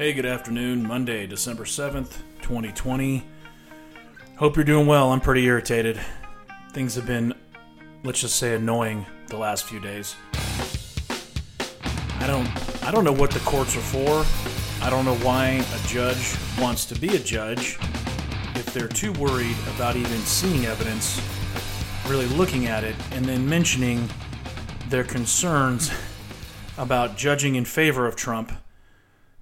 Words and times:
Hey, 0.00 0.14
good 0.14 0.24
afternoon. 0.24 0.88
Monday, 0.88 1.26
December 1.26 1.64
7th, 1.64 2.22
2020. 2.40 3.22
Hope 4.36 4.56
you're 4.56 4.64
doing 4.64 4.86
well. 4.86 5.12
I'm 5.12 5.20
pretty 5.20 5.44
irritated. 5.44 6.00
Things 6.72 6.94
have 6.94 7.06
been, 7.06 7.34
let's 8.02 8.22
just 8.22 8.36
say, 8.36 8.54
annoying 8.54 9.04
the 9.26 9.36
last 9.36 9.66
few 9.66 9.78
days. 9.78 10.16
I 12.18 12.26
don't 12.26 12.48
I 12.82 12.90
don't 12.90 13.04
know 13.04 13.12
what 13.12 13.30
the 13.30 13.40
courts 13.40 13.76
are 13.76 13.80
for. 13.80 14.24
I 14.82 14.88
don't 14.88 15.04
know 15.04 15.16
why 15.16 15.62
a 15.70 15.86
judge 15.86 16.34
wants 16.58 16.86
to 16.86 16.98
be 16.98 17.14
a 17.14 17.18
judge 17.18 17.76
if 18.54 18.72
they're 18.72 18.88
too 18.88 19.12
worried 19.12 19.56
about 19.74 19.96
even 19.96 20.20
seeing 20.20 20.64
evidence, 20.64 21.20
really 22.08 22.24
looking 22.28 22.68
at 22.68 22.84
it, 22.84 22.96
and 23.12 23.22
then 23.26 23.46
mentioning 23.46 24.08
their 24.88 25.04
concerns 25.04 25.92
about 26.78 27.18
judging 27.18 27.56
in 27.56 27.66
favor 27.66 28.06
of 28.06 28.16
Trump 28.16 28.50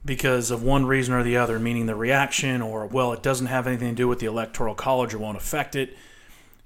because 0.09 0.51
of 0.51 0.63
one 0.63 0.87
reason 0.87 1.15
or 1.15 1.23
the 1.23 1.37
other, 1.37 1.61
meaning 1.61 1.87
the 1.87 1.95
reaction, 1.95 2.63
or, 2.63 2.87
well, 2.87 3.13
it 3.13 3.23
doesn't 3.23 3.47
have 3.47 3.67
anything 3.67 3.91
to 3.91 3.95
do 3.95 4.09
with 4.09 4.19
the 4.19 4.27
Electoral 4.27 4.75
College 4.75 5.13
or 5.15 5.19
won't 5.19 5.37
affect 5.37 5.77
it. 5.77 5.97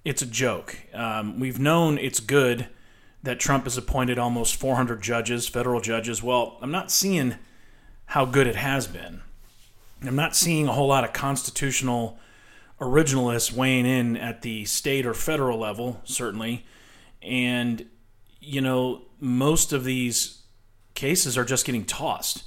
It's 0.05 0.23
a 0.23 0.27
joke. 0.27 0.79
Um, 0.95 1.39
we've 1.41 1.59
known 1.59 1.99
it's 1.99 2.21
good 2.21 2.69
that 3.25 3.41
Trump 3.41 3.65
has 3.65 3.77
appointed 3.77 4.17
almost 4.17 4.55
400 4.55 5.03
judges, 5.03 5.49
federal 5.49 5.81
judges. 5.81 6.23
Well, 6.23 6.57
I'm 6.63 6.71
not 6.71 6.91
seeing 6.93 7.35
how 8.07 8.25
good 8.25 8.47
it 8.47 8.57
has 8.57 8.87
been. 8.87 9.21
I'm 10.05 10.17
not 10.17 10.37
seeing 10.37 10.69
a 10.69 10.73
whole 10.73 10.89
lot 10.89 11.05
of 11.05 11.13
constitutional 11.13 12.19
originalists 12.81 13.53
weighing 13.53 13.87
in 13.87 14.17
at 14.17 14.43
the 14.43 14.65
state 14.67 15.05
or 15.05 15.15
federal 15.15 15.59
level, 15.59 16.01
certainly. 16.05 16.65
And, 17.21 17.87
you 18.41 18.61
know, 18.61 19.03
most 19.19 19.73
of 19.73 19.83
these 19.83 20.43
cases 20.95 21.37
are 21.37 21.45
just 21.45 21.67
getting 21.67 21.85
tossed 21.85 22.45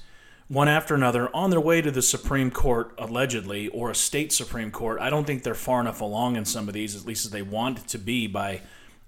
one 0.48 0.68
after 0.68 0.94
another 0.94 1.34
on 1.36 1.50
their 1.50 1.60
way 1.60 1.82
to 1.82 1.92
the 1.92 2.02
Supreme 2.02 2.52
Court, 2.52 2.94
allegedly, 2.98 3.68
or 3.70 3.90
a 3.90 3.96
state 3.96 4.32
Supreme 4.32 4.72
Court. 4.72 5.00
I 5.02 5.10
don't 5.10 5.26
think 5.26 5.44
they're 5.44 5.56
far 5.56 5.82
enough 5.82 6.02
along 6.02 6.36
in 6.36 6.46
some 6.46 6.68
of 6.68 6.74
these, 6.74 6.96
at 6.96 7.06
least 7.06 7.26
as 7.26 7.32
they 7.32 7.42
want 7.42 7.88
to 7.88 7.98
be 7.98 8.28
by 8.28 8.62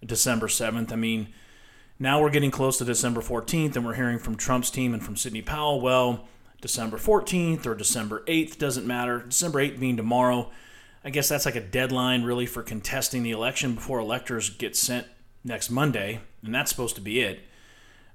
December 0.03 0.47
7th. 0.47 0.91
I 0.91 0.95
mean, 0.95 1.27
now 1.99 2.21
we're 2.21 2.31
getting 2.31 2.51
close 2.51 2.77
to 2.79 2.85
December 2.85 3.21
14th, 3.21 3.75
and 3.75 3.85
we're 3.85 3.93
hearing 3.93 4.17
from 4.19 4.35
Trump's 4.35 4.71
team 4.71 4.93
and 4.93 5.03
from 5.03 5.15
Sidney 5.15 5.41
Powell, 5.43 5.79
well, 5.79 6.27
December 6.59 6.97
14th 6.97 7.67
or 7.67 7.75
December 7.75 8.23
8th 8.27 8.57
doesn't 8.57 8.87
matter. 8.87 9.19
December 9.19 9.59
8th 9.59 9.79
being 9.79 9.97
tomorrow. 9.97 10.49
I 11.03 11.11
guess 11.11 11.29
that's 11.29 11.45
like 11.45 11.55
a 11.55 11.61
deadline, 11.61 12.23
really, 12.23 12.47
for 12.47 12.63
contesting 12.63 13.21
the 13.21 13.31
election 13.31 13.75
before 13.75 13.99
electors 13.99 14.49
get 14.49 14.75
sent 14.75 15.05
next 15.43 15.69
Monday, 15.69 16.19
and 16.43 16.53
that's 16.53 16.71
supposed 16.71 16.95
to 16.95 17.01
be 17.01 17.21
it. 17.21 17.41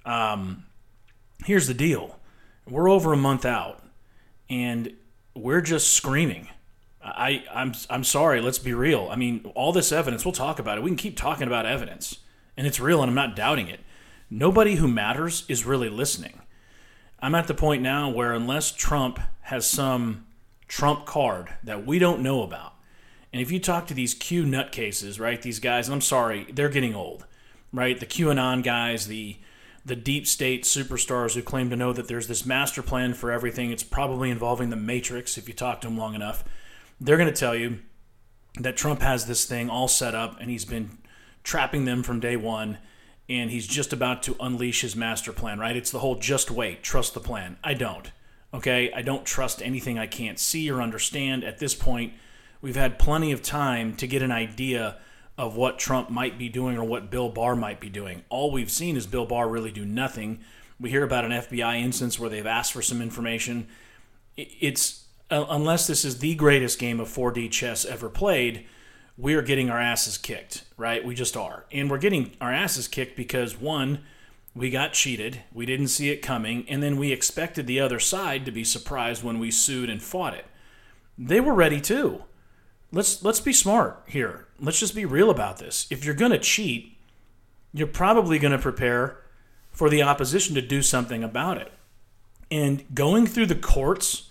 Um, 0.04 0.64
here's 1.44 1.68
the 1.68 1.74
deal 1.74 2.18
we're 2.68 2.88
over 2.88 3.12
a 3.12 3.16
month 3.16 3.44
out, 3.44 3.82
and 4.48 4.92
we're 5.34 5.60
just 5.60 5.92
screaming. 5.92 6.48
I, 7.04 7.44
I'm, 7.52 7.72
I'm 7.90 8.04
sorry. 8.04 8.40
Let's 8.40 8.58
be 8.58 8.74
real. 8.74 9.08
I 9.10 9.16
mean, 9.16 9.50
all 9.54 9.72
this 9.72 9.90
evidence. 9.90 10.24
We'll 10.24 10.32
talk 10.32 10.58
about 10.58 10.78
it. 10.78 10.84
We 10.84 10.90
can 10.90 10.96
keep 10.96 11.16
talking 11.16 11.46
about 11.46 11.66
evidence, 11.66 12.18
and 12.56 12.66
it's 12.66 12.78
real, 12.78 13.02
and 13.02 13.08
I'm 13.10 13.14
not 13.14 13.34
doubting 13.34 13.68
it. 13.68 13.80
Nobody 14.30 14.76
who 14.76 14.88
matters 14.88 15.44
is 15.48 15.66
really 15.66 15.88
listening. 15.88 16.40
I'm 17.20 17.34
at 17.34 17.46
the 17.46 17.54
point 17.54 17.82
now 17.82 18.08
where 18.08 18.32
unless 18.32 18.72
Trump 18.72 19.20
has 19.42 19.66
some 19.66 20.26
Trump 20.68 21.06
card 21.06 21.54
that 21.62 21.86
we 21.86 21.98
don't 21.98 22.22
know 22.22 22.42
about, 22.42 22.74
and 23.32 23.40
if 23.40 23.50
you 23.50 23.60
talk 23.60 23.86
to 23.86 23.94
these 23.94 24.14
Q 24.14 24.44
nutcases, 24.44 25.20
right, 25.20 25.40
these 25.40 25.58
guys, 25.58 25.88
I'm 25.88 26.00
sorry, 26.00 26.46
they're 26.52 26.68
getting 26.68 26.94
old, 26.94 27.26
right? 27.72 27.98
The 27.98 28.06
QAnon 28.06 28.62
guys, 28.62 29.06
the 29.06 29.38
the 29.84 29.96
deep 29.96 30.26
state 30.26 30.62
superstars 30.64 31.34
who 31.34 31.42
claim 31.42 31.70
to 31.70 31.76
know 31.76 31.92
that 31.92 32.08
there's 32.08 32.28
this 32.28 32.46
master 32.46 32.82
plan 32.82 33.14
for 33.14 33.32
everything. 33.32 33.70
It's 33.70 33.82
probably 33.82 34.30
involving 34.30 34.70
the 34.70 34.76
Matrix 34.76 35.36
if 35.36 35.48
you 35.48 35.54
talk 35.54 35.80
to 35.80 35.88
them 35.88 35.98
long 35.98 36.14
enough. 36.14 36.44
They're 37.00 37.16
going 37.16 37.32
to 37.32 37.34
tell 37.34 37.54
you 37.54 37.80
that 38.60 38.76
Trump 38.76 39.02
has 39.02 39.26
this 39.26 39.44
thing 39.44 39.68
all 39.68 39.88
set 39.88 40.14
up 40.14 40.38
and 40.40 40.50
he's 40.50 40.64
been 40.64 40.98
trapping 41.42 41.84
them 41.84 42.02
from 42.02 42.20
day 42.20 42.36
one 42.36 42.78
and 43.28 43.50
he's 43.50 43.66
just 43.66 43.92
about 43.92 44.22
to 44.24 44.36
unleash 44.40 44.82
his 44.82 44.94
master 44.94 45.32
plan, 45.32 45.58
right? 45.58 45.76
It's 45.76 45.90
the 45.90 46.00
whole 46.00 46.16
just 46.16 46.50
wait, 46.50 46.82
trust 46.82 47.14
the 47.14 47.20
plan. 47.20 47.56
I 47.64 47.74
don't. 47.74 48.12
Okay? 48.54 48.92
I 48.92 49.02
don't 49.02 49.24
trust 49.24 49.62
anything 49.62 49.98
I 49.98 50.06
can't 50.06 50.38
see 50.38 50.70
or 50.70 50.82
understand. 50.82 51.42
At 51.42 51.58
this 51.58 51.74
point, 51.74 52.12
we've 52.60 52.76
had 52.76 52.98
plenty 52.98 53.32
of 53.32 53.42
time 53.42 53.96
to 53.96 54.06
get 54.06 54.22
an 54.22 54.32
idea 54.32 54.98
of 55.38 55.56
what 55.56 55.78
Trump 55.78 56.10
might 56.10 56.38
be 56.38 56.48
doing 56.48 56.76
or 56.76 56.84
what 56.84 57.10
Bill 57.10 57.28
Barr 57.28 57.56
might 57.56 57.80
be 57.80 57.88
doing. 57.88 58.24
All 58.28 58.50
we've 58.50 58.70
seen 58.70 58.96
is 58.96 59.06
Bill 59.06 59.26
Barr 59.26 59.48
really 59.48 59.72
do 59.72 59.84
nothing. 59.84 60.40
We 60.78 60.90
hear 60.90 61.04
about 61.04 61.24
an 61.24 61.32
FBI 61.32 61.80
instance 61.80 62.18
where 62.18 62.28
they've 62.28 62.46
asked 62.46 62.72
for 62.72 62.82
some 62.82 63.00
information. 63.00 63.68
It's 64.36 65.04
uh, 65.30 65.46
unless 65.48 65.86
this 65.86 66.04
is 66.04 66.18
the 66.18 66.34
greatest 66.34 66.78
game 66.78 67.00
of 67.00 67.08
4D 67.08 67.50
chess 67.50 67.84
ever 67.84 68.10
played, 68.10 68.66
we 69.16 69.34
are 69.34 69.42
getting 69.42 69.70
our 69.70 69.80
asses 69.80 70.18
kicked, 70.18 70.64
right? 70.76 71.04
We 71.04 71.14
just 71.14 71.36
are. 71.36 71.64
And 71.72 71.90
we're 71.90 71.98
getting 71.98 72.32
our 72.40 72.52
asses 72.52 72.88
kicked 72.88 73.16
because 73.16 73.58
one, 73.58 74.00
we 74.54 74.68
got 74.68 74.92
cheated, 74.92 75.40
we 75.52 75.64
didn't 75.64 75.88
see 75.88 76.10
it 76.10 76.20
coming, 76.20 76.66
and 76.68 76.82
then 76.82 76.98
we 76.98 77.12
expected 77.12 77.66
the 77.66 77.80
other 77.80 77.98
side 77.98 78.44
to 78.44 78.52
be 78.52 78.64
surprised 78.64 79.22
when 79.22 79.38
we 79.38 79.50
sued 79.50 79.88
and 79.88 80.02
fought 80.02 80.34
it. 80.34 80.44
They 81.16 81.40
were 81.40 81.54
ready 81.54 81.80
too 81.80 82.24
let's 82.92 83.24
let's 83.24 83.40
be 83.40 83.52
smart 83.52 84.02
here. 84.06 84.46
Let's 84.60 84.78
just 84.78 84.94
be 84.94 85.04
real 85.04 85.30
about 85.30 85.58
this. 85.58 85.86
If 85.90 86.04
you're 86.04 86.14
going 86.14 86.32
to 86.32 86.38
cheat, 86.38 86.96
you're 87.72 87.86
probably 87.86 88.38
going 88.38 88.52
to 88.52 88.58
prepare 88.58 89.18
for 89.70 89.88
the 89.88 90.02
opposition 90.02 90.54
to 90.54 90.62
do 90.62 90.82
something 90.82 91.24
about 91.24 91.56
it. 91.56 91.72
And 92.50 92.84
going 92.94 93.26
through 93.26 93.46
the 93.46 93.54
courts 93.54 94.30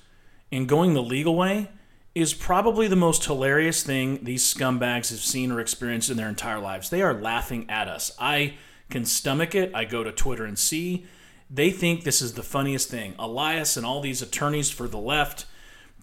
and 0.52 0.70
going 0.70 0.94
the 0.94 1.02
legal 1.02 1.36
way 1.36 1.70
is 2.14 2.34
probably 2.34 2.88
the 2.88 2.96
most 2.96 3.26
hilarious 3.26 3.84
thing 3.84 4.24
these 4.24 4.44
scumbags 4.44 5.10
have 5.10 5.22
seen 5.22 5.52
or 5.52 5.60
experienced 5.60 6.10
in 6.10 6.18
their 6.18 6.30
entire 6.30 6.60
lives. 6.60 6.90
They 6.90 7.02
are 7.02 7.14
laughing 7.14 7.68
at 7.70 7.88
us. 7.88 8.12
I 8.20 8.56
can 8.90 9.06
stomach 9.06 9.56
it. 9.56 9.74
I 9.74 9.86
go 9.86 10.04
to 10.04 10.12
Twitter 10.12 10.46
and 10.46 10.60
see. 10.60 11.06
They 11.50 11.72
think 11.72 12.04
this 12.04 12.22
is 12.22 12.34
the 12.34 12.44
funniest 12.44 12.90
thing. 12.90 13.16
Elias 13.18 13.76
and 13.76 13.86
all 13.86 14.02
these 14.02 14.22
attorneys 14.22 14.70
for 14.70 14.88
the 14.88 15.00
left 15.00 15.46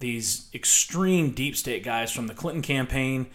these 0.01 0.49
extreme 0.55 1.33
deep 1.33 1.57
state 1.57 1.85
guys 1.85 2.13
from 2.13 2.27
the 2.27 2.35
Clinton 2.35 2.63
campaign, 2.63 3.27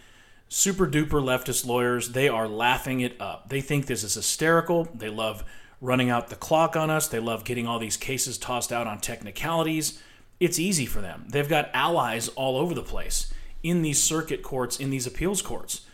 super 0.50 0.88
duper 0.88 1.22
leftist 1.22 1.66
lawyers, 1.66 2.12
they 2.12 2.30
are 2.30 2.48
laughing 2.48 3.02
it 3.02 3.20
up. 3.20 3.50
They 3.50 3.62
think 3.62 3.86
this 3.86 4.04
is 4.04 4.14
hysterical. 4.14 4.88
They 4.94 5.10
love 5.10 5.44
running 5.82 6.10
out 6.10 6.30
the 6.30 6.36
clock 6.36 6.76
on 6.76 6.90
us. 6.90 7.08
They 7.08 7.20
love 7.20 7.44
getting 7.44 7.68
all 7.68 7.80
these 7.80 7.98
cases 7.98 8.38
tossed 8.38 8.72
out 8.72 8.88
on 8.88 9.00
technicalities. 9.00 10.02
It's 10.40 10.60
easy 10.60 10.86
for 10.86 11.02
them. 11.02 11.26
They've 11.30 11.48
got 11.48 11.70
allies 11.74 12.30
all 12.30 12.58
over 12.58 12.74
the 12.74 12.82
place 12.82 13.34
in 13.62 13.82
these 13.82 14.02
circuit 14.02 14.44
courts, 14.44 14.80
in 14.80 14.90
these 14.90 15.08
appeals 15.08 15.42
courts. 15.42 15.86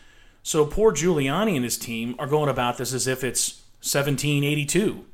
So 0.42 0.64
poor 0.64 0.92
Giuliani 0.92 1.54
and 1.56 1.64
his 1.64 1.78
team 1.78 2.14
are 2.18 2.26
going 2.26 2.48
about 2.48 2.78
this 2.78 2.92
as 2.92 3.06
if 3.06 3.22
it's 3.22 3.62
1782, 3.82 5.04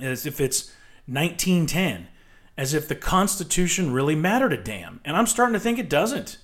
as 0.00 0.26
if 0.26 0.40
it's 0.40 0.72
1910 1.06 2.08
as 2.56 2.74
if 2.74 2.88
the 2.88 2.94
Constitution 2.94 3.92
really 3.92 4.14
mattered 4.14 4.52
a 4.52 4.56
damn. 4.56 5.00
And 5.04 5.16
I'm 5.16 5.26
starting 5.26 5.54
to 5.54 5.60
think 5.60 5.78
it 5.78 5.90
doesn't. 5.90 6.38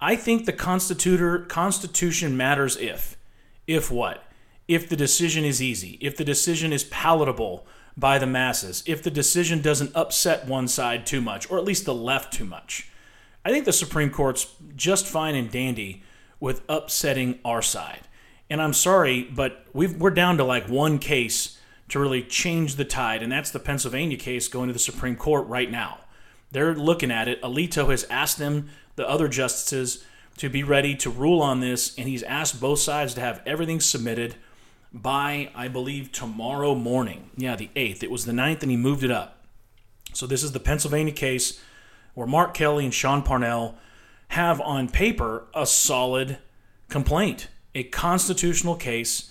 I 0.00 0.14
think 0.14 0.44
the 0.44 0.52
constitutor, 0.52 1.40
Constitution 1.40 2.36
matters 2.36 2.76
if. 2.76 3.16
If 3.66 3.90
what? 3.90 4.24
If 4.68 4.88
the 4.88 4.96
decision 4.96 5.44
is 5.44 5.62
easy, 5.62 5.98
if 6.00 6.16
the 6.16 6.24
decision 6.24 6.72
is 6.72 6.84
palatable 6.84 7.66
by 7.96 8.18
the 8.18 8.26
masses, 8.26 8.84
if 8.86 9.02
the 9.02 9.10
decision 9.10 9.60
doesn't 9.60 9.96
upset 9.96 10.46
one 10.46 10.68
side 10.68 11.04
too 11.04 11.20
much, 11.20 11.50
or 11.50 11.58
at 11.58 11.64
least 11.64 11.84
the 11.84 11.94
left 11.94 12.32
too 12.32 12.44
much. 12.44 12.88
I 13.44 13.50
think 13.50 13.64
the 13.64 13.72
Supreme 13.72 14.10
Court's 14.10 14.46
just 14.76 15.06
fine 15.06 15.34
and 15.34 15.50
dandy 15.50 16.02
with 16.38 16.62
upsetting 16.68 17.40
our 17.44 17.62
side. 17.62 18.02
And 18.50 18.62
I'm 18.62 18.72
sorry, 18.72 19.22
but 19.22 19.66
we 19.72 19.86
are 20.00 20.10
down 20.10 20.36
to 20.36 20.44
like 20.44 20.68
one 20.68 20.98
case 20.98 21.57
to 21.88 21.98
really 21.98 22.22
change 22.22 22.76
the 22.76 22.84
tide, 22.84 23.22
and 23.22 23.32
that's 23.32 23.50
the 23.50 23.58
Pennsylvania 23.58 24.16
case 24.16 24.48
going 24.48 24.68
to 24.68 24.72
the 24.72 24.78
Supreme 24.78 25.16
Court 25.16 25.46
right 25.46 25.70
now. 25.70 26.00
They're 26.50 26.74
looking 26.74 27.10
at 27.10 27.28
it. 27.28 27.40
Alito 27.42 27.90
has 27.90 28.04
asked 28.04 28.38
them, 28.38 28.70
the 28.96 29.08
other 29.08 29.28
justices, 29.28 30.04
to 30.38 30.48
be 30.48 30.62
ready 30.62 30.94
to 30.96 31.10
rule 31.10 31.40
on 31.42 31.60
this, 31.60 31.96
and 31.98 32.08
he's 32.08 32.22
asked 32.22 32.60
both 32.60 32.78
sides 32.78 33.14
to 33.14 33.20
have 33.20 33.42
everything 33.44 33.80
submitted 33.80 34.36
by, 34.92 35.50
I 35.54 35.68
believe, 35.68 36.12
tomorrow 36.12 36.74
morning. 36.74 37.30
Yeah, 37.36 37.56
the 37.56 37.70
8th. 37.76 38.02
It 38.02 38.10
was 38.10 38.24
the 38.24 38.32
9th, 38.32 38.62
and 38.62 38.70
he 38.70 38.76
moved 38.76 39.04
it 39.04 39.10
up. 39.10 39.44
So 40.14 40.26
this 40.26 40.42
is 40.42 40.52
the 40.52 40.60
Pennsylvania 40.60 41.12
case 41.12 41.60
where 42.14 42.26
Mark 42.26 42.54
Kelly 42.54 42.84
and 42.84 42.94
Sean 42.94 43.22
Parnell 43.22 43.76
have 44.28 44.60
on 44.60 44.88
paper 44.88 45.46
a 45.54 45.66
solid 45.66 46.38
complaint, 46.88 47.48
a 47.74 47.84
constitutional 47.84 48.76
case 48.76 49.30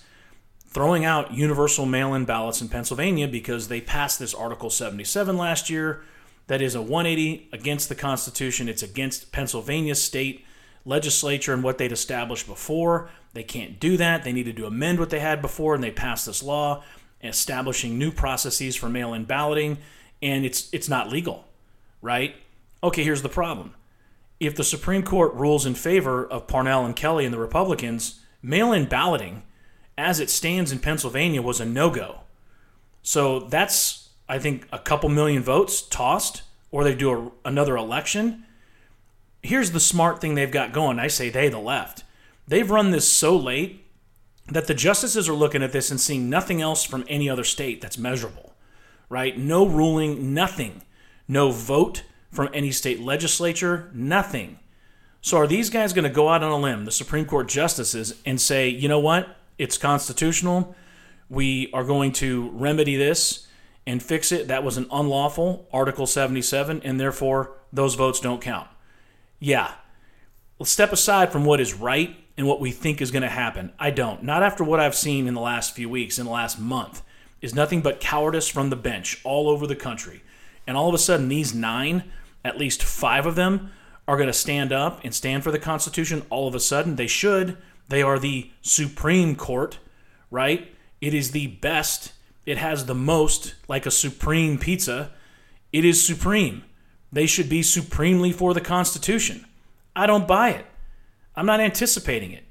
throwing 0.68 1.04
out 1.04 1.32
universal 1.32 1.86
mail 1.86 2.14
in 2.14 2.24
ballots 2.24 2.60
in 2.60 2.68
Pennsylvania 2.68 3.26
because 3.26 3.68
they 3.68 3.80
passed 3.80 4.18
this 4.18 4.34
Article 4.34 4.70
77 4.70 5.36
last 5.36 5.70
year. 5.70 6.02
That 6.46 6.62
is 6.62 6.74
a 6.74 6.82
180 6.82 7.48
against 7.52 7.88
the 7.88 7.94
Constitution. 7.94 8.68
It's 8.68 8.82
against 8.82 9.32
Pennsylvania 9.32 9.94
state 9.94 10.44
legislature 10.84 11.52
and 11.52 11.62
what 11.62 11.78
they'd 11.78 11.92
established 11.92 12.46
before. 12.46 13.10
They 13.34 13.42
can't 13.42 13.78
do 13.78 13.96
that. 13.98 14.24
They 14.24 14.32
needed 14.32 14.56
to 14.56 14.66
amend 14.66 14.98
what 14.98 15.10
they 15.10 15.20
had 15.20 15.42
before, 15.42 15.74
and 15.74 15.84
they 15.84 15.90
passed 15.90 16.26
this 16.26 16.42
law 16.42 16.82
establishing 17.22 17.98
new 17.98 18.12
processes 18.12 18.76
for 18.76 18.88
mail 18.88 19.12
in 19.12 19.24
balloting, 19.24 19.78
and 20.22 20.44
it's, 20.44 20.72
it's 20.72 20.88
not 20.88 21.10
legal. 21.10 21.44
right? 22.00 22.34
Okay, 22.82 23.02
here's 23.02 23.22
the 23.22 23.28
problem. 23.28 23.74
If 24.40 24.54
the 24.54 24.64
Supreme 24.64 25.02
Court 25.02 25.34
rules 25.34 25.66
in 25.66 25.74
favor 25.74 26.24
of 26.24 26.46
Parnell 26.46 26.86
and 26.86 26.94
Kelly 26.94 27.24
and 27.24 27.34
the 27.34 27.38
Republicans, 27.38 28.20
mail 28.40 28.72
in 28.72 28.84
balloting, 28.86 29.42
as 29.98 30.20
it 30.20 30.30
stands 30.30 30.72
in 30.72 30.78
Pennsylvania, 30.78 31.42
was 31.42 31.60
a 31.60 31.66
no 31.66 31.90
go. 31.90 32.20
So 33.02 33.40
that's, 33.40 34.10
I 34.28 34.38
think, 34.38 34.66
a 34.72 34.78
couple 34.78 35.08
million 35.08 35.42
votes 35.42 35.82
tossed, 35.82 36.42
or 36.70 36.84
they 36.84 36.94
do 36.94 37.32
a, 37.44 37.48
another 37.48 37.76
election. 37.76 38.44
Here's 39.42 39.72
the 39.72 39.80
smart 39.80 40.20
thing 40.20 40.34
they've 40.34 40.50
got 40.50 40.72
going. 40.72 40.98
I 40.98 41.08
say 41.08 41.28
they, 41.28 41.48
the 41.48 41.58
left. 41.58 42.04
They've 42.46 42.70
run 42.70 42.92
this 42.92 43.08
so 43.08 43.36
late 43.36 43.84
that 44.46 44.66
the 44.66 44.74
justices 44.74 45.28
are 45.28 45.34
looking 45.34 45.62
at 45.62 45.72
this 45.72 45.90
and 45.90 46.00
seeing 46.00 46.30
nothing 46.30 46.62
else 46.62 46.84
from 46.84 47.04
any 47.08 47.28
other 47.28 47.44
state 47.44 47.80
that's 47.80 47.98
measurable, 47.98 48.54
right? 49.08 49.36
No 49.38 49.66
ruling, 49.66 50.32
nothing. 50.32 50.82
No 51.26 51.50
vote 51.50 52.04
from 52.30 52.48
any 52.54 52.70
state 52.70 53.00
legislature, 53.00 53.90
nothing. 53.92 54.58
So 55.20 55.36
are 55.38 55.46
these 55.46 55.70
guys 55.70 55.92
going 55.92 56.04
to 56.04 56.10
go 56.10 56.28
out 56.28 56.42
on 56.42 56.52
a 56.52 56.56
limb, 56.56 56.84
the 56.84 56.90
Supreme 56.90 57.26
Court 57.26 57.48
justices, 57.48 58.14
and 58.24 58.40
say, 58.40 58.68
you 58.68 58.88
know 58.88 59.00
what? 59.00 59.37
It's 59.58 59.76
constitutional. 59.76 60.74
We 61.28 61.70
are 61.72 61.84
going 61.84 62.12
to 62.12 62.50
remedy 62.50 62.96
this 62.96 63.46
and 63.86 64.02
fix 64.02 64.32
it. 64.32 64.48
That 64.48 64.64
was 64.64 64.76
an 64.76 64.86
unlawful 64.90 65.68
Article 65.72 66.06
77, 66.06 66.82
and 66.84 67.00
therefore 67.00 67.56
those 67.72 67.94
votes 67.96 68.20
don't 68.20 68.40
count. 68.40 68.68
Yeah. 69.40 69.72
Let's 70.58 70.70
step 70.70 70.92
aside 70.92 71.30
from 71.30 71.44
what 71.44 71.60
is 71.60 71.74
right 71.74 72.16
and 72.36 72.46
what 72.46 72.60
we 72.60 72.70
think 72.70 73.00
is 73.00 73.10
going 73.10 73.22
to 73.22 73.28
happen. 73.28 73.72
I 73.78 73.90
don't. 73.90 74.22
Not 74.22 74.42
after 74.42 74.64
what 74.64 74.80
I've 74.80 74.94
seen 74.94 75.26
in 75.26 75.34
the 75.34 75.40
last 75.40 75.74
few 75.74 75.88
weeks, 75.88 76.18
in 76.18 76.24
the 76.24 76.32
last 76.32 76.58
month, 76.58 77.02
is 77.40 77.54
nothing 77.54 77.80
but 77.80 78.00
cowardice 78.00 78.48
from 78.48 78.70
the 78.70 78.76
bench 78.76 79.20
all 79.24 79.48
over 79.48 79.66
the 79.66 79.76
country. 79.76 80.22
And 80.66 80.76
all 80.76 80.88
of 80.88 80.94
a 80.94 80.98
sudden, 80.98 81.28
these 81.28 81.54
nine, 81.54 82.04
at 82.44 82.58
least 82.58 82.82
five 82.82 83.26
of 83.26 83.34
them, 83.34 83.72
are 84.06 84.16
going 84.16 84.28
to 84.28 84.32
stand 84.32 84.72
up 84.72 85.00
and 85.04 85.14
stand 85.14 85.44
for 85.44 85.50
the 85.50 85.58
Constitution. 85.58 86.24
All 86.30 86.48
of 86.48 86.54
a 86.54 86.60
sudden, 86.60 86.96
they 86.96 87.06
should. 87.06 87.56
They 87.88 88.02
are 88.02 88.18
the 88.18 88.50
Supreme 88.60 89.34
Court, 89.34 89.78
right? 90.30 90.74
It 91.00 91.14
is 91.14 91.30
the 91.30 91.46
best. 91.46 92.12
It 92.46 92.58
has 92.58 92.86
the 92.86 92.94
most, 92.94 93.54
like 93.66 93.86
a 93.86 93.90
supreme 93.90 94.58
pizza. 94.58 95.12
It 95.72 95.84
is 95.84 96.04
supreme. 96.04 96.64
They 97.12 97.26
should 97.26 97.48
be 97.48 97.62
supremely 97.62 98.32
for 98.32 98.54
the 98.54 98.60
Constitution. 98.60 99.46
I 99.96 100.06
don't 100.06 100.28
buy 100.28 100.50
it. 100.50 100.66
I'm 101.34 101.46
not 101.46 101.60
anticipating 101.60 102.32
it. 102.32 102.44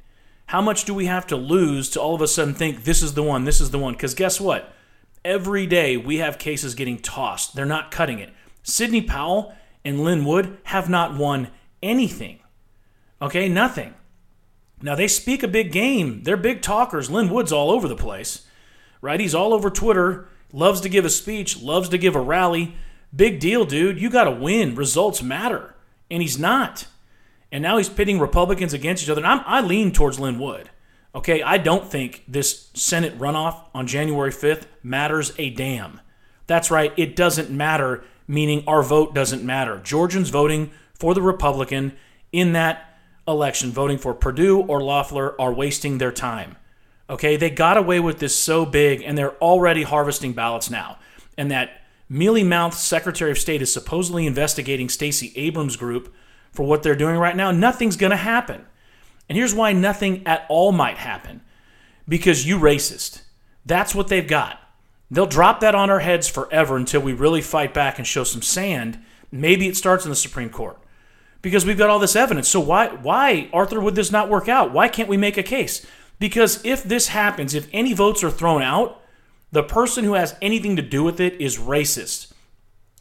How 0.48 0.62
much 0.62 0.86
do 0.86 0.94
we 0.94 1.08
have 1.08 1.28
to 1.28 1.36
lose 1.36 1.90
to 1.90 2.02
all 2.02 2.16
of 2.16 2.22
a 2.22 2.28
sudden 2.28 2.54
think 2.54 2.84
this 2.84 3.02
is 3.02 3.14
the 3.14 3.24
one, 3.24 3.44
this 3.44 3.60
is 3.60 3.72
the 3.72 3.80
one? 3.80 3.94
Because 3.94 4.14
guess 4.14 4.40
what? 4.40 4.74
Every 5.26 5.68
day 5.68 5.98
we 5.98 6.18
have 6.18 6.40
cases 6.40 6.74
getting 6.74 7.00
tossed. 7.00 7.54
They're 7.54 7.66
not 7.66 7.92
cutting 7.92 8.20
it. 8.20 8.34
Sidney 8.64 9.02
Powell 9.02 9.54
and 9.84 10.04
Lin 10.04 10.24
Wood 10.24 10.58
have 10.64 10.90
not 10.90 11.16
won 11.18 11.50
anything. 11.84 12.40
Okay, 13.22 13.50
nothing. 13.50 13.94
Now 14.82 14.96
they 14.96 15.08
speak 15.08 15.44
a 15.44 15.48
big 15.48 15.72
game. 15.72 16.24
They're 16.24 16.38
big 16.38 16.62
talkers. 16.62 17.10
Lin 17.10 17.30
Wood's 17.30 17.52
all 17.52 17.72
over 17.72 17.88
the 17.88 17.96
place, 17.96 18.46
right? 19.02 19.20
He's 19.20 19.36
all 19.36 19.54
over 19.54 19.70
Twitter, 19.70 20.28
loves 20.54 20.82
to 20.82 20.90
give 20.90 21.06
a 21.06 21.10
speech, 21.10 21.62
loves 21.62 21.90
to 21.90 21.98
give 21.98 22.16
a 22.16 22.22
rally. 22.22 22.76
Big 23.16 23.40
deal, 23.40 23.66
dude. 23.66 24.00
You 24.00 24.10
got 24.10 24.26
to 24.26 24.32
win. 24.32 24.76
Results 24.76 25.24
matter. 25.24 25.76
And 26.12 26.22
he's 26.22 26.38
not 26.38 26.88
and 27.52 27.62
now 27.62 27.78
he's 27.78 27.90
pitting 27.90 28.20
Republicans 28.20 28.74
against 28.74 29.04
each 29.04 29.10
other. 29.10 29.22
And 29.22 29.28
I'm, 29.28 29.44
I 29.46 29.62
lean 29.62 29.92
towards 29.92 30.20
Lin 30.20 30.40
Wood. 30.40 30.70
Okay, 31.16 31.42
I 31.42 31.58
don't 31.58 31.90
think 31.90 32.24
this 32.28 32.70
Senate 32.74 33.18
runoff 33.18 33.64
on 33.74 33.88
January 33.88 34.32
5th 34.32 34.66
matters 34.84 35.34
a 35.38 35.50
damn. 35.50 36.02
That's 36.46 36.70
right, 36.70 36.94
it 36.98 37.16
doesn't 37.16 37.50
matter, 37.50 38.04
meaning 38.28 38.64
our 38.68 38.84
vote 38.84 39.16
doesn't 39.16 39.44
matter. 39.44 39.80
Georgians 39.84 40.30
voting 40.30 40.72
for 40.94 41.14
the 41.14 41.22
Republican 41.22 41.94
in 42.32 42.54
that 42.54 42.87
election, 43.28 43.72
voting 43.72 43.98
for 43.98 44.14
Perdue 44.14 44.62
or 44.62 44.82
Loeffler, 44.82 45.40
are 45.40 45.54
wasting 45.54 45.98
their 45.98 46.12
time. 46.12 46.56
Okay, 47.10 47.38
they 47.38 47.50
got 47.50 47.78
away 47.78 48.00
with 48.00 48.20
this 48.20 48.36
so 48.36 48.66
big, 48.66 49.02
and 49.02 49.18
they're 49.18 49.38
already 49.38 49.84
harvesting 49.84 50.34
ballots 50.34 50.70
now. 50.70 51.00
And 51.38 51.50
that 51.52 51.82
mealy 52.10 52.44
mouthed 52.44 52.76
Secretary 52.76 53.32
of 53.32 53.38
State 53.38 53.62
is 53.62 53.72
supposedly 53.72 54.26
investigating 54.26 54.90
Stacey 54.90 55.32
Abrams' 55.36 55.78
group 55.78 56.14
for 56.52 56.64
what 56.64 56.84
they're 56.84 56.96
doing 56.96 57.18
right 57.18 57.36
now, 57.36 57.52
nothing's 57.52 57.98
going 57.98 58.12
to 58.12 58.18
happen. 58.18 58.66
And 59.30 59.38
here's 59.38 59.54
why 59.54 59.74
nothing 59.74 60.26
at 60.26 60.46
all 60.50 60.72
might 60.72 60.98
happen 60.98 61.42
because 62.08 62.48
you 62.48 62.58
racist. 62.58 63.22
That's 63.66 63.94
what 63.94 64.08
they've 64.08 64.28
got. 64.28 64.60
They'll 65.12 65.26
drop 65.26 65.60
that 65.60 65.76
on 65.76 65.90
our 65.90 66.00
heads 66.00 66.28
forever 66.28 66.76
until 66.76 67.02
we 67.02 67.14
really 67.14 67.42
fight 67.42 67.74
back 67.74 67.98
and 67.98 68.08
show 68.08 68.24
some 68.24 68.42
sand. 68.42 69.00
Maybe 69.32 69.68
it 69.68 69.78
starts 69.78 70.06
in 70.06 70.10
the 70.10 70.16
Supreme 70.16 70.50
Court 70.50 70.78
because 71.42 71.66
we've 71.66 71.78
got 71.78 71.90
all 71.90 72.00
this 72.00 72.16
evidence. 72.16 72.48
So 72.48 72.60
why 72.60 72.88
why 72.90 73.50
Arthur 73.54 73.80
would 73.80 73.96
this 73.96 74.12
not 74.12 74.30
work 74.30 74.48
out? 74.48 74.72
Why 74.72 74.88
can't 74.88 75.10
we 75.10 75.18
make 75.18 75.38
a 75.38 75.44
case? 75.44 75.86
Because 76.20 76.64
if 76.66 76.84
this 76.84 77.10
happens, 77.10 77.54
if 77.54 77.68
any 77.72 77.94
votes 77.94 78.24
are 78.24 78.32
thrown 78.32 78.62
out, 78.62 79.02
the 79.52 79.64
person 79.64 80.04
who 80.04 80.14
has 80.14 80.36
anything 80.42 80.76
to 80.76 80.82
do 80.82 81.04
with 81.04 81.20
it 81.20 81.40
is 81.40 81.58
racist. 81.58 82.34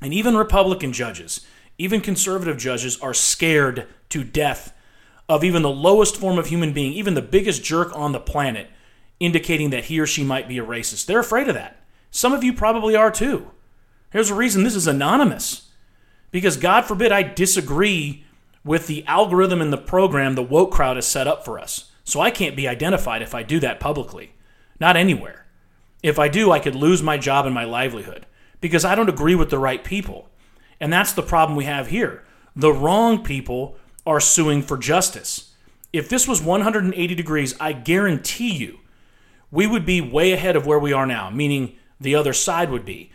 And 0.02 0.12
even 0.12 0.36
Republican 0.36 0.92
judges 0.92 1.46
even 1.78 2.00
conservative 2.00 2.56
judges 2.56 2.98
are 3.00 3.14
scared 3.14 3.86
to 4.08 4.24
death 4.24 4.72
of 5.28 5.44
even 5.44 5.62
the 5.62 5.70
lowest 5.70 6.16
form 6.16 6.38
of 6.38 6.46
human 6.46 6.72
being, 6.72 6.92
even 6.92 7.14
the 7.14 7.22
biggest 7.22 7.62
jerk 7.62 7.94
on 7.94 8.12
the 8.12 8.20
planet, 8.20 8.68
indicating 9.18 9.70
that 9.70 9.86
he 9.86 9.98
or 9.98 10.06
she 10.06 10.22
might 10.22 10.48
be 10.48 10.58
a 10.58 10.64
racist. 10.64 11.06
They're 11.06 11.20
afraid 11.20 11.48
of 11.48 11.54
that. 11.54 11.82
Some 12.10 12.32
of 12.32 12.44
you 12.44 12.52
probably 12.52 12.94
are 12.94 13.10
too. 13.10 13.50
Here's 14.10 14.30
a 14.30 14.34
reason 14.34 14.62
this 14.62 14.76
is 14.76 14.86
anonymous. 14.86 15.70
Because 16.30 16.56
God 16.56 16.82
forbid 16.82 17.12
I 17.12 17.22
disagree 17.22 18.24
with 18.66 18.88
the 18.88 19.06
algorithm 19.06 19.62
and 19.62 19.72
the 19.72 19.78
program 19.78 20.34
the 20.34 20.42
woke 20.42 20.72
crowd 20.72 20.96
has 20.96 21.06
set 21.06 21.28
up 21.28 21.44
for 21.44 21.58
us. 21.58 21.92
So 22.02 22.20
I 22.20 22.30
can't 22.30 22.56
be 22.56 22.68
identified 22.68 23.22
if 23.22 23.34
I 23.34 23.42
do 23.42 23.60
that 23.60 23.80
publicly. 23.80 24.32
Not 24.80 24.96
anywhere. 24.96 25.46
If 26.02 26.18
I 26.18 26.28
do, 26.28 26.50
I 26.50 26.58
could 26.58 26.74
lose 26.74 27.02
my 27.02 27.16
job 27.16 27.46
and 27.46 27.54
my 27.54 27.64
livelihood 27.64 28.26
because 28.60 28.84
I 28.84 28.94
don't 28.94 29.08
agree 29.08 29.36
with 29.36 29.50
the 29.50 29.58
right 29.58 29.82
people. 29.82 30.28
And 30.80 30.92
that's 30.92 31.12
the 31.12 31.22
problem 31.22 31.56
we 31.56 31.64
have 31.64 31.86
here. 31.86 32.24
The 32.56 32.72
wrong 32.72 33.22
people 33.22 33.76
are 34.04 34.20
suing 34.20 34.62
for 34.62 34.76
justice. 34.76 35.54
If 35.92 36.08
this 36.08 36.26
was 36.26 36.42
180 36.42 37.14
degrees, 37.14 37.54
I 37.60 37.72
guarantee 37.72 38.52
you 38.52 38.80
we 39.50 39.66
would 39.66 39.86
be 39.86 40.00
way 40.00 40.32
ahead 40.32 40.56
of 40.56 40.66
where 40.66 40.78
we 40.78 40.92
are 40.92 41.06
now, 41.06 41.30
meaning 41.30 41.76
the 42.00 42.16
other 42.16 42.32
side 42.32 42.70
would 42.70 42.84
be. 42.84 43.12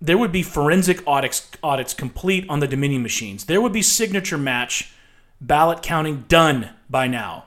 There 0.00 0.18
would 0.18 0.32
be 0.32 0.42
forensic 0.42 1.02
audits, 1.06 1.50
audits 1.62 1.94
complete 1.94 2.46
on 2.48 2.60
the 2.60 2.68
Dominion 2.68 3.02
machines. 3.02 3.46
There 3.46 3.60
would 3.60 3.72
be 3.72 3.82
signature 3.82 4.38
match 4.38 4.92
ballot 5.40 5.82
counting 5.82 6.24
done 6.28 6.70
by 6.88 7.06
now. 7.06 7.44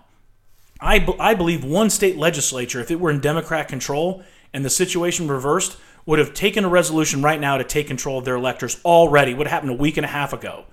I, 0.81 1.05
I 1.19 1.35
believe 1.35 1.63
one 1.63 1.89
state 1.89 2.17
legislature, 2.17 2.79
if 2.79 2.89
it 2.89 2.99
were 2.99 3.11
in 3.11 3.19
Democrat 3.19 3.67
control 3.67 4.23
and 4.53 4.63
the 4.63 4.69
situation 4.69 5.27
reversed, 5.27 5.77
would 6.05 6.19
have 6.19 6.33
taken 6.33 6.65
a 6.65 6.69
resolution 6.69 7.21
right 7.21 7.39
now 7.39 7.57
to 7.57 7.63
take 7.63 7.87
control 7.87 8.17
of 8.17 8.25
their 8.25 8.35
electors 8.35 8.79
already. 8.83 9.33
What 9.33 9.47
happened 9.47 9.71
a 9.71 9.75
week 9.75 9.97
and 9.97 10.05
a 10.05 10.09
half 10.09 10.33
ago? 10.33 10.65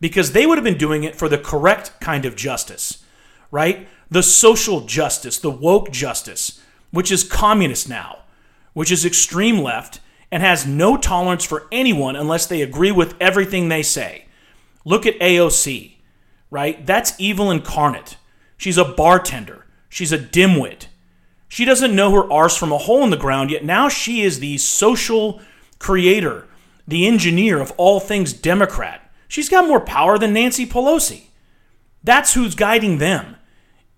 Because 0.00 0.32
they 0.32 0.46
would 0.46 0.58
have 0.58 0.64
been 0.64 0.78
doing 0.78 1.04
it 1.04 1.14
for 1.14 1.28
the 1.28 1.38
correct 1.38 2.00
kind 2.00 2.24
of 2.24 2.34
justice, 2.34 3.04
right? 3.50 3.86
The 4.10 4.22
social 4.22 4.80
justice, 4.80 5.38
the 5.38 5.50
woke 5.50 5.92
justice, 5.92 6.60
which 6.90 7.12
is 7.12 7.22
communist 7.22 7.88
now, 7.88 8.20
which 8.72 8.90
is 8.90 9.04
extreme 9.04 9.58
left 9.58 10.00
and 10.32 10.42
has 10.42 10.66
no 10.66 10.96
tolerance 10.96 11.44
for 11.44 11.66
anyone 11.72 12.16
unless 12.16 12.46
they 12.46 12.62
agree 12.62 12.92
with 12.92 13.14
everything 13.20 13.68
they 13.68 13.82
say. 13.82 14.26
Look 14.84 15.06
at 15.06 15.18
AOC, 15.18 15.96
right? 16.50 16.84
That's 16.86 17.18
evil 17.18 17.50
incarnate. 17.50 18.16
She's 18.56 18.78
a 18.78 18.84
bartender. 18.84 19.66
She's 19.88 20.12
a 20.12 20.18
dimwit. 20.18 20.86
She 21.48 21.64
doesn't 21.64 21.94
know 21.96 22.12
her 22.12 22.32
arse 22.32 22.56
from 22.56 22.72
a 22.72 22.78
hole 22.78 23.02
in 23.02 23.10
the 23.10 23.16
ground, 23.16 23.50
yet 23.50 23.64
now 23.64 23.88
she 23.88 24.22
is 24.22 24.38
the 24.38 24.56
social 24.58 25.40
creator, 25.78 26.46
the 26.86 27.06
engineer 27.06 27.60
of 27.60 27.72
all 27.76 27.98
things 27.98 28.32
Democrat. 28.32 29.10
She's 29.26 29.48
got 29.48 29.66
more 29.66 29.80
power 29.80 30.16
than 30.16 30.32
Nancy 30.32 30.64
Pelosi. 30.64 31.24
That's 32.04 32.34
who's 32.34 32.54
guiding 32.54 32.98
them. 32.98 33.36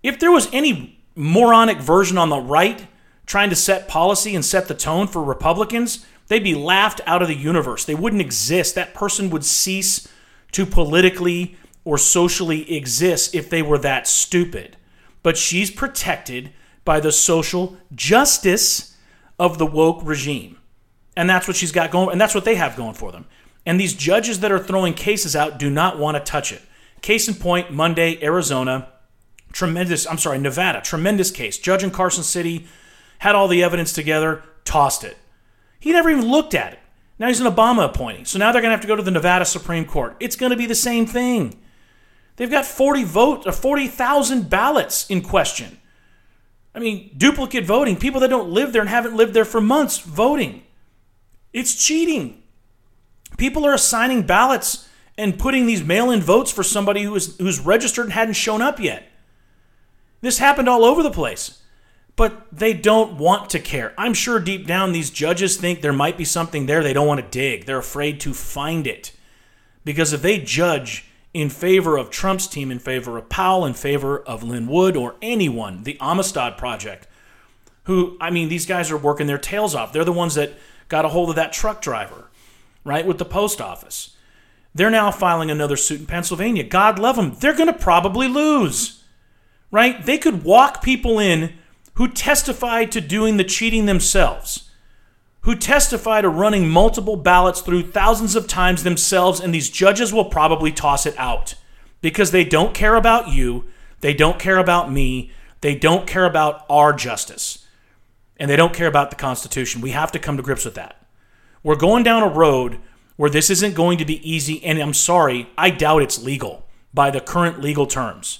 If 0.01 0.19
there 0.19 0.31
was 0.31 0.49
any 0.51 0.99
moronic 1.15 1.77
version 1.77 2.17
on 2.17 2.29
the 2.29 2.39
right 2.39 2.87
trying 3.25 3.49
to 3.49 3.55
set 3.55 3.87
policy 3.87 4.35
and 4.35 4.43
set 4.43 4.67
the 4.67 4.73
tone 4.73 5.07
for 5.07 5.23
Republicans, 5.23 6.05
they'd 6.27 6.43
be 6.43 6.55
laughed 6.55 7.01
out 7.05 7.21
of 7.21 7.27
the 7.27 7.35
universe. 7.35 7.85
They 7.85 7.95
wouldn't 7.95 8.21
exist. 8.21 8.75
That 8.75 8.93
person 8.93 9.29
would 9.29 9.45
cease 9.45 10.07
to 10.53 10.65
politically 10.65 11.57
or 11.85 11.97
socially 11.97 12.71
exist 12.73 13.35
if 13.35 13.49
they 13.49 13.61
were 13.61 13.77
that 13.79 14.07
stupid. 14.07 14.77
But 15.21 15.37
she's 15.37 15.71
protected 15.71 16.51
by 16.85 16.99
the 16.99 17.11
social 17.11 17.77
justice 17.93 18.97
of 19.39 19.57
the 19.57 19.65
woke 19.65 20.01
regime. 20.03 20.57
And 21.15 21.29
that's 21.29 21.47
what 21.47 21.57
she's 21.57 21.71
got 21.71 21.91
going, 21.91 22.11
and 22.11 22.19
that's 22.19 22.35
what 22.35 22.45
they 22.45 22.55
have 22.55 22.75
going 22.75 22.93
for 22.93 23.11
them. 23.11 23.25
And 23.65 23.79
these 23.79 23.93
judges 23.93 24.39
that 24.41 24.51
are 24.51 24.59
throwing 24.59 24.93
cases 24.93 25.35
out 25.35 25.57
do 25.59 25.69
not 25.69 25.97
want 25.97 26.17
to 26.17 26.31
touch 26.31 26.51
it. 26.51 26.61
Case 27.01 27.27
in 27.27 27.35
point, 27.35 27.71
Monday, 27.71 28.21
Arizona, 28.23 28.89
tremendous, 29.51 30.07
I'm 30.07 30.17
sorry, 30.17 30.39
Nevada, 30.39 30.81
tremendous 30.81 31.31
case. 31.31 31.57
Judge 31.57 31.83
in 31.83 31.91
Carson 31.91 32.23
City 32.23 32.67
had 33.19 33.35
all 33.35 33.47
the 33.47 33.63
evidence 33.63 33.93
together, 33.93 34.43
tossed 34.65 35.03
it. 35.03 35.17
He 35.83 35.91
never 35.91 36.09
even 36.09 36.31
looked 36.31 36.53
at 36.53 36.71
it. 36.71 36.79
Now 37.19 37.27
he's 37.27 37.41
an 37.41 37.53
Obama 37.53 37.83
appointee. 37.83 38.23
So 38.23 38.39
now 38.39 38.53
they're 38.53 38.61
going 38.61 38.69
to 38.69 38.75
have 38.77 38.81
to 38.83 38.87
go 38.87 38.95
to 38.95 39.03
the 39.03 39.11
Nevada 39.11 39.43
Supreme 39.43 39.83
Court. 39.83 40.15
It's 40.21 40.37
going 40.37 40.51
to 40.51 40.55
be 40.55 40.65
the 40.65 40.75
same 40.75 41.05
thing. 41.05 41.59
They've 42.37 42.49
got 42.49 42.65
40 42.65 43.03
vote 43.03 43.45
uh, 43.45 43.49
or 43.49 43.51
40,000 43.51 44.49
ballots 44.49 45.09
in 45.09 45.19
question. 45.19 45.77
I 46.73 46.79
mean, 46.79 47.11
duplicate 47.17 47.65
voting, 47.65 47.97
people 47.97 48.21
that 48.21 48.29
don't 48.29 48.49
live 48.49 48.71
there 48.71 48.79
and 48.79 48.89
haven't 48.89 49.17
lived 49.17 49.33
there 49.33 49.43
for 49.43 49.59
months 49.59 49.99
voting. 49.99 50.63
It's 51.51 51.75
cheating. 51.75 52.43
People 53.37 53.65
are 53.65 53.73
assigning 53.73 54.25
ballots 54.25 54.87
and 55.17 55.37
putting 55.37 55.65
these 55.65 55.83
mail-in 55.83 56.21
votes 56.21 56.49
for 56.49 56.63
somebody 56.63 57.03
who 57.03 57.13
is 57.13 57.35
who's 57.39 57.59
registered 57.59 58.05
and 58.05 58.13
hadn't 58.13 58.35
shown 58.35 58.61
up 58.61 58.79
yet. 58.79 59.03
This 60.21 60.37
happened 60.37 60.69
all 60.69 60.85
over 60.85 61.03
the 61.03 61.11
place. 61.11 61.61
But 62.15 62.45
they 62.51 62.73
don't 62.73 63.17
want 63.17 63.49
to 63.51 63.59
care. 63.59 63.93
I'm 63.97 64.13
sure 64.13 64.39
deep 64.39 64.67
down 64.67 64.91
these 64.91 65.09
judges 65.09 65.57
think 65.57 65.81
there 65.81 65.93
might 65.93 66.17
be 66.17 66.25
something 66.25 66.65
there 66.65 66.83
they 66.83 66.93
don't 66.93 67.07
want 67.07 67.21
to 67.21 67.27
dig. 67.27 67.65
They're 67.65 67.79
afraid 67.79 68.19
to 68.21 68.33
find 68.33 68.85
it. 68.85 69.13
Because 69.83 70.13
if 70.13 70.21
they 70.21 70.37
judge 70.37 71.05
in 71.33 71.49
favor 71.49 71.97
of 71.97 72.11
Trump's 72.11 72.47
team, 72.47 72.71
in 72.71 72.79
favor 72.79 73.17
of 73.17 73.29
Powell, 73.29 73.65
in 73.65 73.73
favor 73.73 74.19
of 74.19 74.43
Lin 74.43 74.67
Wood 74.67 74.95
or 74.95 75.15
anyone, 75.21 75.83
the 75.83 75.97
Amistad 75.99 76.57
Project, 76.57 77.07
who, 77.85 78.15
I 78.21 78.29
mean, 78.29 78.47
these 78.49 78.65
guys 78.65 78.91
are 78.91 78.97
working 78.97 79.27
their 79.27 79.37
tails 79.37 79.73
off. 79.75 79.91
They're 79.91 80.05
the 80.05 80.13
ones 80.13 80.35
that 80.35 80.53
got 80.87 81.05
a 81.05 81.09
hold 81.09 81.29
of 81.29 81.35
that 81.35 81.51
truck 81.51 81.81
driver, 81.81 82.29
right, 82.83 83.05
with 83.05 83.17
the 83.17 83.25
post 83.25 83.59
office. 83.59 84.15
They're 84.75 84.89
now 84.89 85.11
filing 85.11 85.51
another 85.51 85.75
suit 85.75 86.01
in 86.01 86.05
Pennsylvania. 86.05 86.63
God 86.63 86.99
love 86.99 87.15
them. 87.15 87.35
They're 87.39 87.55
going 87.55 87.71
to 87.71 87.73
probably 87.73 88.27
lose, 88.27 89.03
right? 89.71 90.03
They 90.05 90.17
could 90.17 90.43
walk 90.43 90.81
people 90.81 91.19
in 91.19 91.53
who 91.95 92.07
testified 92.07 92.91
to 92.91 93.01
doing 93.01 93.37
the 93.37 93.43
cheating 93.43 93.85
themselves, 93.85 94.69
who 95.41 95.55
testified 95.55 96.23
to 96.23 96.29
running 96.29 96.67
multiple 96.67 97.15
ballots 97.15 97.61
through 97.61 97.83
thousands 97.83 98.35
of 98.35 98.47
times 98.47 98.83
themselves, 98.83 99.39
and 99.39 99.53
these 99.53 99.69
judges 99.69 100.13
will 100.13 100.25
probably 100.25 100.71
toss 100.71 101.05
it 101.05 101.17
out 101.17 101.55
because 102.01 102.31
they 102.31 102.43
don't 102.43 102.73
care 102.73 102.95
about 102.95 103.29
you, 103.29 103.65
they 104.01 104.13
don't 104.13 104.39
care 104.39 104.57
about 104.57 104.91
me, 104.91 105.31
they 105.61 105.75
don't 105.75 106.07
care 106.07 106.25
about 106.25 106.65
our 106.69 106.93
justice, 106.93 107.65
and 108.37 108.49
they 108.49 108.55
don't 108.55 108.73
care 108.73 108.87
about 108.87 109.09
the 109.09 109.15
Constitution. 109.15 109.81
We 109.81 109.91
have 109.91 110.11
to 110.13 110.19
come 110.19 110.37
to 110.37 110.43
grips 110.43 110.65
with 110.65 110.75
that. 110.75 111.05
We're 111.61 111.75
going 111.75 112.03
down 112.03 112.23
a 112.23 112.27
road 112.27 112.79
where 113.15 113.29
this 113.29 113.49
isn't 113.49 113.75
going 113.75 113.97
to 113.99 114.05
be 114.05 114.29
easy, 114.29 114.63
and 114.63 114.79
I'm 114.79 114.93
sorry, 114.93 115.49
I 115.57 115.69
doubt 115.69 116.01
it's 116.01 116.23
legal 116.23 116.65
by 116.93 117.11
the 117.11 117.21
current 117.21 117.61
legal 117.61 117.85
terms. 117.85 118.39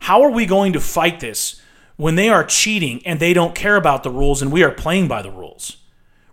How 0.00 0.22
are 0.22 0.30
we 0.30 0.46
going 0.46 0.72
to 0.74 0.80
fight 0.80 1.20
this 1.20 1.61
when 2.02 2.16
they 2.16 2.28
are 2.28 2.42
cheating 2.42 3.00
and 3.06 3.20
they 3.20 3.32
don't 3.32 3.54
care 3.54 3.76
about 3.76 4.02
the 4.02 4.10
rules 4.10 4.42
and 4.42 4.50
we 4.50 4.64
are 4.64 4.72
playing 4.72 5.06
by 5.06 5.22
the 5.22 5.30
rules. 5.30 5.76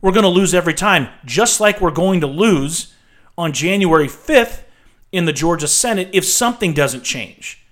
We're 0.01 0.11
going 0.11 0.23
to 0.23 0.27
lose 0.27 0.55
every 0.55 0.73
time, 0.73 1.09
just 1.25 1.59
like 1.59 1.79
we're 1.79 1.91
going 1.91 2.21
to 2.21 2.27
lose 2.27 2.95
on 3.38 3.53
January 3.53 4.07
5th 4.07 4.63
in 5.11 5.25
the 5.25 5.31
Georgia 5.31 5.67
Senate 5.67 6.09
if 6.11 6.25
something 6.25 6.73
doesn't 6.73 7.03
change. 7.03 7.67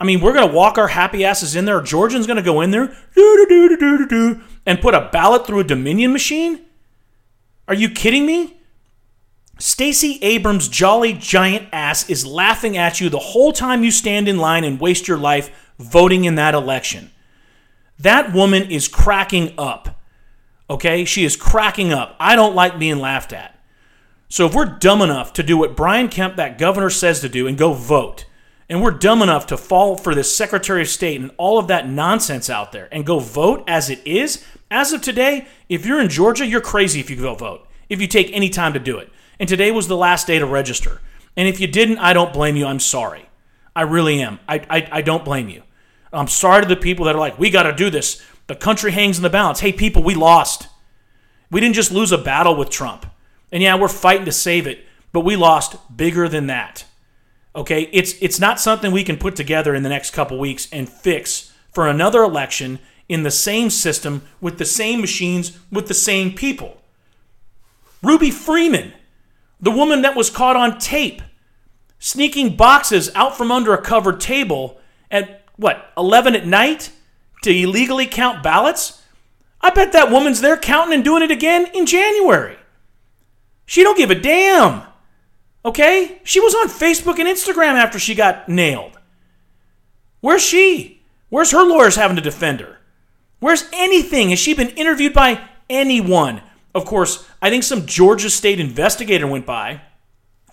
I 0.00 0.04
mean, 0.04 0.22
we're 0.22 0.32
going 0.32 0.48
to 0.48 0.54
walk 0.54 0.78
our 0.78 0.88
happy 0.88 1.22
asses 1.22 1.54
in 1.54 1.66
there. 1.66 1.82
Georgian's 1.82 2.26
going 2.26 2.38
to 2.38 2.42
go 2.42 2.62
in 2.62 2.70
there 2.70 2.96
and 4.64 4.80
put 4.80 4.94
a 4.94 5.10
ballot 5.12 5.46
through 5.46 5.60
a 5.60 5.64
Dominion 5.64 6.14
machine? 6.14 6.64
Are 7.66 7.74
you 7.74 7.90
kidding 7.90 8.24
me? 8.24 8.58
Stacey 9.58 10.18
Abrams' 10.22 10.66
jolly 10.66 11.12
giant 11.12 11.68
ass 11.74 12.08
is 12.08 12.24
laughing 12.24 12.78
at 12.78 13.02
you 13.02 13.10
the 13.10 13.18
whole 13.18 13.52
time 13.52 13.84
you 13.84 13.90
stand 13.90 14.28
in 14.28 14.38
line 14.38 14.64
and 14.64 14.80
waste 14.80 15.06
your 15.06 15.18
life 15.18 15.74
voting 15.78 16.24
in 16.24 16.36
that 16.36 16.54
election. 16.54 17.10
That 17.98 18.32
woman 18.32 18.70
is 18.70 18.88
cracking 18.88 19.54
up. 19.58 20.00
Okay? 20.70 21.04
She 21.04 21.24
is 21.24 21.36
cracking 21.36 21.92
up. 21.92 22.16
I 22.20 22.36
don't 22.36 22.54
like 22.54 22.78
being 22.78 22.98
laughed 22.98 23.32
at. 23.32 23.58
So 24.28 24.46
if 24.46 24.54
we're 24.54 24.66
dumb 24.66 25.00
enough 25.00 25.32
to 25.34 25.42
do 25.42 25.56
what 25.56 25.76
Brian 25.76 26.08
Kemp, 26.08 26.36
that 26.36 26.58
governor, 26.58 26.90
says 26.90 27.20
to 27.20 27.28
do 27.28 27.46
and 27.46 27.56
go 27.56 27.72
vote, 27.72 28.26
and 28.68 28.82
we're 28.82 28.90
dumb 28.90 29.22
enough 29.22 29.46
to 29.46 29.56
fall 29.56 29.96
for 29.96 30.14
this 30.14 30.34
Secretary 30.34 30.82
of 30.82 30.88
State 30.88 31.20
and 31.20 31.30
all 31.38 31.58
of 31.58 31.68
that 31.68 31.88
nonsense 31.88 32.50
out 32.50 32.70
there 32.72 32.88
and 32.92 33.06
go 33.06 33.18
vote 33.18 33.64
as 33.66 33.88
it 33.88 34.06
is, 34.06 34.44
as 34.70 34.92
of 34.92 35.00
today, 35.00 35.48
if 35.70 35.86
you're 35.86 36.00
in 36.00 36.10
Georgia, 36.10 36.46
you're 36.46 36.60
crazy 36.60 37.00
if 37.00 37.08
you 37.08 37.16
go 37.16 37.34
vote, 37.34 37.66
if 37.88 38.02
you 38.02 38.06
take 38.06 38.30
any 38.32 38.50
time 38.50 38.74
to 38.74 38.78
do 38.78 38.98
it. 38.98 39.10
And 39.40 39.48
today 39.48 39.70
was 39.70 39.88
the 39.88 39.96
last 39.96 40.26
day 40.26 40.38
to 40.38 40.44
register. 40.44 41.00
And 41.36 41.48
if 41.48 41.60
you 41.60 41.66
didn't, 41.66 41.98
I 41.98 42.12
don't 42.12 42.32
blame 42.32 42.56
you. 42.56 42.66
I'm 42.66 42.80
sorry. 42.80 43.30
I 43.74 43.82
really 43.82 44.20
am. 44.20 44.40
I, 44.46 44.56
I, 44.68 44.88
I 44.92 45.02
don't 45.02 45.24
blame 45.24 45.48
you. 45.48 45.62
I'm 46.12 46.28
sorry 46.28 46.62
to 46.62 46.68
the 46.68 46.76
people 46.76 47.04
that 47.06 47.14
are 47.14 47.20
like, 47.20 47.38
we 47.38 47.50
got 47.50 47.64
to 47.64 47.72
do 47.72 47.90
this. 47.90 48.22
The 48.46 48.54
country 48.54 48.92
hangs 48.92 49.18
in 49.18 49.22
the 49.22 49.30
balance. 49.30 49.60
Hey, 49.60 49.72
people, 49.72 50.02
we 50.02 50.14
lost. 50.14 50.68
We 51.50 51.60
didn't 51.60 51.74
just 51.74 51.92
lose 51.92 52.12
a 52.12 52.18
battle 52.18 52.56
with 52.56 52.70
Trump. 52.70 53.06
And 53.52 53.62
yeah, 53.62 53.76
we're 53.76 53.88
fighting 53.88 54.26
to 54.26 54.32
save 54.32 54.66
it, 54.66 54.84
but 55.12 55.20
we 55.20 55.36
lost 55.36 55.76
bigger 55.94 56.28
than 56.28 56.46
that. 56.46 56.84
Okay? 57.54 57.88
It's 57.92 58.14
it's 58.20 58.40
not 58.40 58.60
something 58.60 58.92
we 58.92 59.04
can 59.04 59.16
put 59.16 59.36
together 59.36 59.74
in 59.74 59.82
the 59.82 59.88
next 59.88 60.10
couple 60.10 60.38
weeks 60.38 60.68
and 60.72 60.88
fix 60.88 61.52
for 61.72 61.86
another 61.86 62.22
election 62.22 62.78
in 63.08 63.22
the 63.22 63.30
same 63.30 63.70
system 63.70 64.22
with 64.40 64.58
the 64.58 64.64
same 64.64 65.00
machines 65.00 65.58
with 65.72 65.88
the 65.88 65.94
same 65.94 66.32
people. 66.34 66.76
Ruby 68.02 68.30
Freeman, 68.30 68.92
the 69.60 69.70
woman 69.70 70.02
that 70.02 70.16
was 70.16 70.30
caught 70.30 70.56
on 70.56 70.78
tape 70.78 71.22
sneaking 71.98 72.54
boxes 72.54 73.10
out 73.14 73.36
from 73.36 73.50
under 73.50 73.74
a 73.74 73.82
covered 73.82 74.20
table 74.20 74.78
at 75.10 75.37
what, 75.58 75.92
11 75.98 76.34
at 76.34 76.46
night 76.46 76.90
to 77.42 77.50
illegally 77.50 78.06
count 78.06 78.42
ballots? 78.42 79.02
I 79.60 79.70
bet 79.70 79.92
that 79.92 80.10
woman's 80.10 80.40
there 80.40 80.56
counting 80.56 80.94
and 80.94 81.04
doing 81.04 81.22
it 81.22 81.30
again 81.30 81.66
in 81.74 81.84
January. 81.84 82.56
She 83.66 83.82
don't 83.82 83.98
give 83.98 84.10
a 84.10 84.14
damn. 84.14 84.84
Okay? 85.64 86.20
She 86.24 86.40
was 86.40 86.54
on 86.54 86.68
Facebook 86.68 87.18
and 87.18 87.28
Instagram 87.28 87.74
after 87.74 87.98
she 87.98 88.14
got 88.14 88.48
nailed. 88.48 88.98
Where's 90.20 90.42
she? 90.42 91.02
Where's 91.28 91.50
her 91.50 91.64
lawyers 91.64 91.96
having 91.96 92.16
to 92.16 92.22
defend 92.22 92.60
her? 92.60 92.78
Where's 93.40 93.68
anything? 93.72 94.30
Has 94.30 94.38
she 94.38 94.54
been 94.54 94.70
interviewed 94.70 95.12
by 95.12 95.46
anyone? 95.68 96.40
Of 96.74 96.84
course, 96.84 97.28
I 97.42 97.50
think 97.50 97.64
some 97.64 97.86
Georgia 97.86 98.30
state 98.30 98.60
investigator 98.60 99.26
went 99.26 99.46
by. 99.46 99.82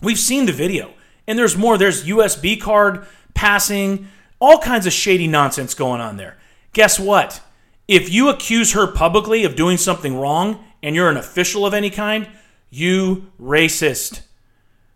We've 0.02 0.18
seen 0.18 0.46
the 0.46 0.52
video. 0.52 0.92
And 1.26 1.38
there's 1.38 1.56
more. 1.56 1.78
There's 1.78 2.04
USB 2.04 2.60
card 2.60 3.06
passing. 3.34 4.08
All 4.38 4.58
kinds 4.58 4.86
of 4.86 4.92
shady 4.92 5.26
nonsense 5.26 5.74
going 5.74 6.00
on 6.00 6.16
there. 6.16 6.36
Guess 6.72 7.00
what? 7.00 7.40
If 7.88 8.12
you 8.12 8.28
accuse 8.28 8.72
her 8.72 8.86
publicly 8.86 9.44
of 9.44 9.56
doing 9.56 9.76
something 9.76 10.16
wrong 10.16 10.64
and 10.82 10.94
you're 10.94 11.10
an 11.10 11.16
official 11.16 11.64
of 11.64 11.72
any 11.74 11.90
kind, 11.90 12.28
you 12.70 13.30
racist. 13.40 14.20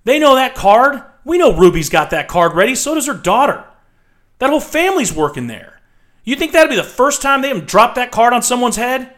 They 0.05 0.19
know 0.19 0.35
that 0.35 0.55
card. 0.55 1.03
We 1.25 1.39
know 1.39 1.57
Ruby's 1.57 1.89
got 1.89 2.11
that 2.11 2.29
card 2.29 2.55
ready. 2.55 2.75
So 2.75 2.95
does 2.95 3.07
her 3.07 3.15
daughter. 3.15 3.65
That 4.39 4.51
whole 4.51 4.61
family's 4.61 5.13
working 5.13 5.47
there. 5.47 5.81
You 6.25 6.37
think 6.37 6.53
that'd 6.53 6.71
be 6.71 6.77
the 6.77 6.83
first 6.83 7.23
time 7.23 7.43
they 7.43 7.49
have 7.49 7.67
dropped 7.67 7.95
that 7.95 8.11
card 8.11 8.33
on 8.33 8.43
someone's 8.43 8.77
head? 8.77 9.15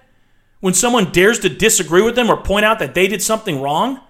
When 0.61 0.75
someone 0.75 1.11
dares 1.11 1.41
to 1.41 1.49
disagree 1.49 2.02
with 2.02 2.14
them 2.14 2.31
or 2.31 2.37
point 2.37 2.64
out 2.64 2.79
that 2.79 2.95
they 2.95 3.09
did 3.09 3.23
something 3.23 3.61
wrong? 3.61 4.00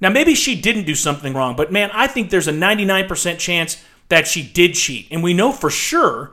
Now, 0.00 0.08
maybe 0.08 0.34
she 0.34 0.60
didn't 0.60 0.84
do 0.86 0.94
something 0.94 1.34
wrong, 1.34 1.56
but 1.56 1.72
man, 1.72 1.90
I 1.92 2.06
think 2.06 2.30
there's 2.30 2.48
a 2.48 2.52
99% 2.52 3.38
chance 3.38 3.82
that 4.10 4.26
she 4.26 4.42
did 4.42 4.74
cheat. 4.74 5.08
And 5.10 5.22
we 5.22 5.32
know 5.32 5.50
for 5.50 5.70
sure 5.70 6.32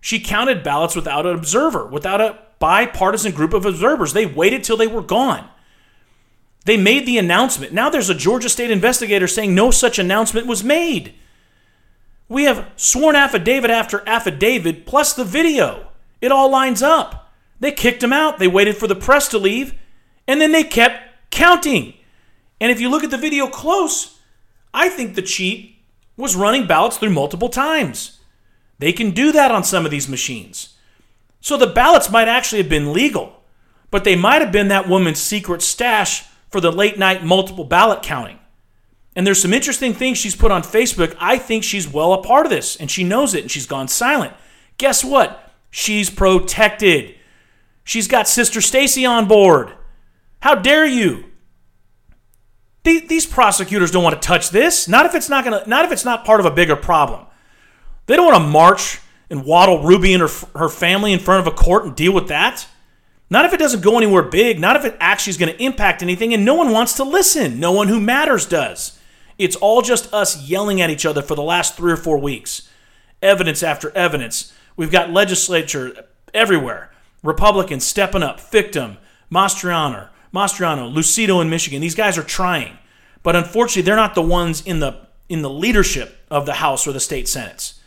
she 0.00 0.18
counted 0.18 0.62
ballots 0.62 0.96
without 0.96 1.26
an 1.26 1.36
observer, 1.36 1.86
without 1.86 2.20
a 2.20 2.38
bipartisan 2.58 3.32
group 3.32 3.52
of 3.52 3.66
observers. 3.66 4.12
They 4.12 4.26
waited 4.26 4.64
till 4.64 4.76
they 4.76 4.86
were 4.86 5.02
gone. 5.02 5.48
They 6.64 6.76
made 6.76 7.06
the 7.06 7.18
announcement. 7.18 7.72
Now 7.72 7.90
there's 7.90 8.10
a 8.10 8.14
Georgia 8.14 8.48
state 8.48 8.70
investigator 8.70 9.26
saying 9.26 9.54
no 9.54 9.70
such 9.70 9.98
announcement 9.98 10.46
was 10.46 10.64
made. 10.64 11.14
We 12.28 12.44
have 12.44 12.70
sworn 12.76 13.16
affidavit 13.16 13.70
after 13.70 14.06
affidavit 14.06 14.86
plus 14.86 15.14
the 15.14 15.24
video. 15.24 15.88
It 16.20 16.32
all 16.32 16.50
lines 16.50 16.82
up. 16.82 17.32
They 17.58 17.72
kicked 17.72 18.02
him 18.02 18.12
out. 18.12 18.38
They 18.38 18.48
waited 18.48 18.76
for 18.76 18.86
the 18.86 18.94
press 18.94 19.28
to 19.28 19.38
leave, 19.38 19.74
and 20.26 20.40
then 20.40 20.52
they 20.52 20.62
kept 20.62 21.30
counting. 21.30 21.94
And 22.60 22.70
if 22.70 22.80
you 22.80 22.90
look 22.90 23.02
at 23.02 23.10
the 23.10 23.16
video 23.16 23.48
close, 23.48 24.18
I 24.74 24.88
think 24.88 25.14
the 25.14 25.22
cheat 25.22 25.77
was 26.18 26.36
running 26.36 26.66
ballots 26.66 26.98
through 26.98 27.10
multiple 27.10 27.48
times. 27.48 28.18
They 28.78 28.92
can 28.92 29.12
do 29.12 29.32
that 29.32 29.50
on 29.50 29.64
some 29.64 29.84
of 29.84 29.90
these 29.90 30.08
machines. 30.08 30.74
So 31.40 31.56
the 31.56 31.66
ballots 31.66 32.10
might 32.10 32.28
actually 32.28 32.60
have 32.60 32.68
been 32.68 32.92
legal, 32.92 33.42
but 33.90 34.04
they 34.04 34.16
might 34.16 34.42
have 34.42 34.52
been 34.52 34.68
that 34.68 34.88
woman's 34.88 35.20
secret 35.20 35.62
stash 35.62 36.24
for 36.50 36.60
the 36.60 36.72
late 36.72 36.98
night 36.98 37.24
multiple 37.24 37.64
ballot 37.64 38.02
counting. 38.02 38.38
And 39.14 39.26
there's 39.26 39.40
some 39.40 39.54
interesting 39.54 39.94
things 39.94 40.18
she's 40.18 40.36
put 40.36 40.52
on 40.52 40.62
Facebook. 40.62 41.16
I 41.18 41.38
think 41.38 41.64
she's 41.64 41.90
well 41.90 42.12
a 42.12 42.22
part 42.22 42.46
of 42.46 42.50
this, 42.50 42.76
and 42.76 42.90
she 42.90 43.04
knows 43.04 43.34
it, 43.34 43.42
and 43.42 43.50
she's 43.50 43.66
gone 43.66 43.88
silent. 43.88 44.34
Guess 44.76 45.04
what? 45.04 45.52
She's 45.70 46.10
protected. 46.10 47.14
She's 47.84 48.08
got 48.08 48.28
Sister 48.28 48.60
Stacey 48.60 49.06
on 49.06 49.26
board. 49.26 49.72
How 50.40 50.54
dare 50.54 50.86
you? 50.86 51.24
These 52.84 53.26
prosecutors 53.26 53.90
don't 53.90 54.02
want 54.02 54.20
to 54.20 54.26
touch 54.26 54.50
this. 54.50 54.88
Not 54.88 55.04
if 55.04 55.14
it's 55.14 55.28
not 55.28 55.42
to. 55.42 55.68
Not 55.68 55.84
if 55.84 55.92
it's 55.92 56.04
not 56.04 56.24
part 56.24 56.40
of 56.40 56.46
a 56.46 56.50
bigger 56.50 56.76
problem. 56.76 57.26
They 58.06 58.16
don't 58.16 58.26
want 58.26 58.42
to 58.42 58.48
march 58.48 59.00
and 59.28 59.44
waddle 59.44 59.82
Ruby 59.82 60.14
and 60.14 60.22
her, 60.22 60.30
her 60.58 60.68
family 60.68 61.12
in 61.12 61.18
front 61.18 61.46
of 61.46 61.52
a 61.52 61.56
court 61.56 61.84
and 61.84 61.94
deal 61.94 62.12
with 62.12 62.28
that. 62.28 62.66
Not 63.30 63.44
if 63.44 63.52
it 63.52 63.58
doesn't 63.58 63.82
go 63.82 63.98
anywhere 63.98 64.22
big, 64.22 64.58
not 64.58 64.76
if 64.76 64.86
it 64.86 64.96
actually 65.00 65.32
is 65.32 65.36
going 65.36 65.54
to 65.54 65.62
impact 65.62 66.02
anything, 66.02 66.32
and 66.32 66.44
no 66.44 66.54
one 66.54 66.70
wants 66.70 66.94
to 66.94 67.04
listen. 67.04 67.60
No 67.60 67.72
one 67.72 67.88
who 67.88 68.00
matters 68.00 68.46
does. 68.46 68.98
It's 69.36 69.56
all 69.56 69.82
just 69.82 70.12
us 70.14 70.48
yelling 70.48 70.80
at 70.80 70.90
each 70.90 71.04
other 71.04 71.20
for 71.20 71.34
the 71.34 71.42
last 71.42 71.76
three 71.76 71.92
or 71.92 71.96
four 71.96 72.18
weeks. 72.18 72.68
Evidence 73.20 73.62
after 73.62 73.94
evidence. 73.94 74.54
We've 74.76 74.90
got 74.90 75.10
legislature 75.10 76.06
everywhere. 76.32 76.90
Republicans 77.22 77.84
stepping 77.84 78.22
up, 78.22 78.40
Fictum, 78.40 78.96
Mastriano, 79.30 80.08
Mastriano, 80.32 80.92
Lucido 80.92 81.40
in 81.40 81.50
Michigan. 81.50 81.80
These 81.80 81.94
guys 81.94 82.18
are 82.18 82.22
trying. 82.22 82.78
But 83.22 83.36
unfortunately, 83.36 83.82
they're 83.82 83.96
not 83.96 84.14
the 84.14 84.22
ones 84.22 84.62
in 84.62 84.80
the 84.80 85.06
in 85.28 85.42
the 85.42 85.50
leadership 85.50 86.24
of 86.30 86.46
the 86.46 86.54
House 86.54 86.86
or 86.86 86.92
the 86.92 87.00
state 87.00 87.28
senates. 87.28 87.80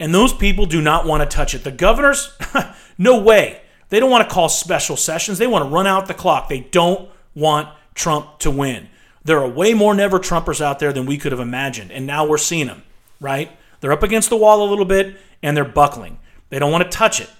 And 0.00 0.14
those 0.14 0.32
people 0.32 0.66
do 0.66 0.80
not 0.80 1.06
want 1.06 1.28
to 1.28 1.36
touch 1.36 1.54
it. 1.54 1.64
The 1.64 1.70
governors, 1.70 2.36
no 2.98 3.20
way. 3.20 3.60
They 3.88 4.00
don't 4.00 4.10
want 4.10 4.28
to 4.28 4.34
call 4.34 4.48
special 4.48 4.96
sessions. 4.96 5.38
They 5.38 5.46
want 5.46 5.64
to 5.64 5.70
run 5.70 5.86
out 5.86 6.06
the 6.06 6.14
clock. 6.14 6.48
They 6.48 6.60
don't 6.60 7.08
want 7.34 7.68
Trump 7.94 8.38
to 8.40 8.50
win. 8.50 8.88
There 9.24 9.38
are 9.40 9.48
way 9.48 9.74
more 9.74 9.94
never 9.94 10.18
Trumpers 10.18 10.60
out 10.60 10.78
there 10.78 10.92
than 10.92 11.06
we 11.06 11.18
could 11.18 11.32
have 11.32 11.40
imagined. 11.40 11.90
And 11.90 12.06
now 12.06 12.26
we're 12.26 12.38
seeing 12.38 12.66
them, 12.66 12.82
right? 13.20 13.50
They're 13.80 13.92
up 13.92 14.02
against 14.02 14.30
the 14.30 14.36
wall 14.36 14.66
a 14.66 14.68
little 14.68 14.84
bit 14.84 15.16
and 15.42 15.56
they're 15.56 15.64
buckling. 15.64 16.18
They 16.48 16.58
don't 16.58 16.72
want 16.72 16.84
to 16.84 16.96
touch 16.96 17.20
it 17.20 17.30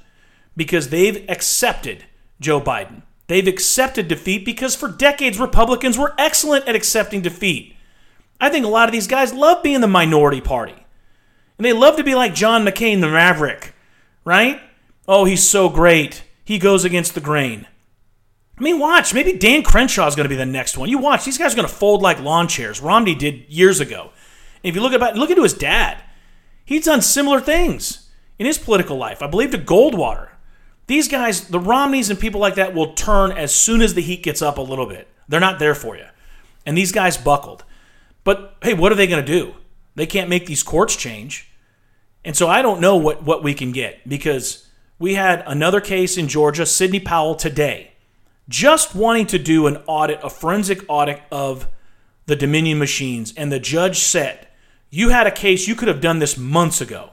because 0.56 0.88
they've 0.88 1.24
accepted 1.28 2.04
Joe 2.40 2.60
Biden. 2.60 3.02
They've 3.28 3.46
accepted 3.46 4.08
defeat 4.08 4.44
because 4.44 4.76
for 4.76 4.88
decades 4.88 5.38
Republicans 5.38 5.98
were 5.98 6.14
excellent 6.18 6.68
at 6.68 6.76
accepting 6.76 7.22
defeat. 7.22 7.74
I 8.40 8.50
think 8.50 8.64
a 8.64 8.68
lot 8.68 8.88
of 8.88 8.92
these 8.92 9.06
guys 9.06 9.32
love 9.34 9.62
being 9.62 9.80
the 9.80 9.88
minority 9.88 10.40
party. 10.40 10.76
And 11.58 11.64
they 11.64 11.72
love 11.72 11.96
to 11.96 12.04
be 12.04 12.14
like 12.14 12.34
John 12.34 12.64
McCain, 12.64 13.00
the 13.00 13.08
maverick, 13.08 13.74
right? 14.24 14.60
Oh, 15.08 15.24
he's 15.24 15.48
so 15.48 15.68
great. 15.68 16.22
He 16.44 16.58
goes 16.58 16.84
against 16.84 17.14
the 17.14 17.20
grain. 17.20 17.66
I 18.58 18.62
mean, 18.62 18.78
watch. 18.78 19.12
Maybe 19.12 19.32
Dan 19.32 19.62
Crenshaw 19.62 20.06
is 20.06 20.14
going 20.14 20.24
to 20.24 20.30
be 20.30 20.36
the 20.36 20.46
next 20.46 20.78
one. 20.78 20.88
You 20.88 20.98
watch. 20.98 21.24
These 21.24 21.38
guys 21.38 21.52
are 21.52 21.56
going 21.56 21.68
to 21.68 21.74
fold 21.74 22.02
like 22.02 22.20
lawn 22.20 22.48
chairs. 22.48 22.80
Romney 22.80 23.14
did 23.14 23.48
years 23.48 23.80
ago. 23.80 24.10
And 24.62 24.70
if 24.70 24.74
you 24.74 24.80
look 24.80 24.92
at 24.92 25.16
look 25.16 25.30
into 25.30 25.42
his 25.42 25.54
dad, 25.54 26.02
he's 26.64 26.84
done 26.84 27.02
similar 27.02 27.40
things 27.40 28.10
in 28.38 28.46
his 28.46 28.58
political 28.58 28.96
life. 28.96 29.22
I 29.22 29.26
believe 29.26 29.50
to 29.50 29.58
Goldwater. 29.58 30.28
These 30.86 31.08
guys, 31.08 31.48
the 31.48 31.58
Romneys 31.58 32.10
and 32.10 32.18
people 32.18 32.40
like 32.40 32.54
that, 32.54 32.74
will 32.74 32.94
turn 32.94 33.32
as 33.32 33.54
soon 33.54 33.82
as 33.82 33.94
the 33.94 34.02
heat 34.02 34.22
gets 34.22 34.40
up 34.40 34.58
a 34.58 34.62
little 34.62 34.86
bit. 34.86 35.08
They're 35.28 35.40
not 35.40 35.58
there 35.58 35.74
for 35.74 35.96
you. 35.96 36.06
And 36.64 36.76
these 36.76 36.92
guys 36.92 37.16
buckled. 37.16 37.64
But 38.24 38.56
hey, 38.62 38.74
what 38.74 38.92
are 38.92 38.96
they 38.96 39.06
going 39.06 39.24
to 39.24 39.32
do? 39.32 39.54
They 39.94 40.06
can't 40.06 40.30
make 40.30 40.46
these 40.46 40.62
courts 40.62 40.94
change. 40.94 41.50
And 42.24 42.36
so 42.36 42.48
I 42.48 42.62
don't 42.62 42.80
know 42.80 42.96
what, 42.96 43.22
what 43.22 43.42
we 43.42 43.54
can 43.54 43.72
get 43.72 44.08
because 44.08 44.68
we 44.98 45.14
had 45.14 45.42
another 45.46 45.80
case 45.80 46.16
in 46.16 46.28
Georgia, 46.28 46.66
Sidney 46.66 47.00
Powell 47.00 47.34
today, 47.34 47.92
just 48.48 48.94
wanting 48.94 49.26
to 49.28 49.38
do 49.38 49.66
an 49.66 49.78
audit, 49.86 50.20
a 50.22 50.30
forensic 50.30 50.84
audit 50.88 51.22
of 51.30 51.68
the 52.26 52.36
Dominion 52.36 52.78
machines. 52.78 53.32
And 53.36 53.50
the 53.50 53.60
judge 53.60 53.98
said, 53.98 54.48
You 54.90 55.10
had 55.10 55.26
a 55.26 55.32
case, 55.32 55.68
you 55.68 55.74
could 55.74 55.88
have 55.88 56.00
done 56.00 56.18
this 56.18 56.36
months 56.36 56.80
ago. 56.80 57.10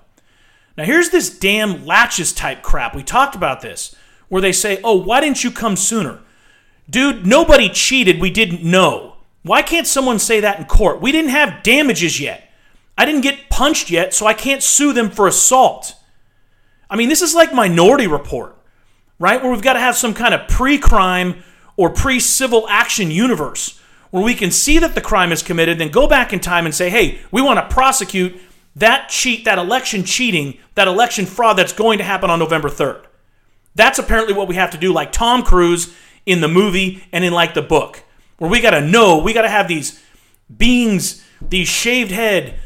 Now, 0.78 0.86
here's 0.86 1.10
this 1.10 1.38
damn 1.38 1.86
laches 1.86 2.34
type 2.34 2.64
crap. 2.64 2.96
We 2.96 3.04
talked 3.04 3.36
about 3.36 3.62
this, 3.62 3.96
where 4.30 4.42
they 4.42 4.52
say, 4.52 4.80
Oh, 4.84 4.96
why 4.96 5.22
didn't 5.22 5.44
you 5.44 5.52
come 5.52 5.76
sooner? 5.76 6.20
Dude, 6.90 7.26
nobody 7.26 7.70
cheated. 7.70 8.20
We 8.20 8.30
didn't 8.30 8.64
know. 8.64 9.16
Why 9.44 9.62
can't 9.62 9.88
someone 9.88 10.20
say 10.20 10.40
that 10.40 10.60
in 10.60 10.66
court? 10.66 11.02
We 11.02 11.12
didn't 11.12 11.32
have 11.32 11.64
damages 11.64 12.20
yet. 12.20 12.50
I 12.98 13.06
didn't 13.06 13.22
get 13.22 13.50
punched 13.50 13.90
yet, 13.90 14.14
so 14.14 14.26
I 14.26 14.34
can't 14.34 14.64
sue 14.64 14.94
them 14.94 15.10
for 15.10 15.28
assault. 15.28 15.96
I 16.90 16.96
mean, 16.96 17.10
this 17.10 17.22
is 17.22 17.34
like 17.34 17.54
Minority 17.54 18.08
Report, 18.08 18.56
right? 19.20 19.42
Where 19.42 19.52
we've 19.52 19.62
got 19.62 19.74
to 19.74 19.80
have 19.80 19.96
some 19.96 20.14
kind 20.14 20.34
of 20.34 20.48
pre 20.48 20.78
crime 20.78 21.44
or 21.76 21.90
pre 21.90 22.20
civil 22.20 22.68
action 22.70 23.12
universe 23.12 23.80
where 24.12 24.24
we 24.24 24.36
can 24.36 24.52
see 24.52 24.78
that 24.78 24.94
the 24.94 25.02
crime 25.02 25.32
is 25.32 25.42
committed, 25.42 25.80
then 25.80 25.90
go 25.90 26.08
back 26.08 26.32
in 26.32 26.40
time 26.40 26.66
and 26.66 26.76
say, 26.76 26.90
hey, 26.90 27.20
we 27.32 27.42
want 27.42 27.58
to 27.58 27.74
prosecute 27.74 28.40
that 28.76 29.10
cheat, 29.10 29.46
that 29.46 29.60
election 29.60 30.04
cheating, 30.04 30.58
that 30.76 30.88
election 30.88 31.26
fraud 31.26 31.58
that's 31.58 31.74
going 31.74 31.98
to 32.00 32.04
happen 32.04 32.30
on 32.30 32.40
November 32.40 32.70
3rd. 32.70 33.06
That's 33.76 34.00
apparently 34.00 34.34
what 34.34 34.48
we 34.48 34.56
have 34.56 34.72
to 34.72 34.78
do, 34.78 34.94
like 34.94 35.12
Tom 35.12 35.44
Cruise 35.44 35.94
in 36.26 36.42
the 36.42 36.48
movie 36.48 37.04
and 37.12 37.24
in 37.24 37.34
like 37.34 37.54
the 37.54 37.62
book 37.62 38.04
where 38.38 38.50
we 38.50 38.62
got 38.62 38.72
to 38.72 38.82
know, 38.82 39.20
we 39.20 39.34
got 39.34 39.44
to 39.44 39.50
have 39.50 39.68
these 39.68 40.02
beings, 40.56 41.24
these 41.42 41.68
shaved 41.68 42.12
head, 42.12 42.60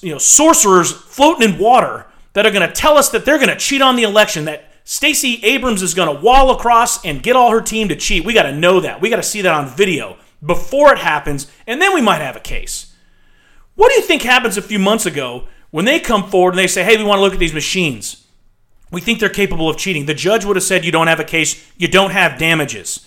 you 0.00 0.12
know, 0.12 0.18
sorcerers 0.18 0.92
floating 0.92 1.50
in 1.50 1.58
water 1.58 2.06
that 2.32 2.46
are 2.46 2.50
going 2.50 2.66
to 2.66 2.74
tell 2.74 2.96
us 2.96 3.08
that 3.10 3.24
they're 3.24 3.38
going 3.38 3.48
to 3.48 3.56
cheat 3.56 3.80
on 3.80 3.96
the 3.96 4.02
election, 4.02 4.44
that 4.44 4.70
Stacey 4.84 5.40
Abrams 5.42 5.82
is 5.82 5.94
going 5.94 6.14
to 6.14 6.22
wall 6.22 6.50
across 6.50 7.04
and 7.04 7.22
get 7.22 7.34
all 7.34 7.50
her 7.50 7.60
team 7.60 7.88
to 7.88 7.96
cheat. 7.96 8.24
We 8.24 8.34
got 8.34 8.44
to 8.44 8.54
know 8.54 8.80
that. 8.80 9.00
We 9.00 9.10
got 9.10 9.16
to 9.16 9.22
see 9.22 9.42
that 9.42 9.54
on 9.54 9.68
video 9.68 10.16
before 10.44 10.92
it 10.92 10.98
happens, 10.98 11.50
and 11.66 11.80
then 11.80 11.94
we 11.94 12.00
might 12.00 12.20
have 12.20 12.36
a 12.36 12.40
case. 12.40 12.94
What 13.76 13.90
do 13.90 13.94
you 13.94 14.02
think 14.02 14.22
happens 14.22 14.56
a 14.56 14.62
few 14.62 14.78
months 14.78 15.06
ago 15.06 15.46
when 15.70 15.84
they 15.84 16.00
come 16.00 16.28
forward 16.28 16.50
and 16.50 16.58
they 16.58 16.66
say, 16.66 16.82
hey, 16.82 16.96
we 16.96 17.04
want 17.04 17.18
to 17.18 17.22
look 17.22 17.34
at 17.34 17.38
these 17.38 17.54
machines? 17.54 18.26
We 18.90 19.00
think 19.00 19.20
they're 19.20 19.28
capable 19.28 19.68
of 19.68 19.76
cheating. 19.76 20.06
The 20.06 20.14
judge 20.14 20.44
would 20.44 20.56
have 20.56 20.64
said, 20.64 20.84
you 20.84 20.92
don't 20.92 21.06
have 21.06 21.20
a 21.20 21.24
case, 21.24 21.70
you 21.76 21.88
don't 21.88 22.10
have 22.10 22.38
damages. 22.38 23.06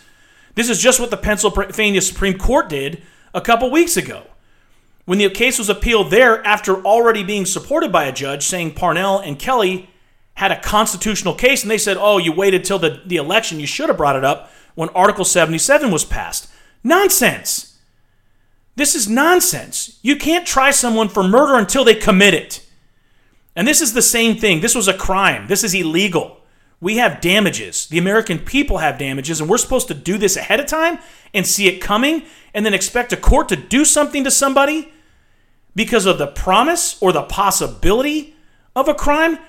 This 0.55 0.69
is 0.69 0.81
just 0.81 0.99
what 0.99 1.09
the 1.09 1.17
Pennsylvania 1.17 2.01
Supreme 2.01 2.37
Court 2.37 2.69
did 2.69 3.01
a 3.33 3.41
couple 3.41 3.71
weeks 3.71 3.97
ago. 3.97 4.23
When 5.05 5.17
the 5.17 5.29
case 5.29 5.57
was 5.57 5.69
appealed 5.69 6.11
there 6.11 6.45
after 6.45 6.83
already 6.85 7.23
being 7.23 7.45
supported 7.45 7.91
by 7.91 8.05
a 8.05 8.11
judge 8.11 8.45
saying 8.45 8.73
Parnell 8.73 9.19
and 9.19 9.39
Kelly 9.39 9.89
had 10.35 10.51
a 10.51 10.61
constitutional 10.61 11.33
case, 11.33 11.63
and 11.63 11.71
they 11.71 11.77
said, 11.77 11.97
oh, 11.99 12.17
you 12.17 12.31
waited 12.31 12.63
till 12.63 12.79
the, 12.79 13.01
the 13.05 13.17
election, 13.17 13.59
you 13.59 13.67
should 13.67 13.89
have 13.89 13.97
brought 13.97 14.15
it 14.15 14.23
up 14.23 14.51
when 14.75 14.89
Article 14.89 15.25
77 15.25 15.91
was 15.91 16.05
passed. 16.05 16.49
Nonsense. 16.83 17.68
This 18.79 18.95
is 18.95 19.09
nonsense. 19.09 19.99
You 20.01 20.15
can't 20.15 20.47
try 20.47 20.71
someone 20.71 21.09
for 21.09 21.21
murder 21.21 21.55
until 21.55 21.83
they 21.83 21.95
commit 21.95 22.33
it. 22.33 22.65
And 23.53 23.67
this 23.67 23.81
is 23.81 23.91
the 23.91 24.01
same 24.01 24.37
thing. 24.37 24.61
This 24.61 24.73
was 24.73 24.87
a 24.87 24.93
crime. 24.93 25.47
This 25.47 25.65
is 25.65 25.73
illegal. 25.73 26.37
We 26.79 26.95
have 26.95 27.19
damages. 27.19 27.87
The 27.87 27.97
American 27.97 28.39
people 28.39 28.77
have 28.77 28.97
damages, 28.97 29.41
and 29.41 29.49
we're 29.49 29.57
supposed 29.57 29.89
to 29.89 29.93
do 29.93 30.17
this 30.17 30.37
ahead 30.37 30.61
of 30.61 30.67
time 30.67 30.99
and 31.33 31.45
see 31.45 31.67
it 31.67 31.81
coming 31.81 32.23
and 32.53 32.65
then 32.65 32.73
expect 32.73 33.11
a 33.11 33.17
court 33.17 33.49
to 33.49 33.57
do 33.57 33.83
something 33.83 34.23
to 34.23 34.31
somebody 34.31 34.93
because 35.75 36.05
of 36.05 36.17
the 36.17 36.27
promise 36.27 36.97
or 37.01 37.11
the 37.11 37.23
possibility 37.23 38.33
of 38.77 38.87
a 38.87 38.93
crime. 38.93 39.39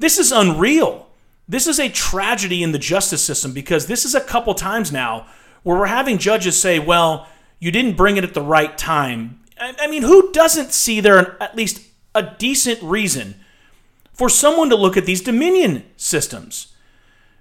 This 0.00 0.18
is 0.18 0.32
unreal. 0.32 1.08
This 1.48 1.68
is 1.68 1.78
a 1.78 1.88
tragedy 1.88 2.64
in 2.64 2.72
the 2.72 2.80
justice 2.80 3.22
system 3.22 3.52
because 3.52 3.86
this 3.86 4.04
is 4.04 4.16
a 4.16 4.20
couple 4.20 4.54
times 4.54 4.90
now 4.90 5.28
where 5.62 5.78
we're 5.78 5.86
having 5.86 6.18
judges 6.18 6.60
say, 6.60 6.80
well, 6.80 7.28
you 7.62 7.70
didn't 7.70 7.96
bring 7.96 8.16
it 8.16 8.24
at 8.24 8.34
the 8.34 8.42
right 8.42 8.76
time. 8.76 9.38
I 9.56 9.86
mean, 9.86 10.02
who 10.02 10.32
doesn't 10.32 10.72
see 10.72 10.98
there 10.98 11.40
at 11.40 11.54
least 11.54 11.80
a 12.12 12.34
decent 12.36 12.82
reason 12.82 13.36
for 14.12 14.28
someone 14.28 14.68
to 14.70 14.74
look 14.74 14.96
at 14.96 15.06
these 15.06 15.20
Dominion 15.20 15.84
systems? 15.96 16.74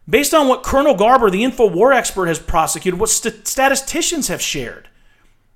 Based 0.07 0.31
on 0.35 0.47
what 0.47 0.61
Colonel 0.61 0.93
Garber, 0.93 1.31
the 1.31 1.43
InfoWar 1.43 1.95
expert, 1.95 2.27
has 2.27 2.37
prosecuted, 2.37 2.99
what 2.99 3.09
st- 3.09 3.47
statisticians 3.47 4.27
have 4.27 4.43
shared, 4.43 4.89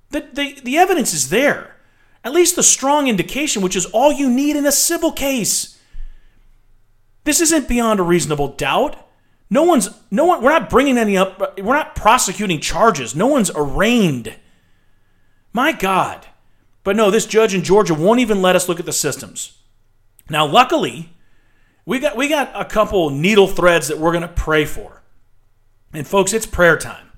the, 0.10 0.22
the, 0.34 0.60
the 0.64 0.78
evidence 0.80 1.14
is 1.14 1.30
there. 1.30 1.76
At 2.24 2.34
least 2.34 2.56
the 2.56 2.64
strong 2.64 3.08
indication, 3.08 3.62
which 3.62 3.76
is 3.76 3.86
all 3.86 4.12
you 4.12 4.32
need 4.32 4.56
in 4.56 4.66
a 4.66 4.72
civil 4.72 5.12
case. 5.12 5.80
This 7.24 7.40
isn't 7.40 7.70
beyond 7.70 8.00
a 8.00 8.04
reasonable 8.04 8.48
doubt. 8.48 8.96
No 9.48 9.62
one's, 9.62 9.92
no 10.10 10.26
one, 10.26 10.42
we're 10.42 10.50
not 10.50 10.72
bringing 10.72 10.98
any 10.98 11.18
up, 11.18 11.60
we're 11.60 11.76
not 11.76 11.96
prosecuting 11.96 12.60
charges. 12.60 13.16
No 13.16 13.28
one's 13.28 13.52
arraigned. 13.54 14.36
My 15.56 15.72
God. 15.72 16.28
But 16.84 16.98
no, 16.98 17.10
this 17.10 17.26
judge 17.26 17.56
in 17.56 17.64
Georgia 17.64 17.94
won't 17.94 18.20
even 18.20 18.42
let 18.42 18.58
us 18.58 18.68
look 18.68 18.82
at 18.82 18.86
the 18.86 18.92
systems. 18.92 19.58
Now, 20.30 20.46
luckily, 20.46 21.14
we 21.86 22.00
got 22.00 22.18
we 22.18 22.28
got 22.28 22.52
a 22.54 22.66
couple 22.66 23.10
needle 23.10 23.48
threads 23.48 23.88
that 23.88 23.98
we're 23.98 24.12
going 24.12 24.22
to 24.22 24.28
pray 24.28 24.66
for. 24.66 25.02
And 25.94 26.06
folks, 26.06 26.34
it's 26.34 26.46
prayer 26.46 26.78
time. 26.78 27.10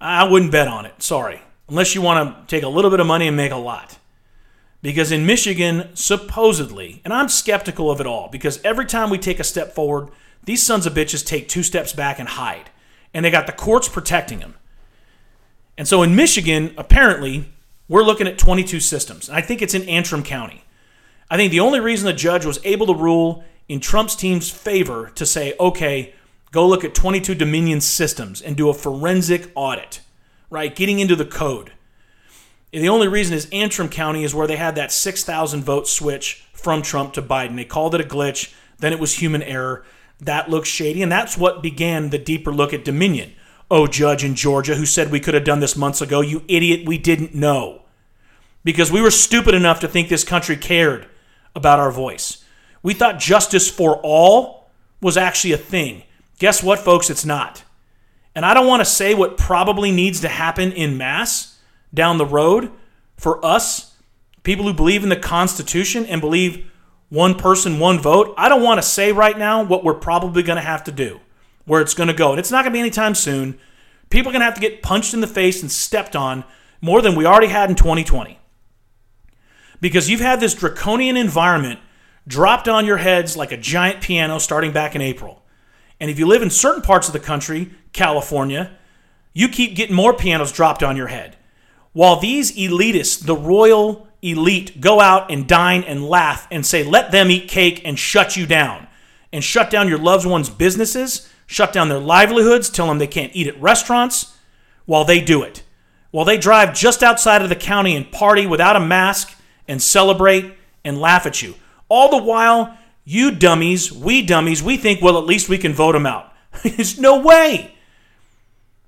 I 0.00 0.22
wouldn't 0.22 0.52
bet 0.52 0.68
on 0.68 0.86
it. 0.86 1.02
Sorry. 1.02 1.40
Unless 1.68 1.96
you 1.96 2.02
want 2.02 2.46
to 2.46 2.56
take 2.56 2.62
a 2.62 2.68
little 2.68 2.90
bit 2.90 3.00
of 3.00 3.06
money 3.08 3.26
and 3.26 3.36
make 3.36 3.50
a 3.50 3.56
lot. 3.56 3.98
Because 4.80 5.10
in 5.10 5.26
Michigan, 5.26 5.88
supposedly, 5.94 7.02
and 7.04 7.12
I'm 7.12 7.28
skeptical 7.28 7.90
of 7.90 8.00
it 8.00 8.06
all, 8.06 8.28
because 8.28 8.60
every 8.62 8.86
time 8.86 9.10
we 9.10 9.18
take 9.18 9.40
a 9.40 9.44
step 9.44 9.74
forward, 9.74 10.10
these 10.44 10.62
sons 10.62 10.86
of 10.86 10.94
bitches 10.94 11.26
take 11.26 11.48
two 11.48 11.64
steps 11.64 11.92
back 11.92 12.20
and 12.20 12.28
hide. 12.28 12.70
And 13.12 13.24
they 13.24 13.30
got 13.32 13.48
the 13.48 13.52
courts 13.52 13.88
protecting 13.88 14.38
them. 14.38 14.54
And 15.76 15.88
so 15.88 16.02
in 16.02 16.14
Michigan, 16.14 16.74
apparently, 16.76 17.52
we're 17.88 18.02
looking 18.02 18.26
at 18.26 18.38
22 18.38 18.80
systems. 18.80 19.28
And 19.28 19.36
I 19.36 19.40
think 19.40 19.60
it's 19.60 19.74
in 19.74 19.88
Antrim 19.88 20.22
County. 20.22 20.64
I 21.30 21.36
think 21.36 21.50
the 21.50 21.60
only 21.60 21.80
reason 21.80 22.06
the 22.06 22.12
judge 22.12 22.44
was 22.44 22.60
able 22.64 22.86
to 22.86 22.94
rule 22.94 23.44
in 23.68 23.80
Trump's 23.80 24.14
team's 24.14 24.50
favor 24.50 25.10
to 25.14 25.26
say, 25.26 25.54
okay, 25.58 26.14
go 26.52 26.66
look 26.66 26.84
at 26.84 26.94
22 26.94 27.34
Dominion 27.34 27.80
systems 27.80 28.40
and 28.40 28.56
do 28.56 28.68
a 28.68 28.74
forensic 28.74 29.50
audit, 29.54 30.00
right? 30.50 30.74
Getting 30.74 30.98
into 30.98 31.16
the 31.16 31.24
code. 31.24 31.72
And 32.72 32.82
the 32.82 32.88
only 32.88 33.08
reason 33.08 33.34
is 33.34 33.48
Antrim 33.52 33.88
County 33.88 34.24
is 34.24 34.34
where 34.34 34.46
they 34.46 34.56
had 34.56 34.74
that 34.74 34.92
6,000 34.92 35.62
vote 35.62 35.88
switch 35.88 36.46
from 36.52 36.82
Trump 36.82 37.12
to 37.14 37.22
Biden. 37.22 37.56
They 37.56 37.64
called 37.64 37.94
it 37.94 38.00
a 38.00 38.04
glitch. 38.04 38.52
Then 38.78 38.92
it 38.92 38.98
was 38.98 39.14
human 39.14 39.42
error. 39.42 39.84
That 40.20 40.50
looks 40.50 40.68
shady, 40.68 41.02
and 41.02 41.10
that's 41.10 41.38
what 41.38 41.62
began 41.62 42.10
the 42.10 42.18
deeper 42.18 42.52
look 42.52 42.72
at 42.72 42.84
Dominion. 42.84 43.32
Oh, 43.74 43.88
judge 43.88 44.22
in 44.22 44.36
Georgia 44.36 44.76
who 44.76 44.86
said 44.86 45.10
we 45.10 45.18
could 45.18 45.34
have 45.34 45.42
done 45.42 45.58
this 45.58 45.76
months 45.76 46.00
ago, 46.00 46.20
you 46.20 46.44
idiot, 46.46 46.86
we 46.86 46.96
didn't 46.96 47.34
know. 47.34 47.82
Because 48.62 48.92
we 48.92 49.00
were 49.00 49.10
stupid 49.10 49.52
enough 49.52 49.80
to 49.80 49.88
think 49.88 50.08
this 50.08 50.22
country 50.22 50.56
cared 50.56 51.08
about 51.56 51.80
our 51.80 51.90
voice. 51.90 52.44
We 52.84 52.94
thought 52.94 53.18
justice 53.18 53.68
for 53.68 53.96
all 54.04 54.70
was 55.00 55.16
actually 55.16 55.54
a 55.54 55.58
thing. 55.58 56.04
Guess 56.38 56.62
what, 56.62 56.78
folks? 56.78 57.10
It's 57.10 57.24
not. 57.24 57.64
And 58.36 58.46
I 58.46 58.54
don't 58.54 58.68
want 58.68 58.80
to 58.80 58.84
say 58.84 59.12
what 59.12 59.36
probably 59.36 59.90
needs 59.90 60.20
to 60.20 60.28
happen 60.28 60.70
in 60.70 60.96
mass 60.96 61.58
down 61.92 62.18
the 62.18 62.24
road 62.24 62.70
for 63.16 63.44
us, 63.44 63.96
people 64.44 64.66
who 64.66 64.72
believe 64.72 65.02
in 65.02 65.08
the 65.08 65.16
Constitution 65.16 66.06
and 66.06 66.20
believe 66.20 66.70
one 67.08 67.34
person, 67.34 67.80
one 67.80 67.98
vote. 67.98 68.34
I 68.36 68.48
don't 68.48 68.62
want 68.62 68.78
to 68.78 68.86
say 68.86 69.10
right 69.10 69.36
now 69.36 69.64
what 69.64 69.82
we're 69.82 69.94
probably 69.94 70.44
going 70.44 70.58
to 70.58 70.62
have 70.62 70.84
to 70.84 70.92
do, 70.92 71.18
where 71.64 71.80
it's 71.80 71.94
going 71.94 72.08
to 72.08 72.14
go. 72.14 72.30
And 72.30 72.38
it's 72.38 72.50
not 72.50 72.62
going 72.64 72.72
to 72.72 72.76
be 72.76 72.80
anytime 72.80 73.14
soon. 73.14 73.58
People 74.10 74.30
are 74.30 74.32
going 74.32 74.40
to 74.40 74.46
have 74.46 74.54
to 74.54 74.60
get 74.60 74.82
punched 74.82 75.14
in 75.14 75.20
the 75.20 75.26
face 75.26 75.62
and 75.62 75.70
stepped 75.70 76.14
on 76.14 76.44
more 76.80 77.00
than 77.00 77.14
we 77.14 77.26
already 77.26 77.46
had 77.48 77.70
in 77.70 77.76
2020. 77.76 78.38
Because 79.80 80.08
you've 80.08 80.20
had 80.20 80.40
this 80.40 80.54
draconian 80.54 81.16
environment 81.16 81.80
dropped 82.26 82.68
on 82.68 82.86
your 82.86 82.98
heads 82.98 83.36
like 83.36 83.52
a 83.52 83.56
giant 83.56 84.00
piano 84.00 84.38
starting 84.38 84.72
back 84.72 84.94
in 84.94 85.02
April. 85.02 85.42
And 86.00 86.10
if 86.10 86.18
you 86.18 86.26
live 86.26 86.42
in 86.42 86.50
certain 86.50 86.82
parts 86.82 87.06
of 87.06 87.12
the 87.12 87.20
country, 87.20 87.70
California, 87.92 88.76
you 89.32 89.48
keep 89.48 89.74
getting 89.74 89.96
more 89.96 90.14
pianos 90.14 90.52
dropped 90.52 90.82
on 90.82 90.96
your 90.96 91.08
head. 91.08 91.36
While 91.92 92.18
these 92.18 92.56
elitists, 92.56 93.24
the 93.24 93.36
royal 93.36 94.08
elite, 94.22 94.80
go 94.80 95.00
out 95.00 95.30
and 95.30 95.46
dine 95.46 95.84
and 95.84 96.08
laugh 96.08 96.48
and 96.50 96.64
say, 96.64 96.82
let 96.82 97.12
them 97.12 97.30
eat 97.30 97.48
cake 97.48 97.82
and 97.84 97.98
shut 97.98 98.36
you 98.36 98.46
down, 98.46 98.86
and 99.32 99.44
shut 99.44 99.70
down 99.70 99.88
your 99.88 99.98
loved 99.98 100.26
ones' 100.26 100.48
businesses, 100.50 101.28
shut 101.46 101.72
down 101.72 101.88
their 101.88 101.98
livelihoods, 101.98 102.70
tell 102.70 102.86
them 102.86 102.98
they 102.98 103.06
can't 103.06 103.34
eat 103.34 103.46
at 103.46 103.60
restaurants, 103.60 104.36
while 104.86 105.04
they 105.04 105.20
do 105.20 105.42
it. 105.42 105.62
While 106.10 106.24
they 106.24 106.38
drive 106.38 106.74
just 106.74 107.02
outside 107.02 107.42
of 107.42 107.48
the 107.48 107.56
county 107.56 107.96
and 107.96 108.10
party 108.10 108.46
without 108.46 108.76
a 108.76 108.80
mask 108.80 109.36
and 109.66 109.82
celebrate 109.82 110.54
and 110.84 111.00
laugh 111.00 111.26
at 111.26 111.42
you. 111.42 111.54
All 111.88 112.10
the 112.10 112.22
while, 112.22 112.76
you 113.04 113.32
dummies, 113.32 113.92
we 113.92 114.22
dummies, 114.22 114.62
we 114.62 114.76
think, 114.76 115.02
well, 115.02 115.18
at 115.18 115.24
least 115.24 115.48
we 115.48 115.58
can 115.58 115.72
vote 115.72 115.92
them 115.92 116.06
out. 116.06 116.32
There's 116.62 116.98
no 116.98 117.20
way. 117.20 117.74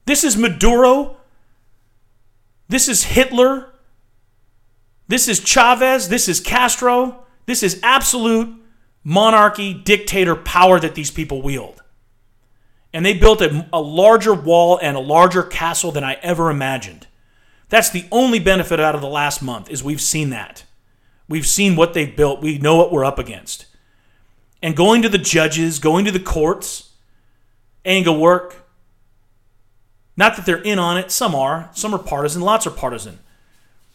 This 0.04 0.22
is 0.22 0.36
Maduro. 0.36 1.16
This 2.68 2.88
is 2.88 3.04
Hitler. 3.04 3.72
This 5.08 5.28
is 5.28 5.40
Chavez. 5.40 6.08
This 6.08 6.28
is 6.28 6.40
Castro. 6.40 7.24
This 7.46 7.62
is 7.62 7.80
absolute 7.82 8.56
monarchy, 9.04 9.72
dictator 9.72 10.34
power 10.34 10.80
that 10.80 10.94
these 10.94 11.10
people 11.10 11.42
wield. 11.42 11.82
And 12.92 13.04
they 13.04 13.14
built 13.14 13.40
a, 13.40 13.68
a, 13.72 13.80
larger 13.80 14.32
wall 14.32 14.78
and 14.80 14.96
a 14.96 15.00
larger 15.00 15.42
castle 15.42 15.92
than 15.92 16.04
I 16.04 16.14
ever 16.22 16.50
imagined. 16.50 17.06
That's 17.68 17.90
the 17.90 18.06
only 18.10 18.38
benefit 18.38 18.80
out 18.80 18.94
of 18.94 19.00
the 19.00 19.08
last 19.08 19.42
month 19.42 19.70
is 19.70 19.82
we've 19.82 20.00
seen 20.00 20.30
that. 20.30 20.64
We've 21.28 21.46
seen 21.46 21.76
what 21.76 21.94
they've 21.94 22.16
built. 22.16 22.40
We 22.40 22.58
know 22.58 22.76
what 22.76 22.92
we're 22.92 23.04
up 23.04 23.18
against. 23.18 23.66
And 24.62 24.76
going 24.76 25.02
to 25.02 25.08
the 25.08 25.18
judges, 25.18 25.78
going 25.78 26.04
to 26.04 26.12
the 26.12 26.20
courts, 26.20 26.92
ain't 27.84 28.06
gonna 28.06 28.18
work. 28.18 28.66
Not 30.16 30.36
that 30.36 30.46
they're 30.46 30.62
in 30.62 30.78
on 30.78 30.96
it. 30.96 31.10
Some 31.10 31.34
are. 31.34 31.70
Some 31.74 31.94
are 31.94 31.98
partisan. 31.98 32.40
Lots 32.40 32.66
are 32.66 32.70
partisan. 32.70 33.18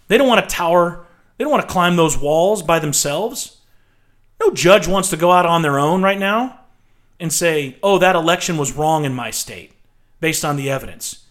They 0.08 0.18
don't 0.18 0.28
want 0.28 0.48
to 0.48 0.56
tower. 0.56 1.06
They 1.38 1.44
don't 1.44 1.52
want 1.52 1.68
to 1.68 1.74
climb 1.74 1.96
those 1.96 2.18
walls 2.18 2.62
by 2.62 2.80
themselves. 2.80 3.58
No 4.40 4.52
judge 4.52 4.88
wants 4.88 5.10
to 5.10 5.18
go 5.18 5.32
out 5.32 5.46
on 5.46 5.62
their 5.62 5.80
own 5.80 6.04
right 6.04 6.20
now 6.20 6.61
and 7.22 7.32
say, 7.32 7.78
oh, 7.84 8.00
that 8.00 8.16
election 8.16 8.58
was 8.58 8.74
wrong 8.74 9.06
in 9.06 9.14
my 9.14 9.30
state 9.30 9.72
based 10.20 10.44
on 10.44 10.58
the 10.58 10.70
evidence. 10.70 11.28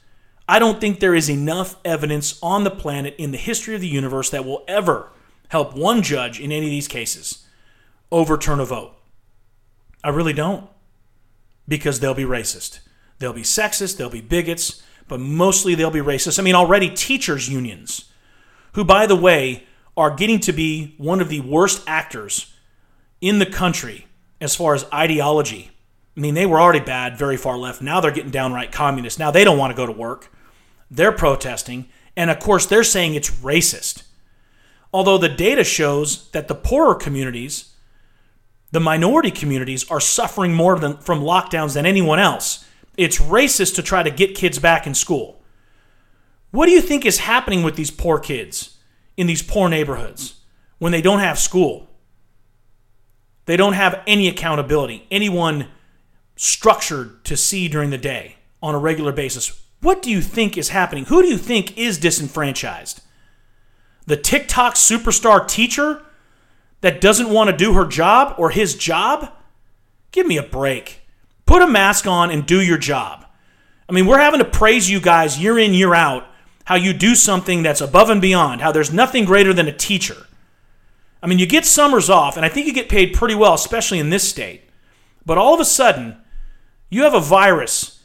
I 0.48 0.58
don't 0.58 0.80
think 0.80 1.00
there 1.00 1.14
is 1.14 1.28
enough 1.28 1.76
evidence 1.84 2.38
on 2.42 2.64
the 2.64 2.70
planet 2.70 3.14
in 3.18 3.32
the 3.32 3.38
history 3.38 3.74
of 3.74 3.80
the 3.80 3.88
universe 3.88 4.30
that 4.30 4.44
will 4.44 4.64
ever 4.66 5.10
help 5.48 5.76
one 5.76 6.02
judge 6.02 6.40
in 6.40 6.52
any 6.52 6.66
of 6.66 6.70
these 6.70 6.88
cases 6.88 7.46
overturn 8.12 8.60
a 8.60 8.64
vote. 8.64 8.94
I 10.02 10.10
really 10.10 10.32
don't. 10.32 10.68
Because 11.68 12.00
they'll 12.00 12.14
be 12.14 12.24
racist. 12.24 12.80
They'll 13.18 13.32
be 13.32 13.42
sexist, 13.42 13.96
they'll 13.96 14.10
be 14.10 14.22
bigots, 14.22 14.82
but 15.08 15.20
mostly 15.20 15.74
they'll 15.74 15.90
be 15.90 16.00
racist. 16.00 16.38
I 16.38 16.42
mean, 16.42 16.54
already 16.54 16.88
teachers' 16.90 17.48
unions, 17.48 18.10
who, 18.72 18.84
by 18.84 19.06
the 19.06 19.16
way, 19.16 19.64
are 19.96 20.14
getting 20.14 20.40
to 20.40 20.52
be 20.52 20.94
one 20.98 21.20
of 21.20 21.28
the 21.28 21.40
worst 21.40 21.82
actors 21.86 22.54
in 23.20 23.38
the 23.38 23.46
country 23.46 24.06
as 24.40 24.56
far 24.56 24.74
as 24.74 24.86
ideology. 24.92 25.70
I 26.16 26.20
mean, 26.20 26.34
they 26.34 26.46
were 26.46 26.60
already 26.60 26.80
bad, 26.80 27.16
very 27.16 27.36
far 27.36 27.56
left. 27.56 27.82
Now 27.82 28.00
they're 28.00 28.10
getting 28.10 28.30
downright 28.30 28.72
communist. 28.72 29.18
Now 29.18 29.30
they 29.30 29.44
don't 29.44 29.58
want 29.58 29.70
to 29.70 29.76
go 29.76 29.86
to 29.86 29.92
work. 29.92 30.32
They're 30.90 31.12
protesting. 31.12 31.88
And 32.16 32.30
of 32.30 32.40
course, 32.40 32.66
they're 32.66 32.84
saying 32.84 33.14
it's 33.14 33.30
racist. 33.30 34.02
Although 34.92 35.18
the 35.18 35.28
data 35.28 35.62
shows 35.62 36.28
that 36.30 36.48
the 36.48 36.54
poorer 36.54 36.96
communities, 36.96 37.74
the 38.72 38.80
minority 38.80 39.30
communities, 39.30 39.88
are 39.90 40.00
suffering 40.00 40.52
more 40.52 40.78
than, 40.78 40.96
from 40.98 41.20
lockdowns 41.20 41.74
than 41.74 41.86
anyone 41.86 42.18
else. 42.18 42.66
It's 42.96 43.18
racist 43.18 43.76
to 43.76 43.82
try 43.82 44.02
to 44.02 44.10
get 44.10 44.34
kids 44.34 44.58
back 44.58 44.86
in 44.86 44.94
school. 44.94 45.40
What 46.50 46.66
do 46.66 46.72
you 46.72 46.80
think 46.80 47.06
is 47.06 47.18
happening 47.18 47.62
with 47.62 47.76
these 47.76 47.92
poor 47.92 48.18
kids 48.18 48.78
in 49.16 49.28
these 49.28 49.42
poor 49.42 49.68
neighborhoods 49.68 50.40
when 50.78 50.90
they 50.90 51.00
don't 51.00 51.20
have 51.20 51.38
school? 51.38 51.88
They 53.46 53.56
don't 53.56 53.74
have 53.74 54.02
any 54.06 54.28
accountability, 54.28 55.06
anyone 55.10 55.68
structured 56.42 57.22
to 57.22 57.36
see 57.36 57.68
during 57.68 57.90
the 57.90 57.98
day 57.98 58.36
on 58.62 58.74
a 58.74 58.78
regular 58.78 59.12
basis. 59.12 59.62
What 59.82 60.00
do 60.00 60.10
you 60.10 60.22
think 60.22 60.56
is 60.56 60.70
happening? 60.70 61.04
Who 61.04 61.20
do 61.20 61.28
you 61.28 61.36
think 61.36 61.76
is 61.76 61.98
disenfranchised? 61.98 63.02
The 64.06 64.16
TikTok 64.16 64.74
superstar 64.74 65.46
teacher 65.46 66.02
that 66.80 67.02
doesn't 67.02 67.28
want 67.28 67.50
to 67.50 67.56
do 67.56 67.74
her 67.74 67.84
job 67.84 68.36
or 68.38 68.48
his 68.48 68.74
job? 68.74 69.34
Give 70.12 70.26
me 70.26 70.38
a 70.38 70.42
break. 70.42 71.02
Put 71.44 71.60
a 71.60 71.66
mask 71.66 72.06
on 72.06 72.30
and 72.30 72.46
do 72.46 72.62
your 72.62 72.78
job. 72.78 73.26
I 73.86 73.92
mean, 73.92 74.06
we're 74.06 74.18
having 74.18 74.40
to 74.40 74.46
praise 74.46 74.88
you 74.88 74.98
guys 74.98 75.38
year 75.38 75.58
in, 75.58 75.74
year 75.74 75.94
out, 75.94 76.26
how 76.64 76.76
you 76.76 76.94
do 76.94 77.14
something 77.14 77.62
that's 77.62 77.82
above 77.82 78.08
and 78.08 78.22
beyond, 78.22 78.62
how 78.62 78.72
there's 78.72 78.94
nothing 78.94 79.26
greater 79.26 79.52
than 79.52 79.68
a 79.68 79.76
teacher. 79.76 80.26
I 81.22 81.26
mean, 81.26 81.38
you 81.38 81.44
get 81.44 81.66
summers 81.66 82.08
off, 82.08 82.38
and 82.38 82.46
I 82.46 82.48
think 82.48 82.66
you 82.66 82.72
get 82.72 82.88
paid 82.88 83.12
pretty 83.12 83.34
well, 83.34 83.52
especially 83.52 83.98
in 83.98 84.08
this 84.08 84.26
state. 84.26 84.62
But 85.26 85.36
all 85.36 85.52
of 85.52 85.60
a 85.60 85.66
sudden, 85.66 86.16
you 86.90 87.04
have 87.04 87.14
a 87.14 87.20
virus 87.20 88.02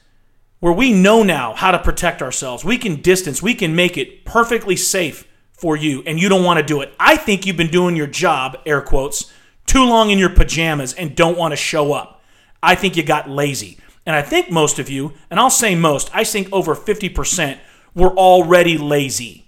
where 0.59 0.73
we 0.73 0.93
know 0.93 1.23
now 1.23 1.53
how 1.53 1.71
to 1.71 1.79
protect 1.79 2.21
ourselves. 2.21 2.63
We 2.63 2.77
can 2.77 3.01
distance, 3.01 3.41
we 3.41 3.55
can 3.55 3.75
make 3.75 3.97
it 3.97 4.23
perfectly 4.25 4.75
safe 4.75 5.27
for 5.51 5.75
you, 5.75 6.03
and 6.05 6.19
you 6.19 6.29
don't 6.29 6.43
want 6.43 6.59
to 6.59 6.65
do 6.65 6.81
it. 6.81 6.93
I 6.99 7.17
think 7.17 7.45
you've 7.45 7.57
been 7.57 7.71
doing 7.71 7.95
your 7.95 8.07
job, 8.07 8.57
air 8.65 8.81
quotes, 8.81 9.31
too 9.65 9.83
long 9.83 10.09
in 10.09 10.19
your 10.19 10.29
pajamas 10.29 10.93
and 10.93 11.15
don't 11.15 11.37
want 11.37 11.51
to 11.51 11.57
show 11.57 11.93
up. 11.93 12.21
I 12.61 12.75
think 12.75 12.95
you 12.95 13.03
got 13.03 13.29
lazy. 13.29 13.77
And 14.05 14.15
I 14.15 14.21
think 14.21 14.51
most 14.51 14.79
of 14.79 14.89
you, 14.89 15.13
and 15.29 15.39
I'll 15.39 15.49
say 15.49 15.75
most, 15.75 16.09
I 16.13 16.23
think 16.23 16.49
over 16.51 16.75
50% 16.75 17.57
were 17.95 18.11
already 18.11 18.77
lazy. 18.77 19.47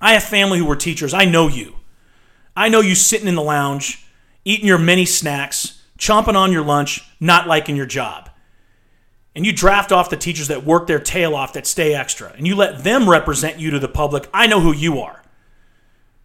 I 0.00 0.12
have 0.12 0.22
family 0.22 0.58
who 0.58 0.66
were 0.66 0.76
teachers. 0.76 1.14
I 1.14 1.24
know 1.24 1.48
you. 1.48 1.76
I 2.56 2.68
know 2.68 2.80
you 2.80 2.94
sitting 2.94 3.28
in 3.28 3.36
the 3.36 3.42
lounge, 3.42 4.06
eating 4.44 4.66
your 4.66 4.78
many 4.78 5.06
snacks, 5.06 5.77
chomping 5.98 6.36
on 6.36 6.52
your 6.52 6.64
lunch, 6.64 7.04
not 7.20 7.46
liking 7.46 7.76
your 7.76 7.86
job. 7.86 8.30
And 9.34 9.44
you 9.44 9.52
draft 9.52 9.92
off 9.92 10.10
the 10.10 10.16
teachers 10.16 10.48
that 10.48 10.64
work 10.64 10.86
their 10.86 10.98
tail 10.98 11.34
off 11.34 11.52
that 11.52 11.66
stay 11.66 11.94
extra, 11.94 12.32
and 12.36 12.46
you 12.46 12.56
let 12.56 12.82
them 12.82 13.08
represent 13.08 13.58
you 13.58 13.70
to 13.70 13.78
the 13.78 13.88
public. 13.88 14.28
I 14.32 14.46
know 14.46 14.60
who 14.60 14.72
you 14.72 15.00
are. 15.00 15.22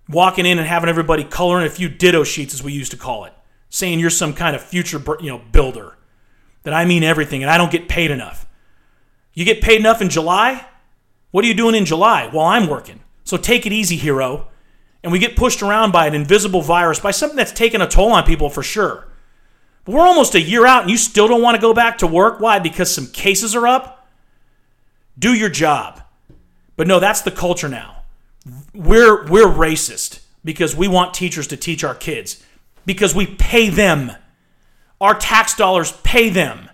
Walking 0.10 0.46
in 0.46 0.58
and 0.58 0.68
having 0.68 0.90
everybody 0.90 1.24
coloring 1.24 1.66
a 1.66 1.70
few 1.70 1.90
ditto 1.90 2.24
sheets, 2.24 2.54
as 2.54 2.64
we 2.64 2.72
used 2.72 2.92
to 2.92 2.98
call 2.98 3.26
it, 3.26 3.34
saying 3.70 4.00
you're 4.00 4.10
some 4.10 4.34
kind 4.34 4.56
of 4.56 4.62
future 4.62 5.02
you 5.20 5.28
know, 5.28 5.42
builder, 5.52 5.98
that 6.64 6.74
I 6.74 6.86
mean 6.86 7.04
everything 7.04 7.44
and 7.44 7.52
I 7.52 7.58
don't 7.58 7.72
get 7.72 7.90
paid 7.90 8.12
enough. 8.12 8.46
You 9.34 9.46
get 9.46 9.62
paid 9.62 9.80
enough 9.80 10.02
in 10.02 10.10
July? 10.10 10.66
What 11.32 11.44
are 11.44 11.48
you 11.48 11.54
doing 11.54 11.76
in 11.76 11.86
July? 11.86 12.30
Well, 12.32 12.46
I'm 12.46 12.68
working. 12.68 13.02
So 13.24 13.38
take 13.38 13.66
it 13.66 13.74
easy, 13.74 13.98
hero 13.98 14.48
and 15.04 15.12
we 15.12 15.20
get 15.20 15.36
pushed 15.36 15.62
around 15.62 15.92
by 15.92 16.08
an 16.08 16.16
invisible 16.16 16.62
virus, 16.62 17.00
by 17.00 17.12
something 17.12 17.36
that's 17.36 17.52
taken 17.52 17.82
a 17.82 17.88
toll 17.88 18.14
on 18.14 18.24
people 18.24 18.50
for 18.50 18.64
sure. 18.64 19.08
We're 19.86 20.08
almost 20.08 20.36
a 20.36 20.42
year 20.42 20.66
out 20.66 20.84
and 20.84 20.92
you 20.92 20.98
still 20.98 21.28
don't 21.28 21.42
want 21.42 21.56
to 21.56 21.62
go 21.62 21.74
back 21.74 21.98
to 22.00 22.08
work. 22.08 22.40
Why? 22.40 22.60
Because 22.60 22.94
some 22.94 23.08
cases 23.08 23.56
are 23.56 23.68
up? 23.68 24.08
Do 25.20 25.34
your 25.34 25.50
job. 25.50 26.02
But 26.76 26.88
no, 26.88 27.00
that's 27.00 27.22
the 27.22 27.32
culture 27.32 27.70
now. 27.70 28.04
We're, 28.74 29.26
we're 29.28 29.48
racist 29.48 30.22
because 30.44 30.76
we 30.76 30.88
want 30.88 31.14
teachers 31.14 31.48
to 31.48 31.58
teach 31.58 31.84
our 31.84 31.96
kids 31.96 32.44
because 32.86 33.14
we 33.14 33.26
pay 33.26 33.70
them. 33.70 34.12
Our 35.00 35.14
tax 35.14 35.56
dollars 35.56 35.92
pay 36.04 36.30
them. 36.30 36.70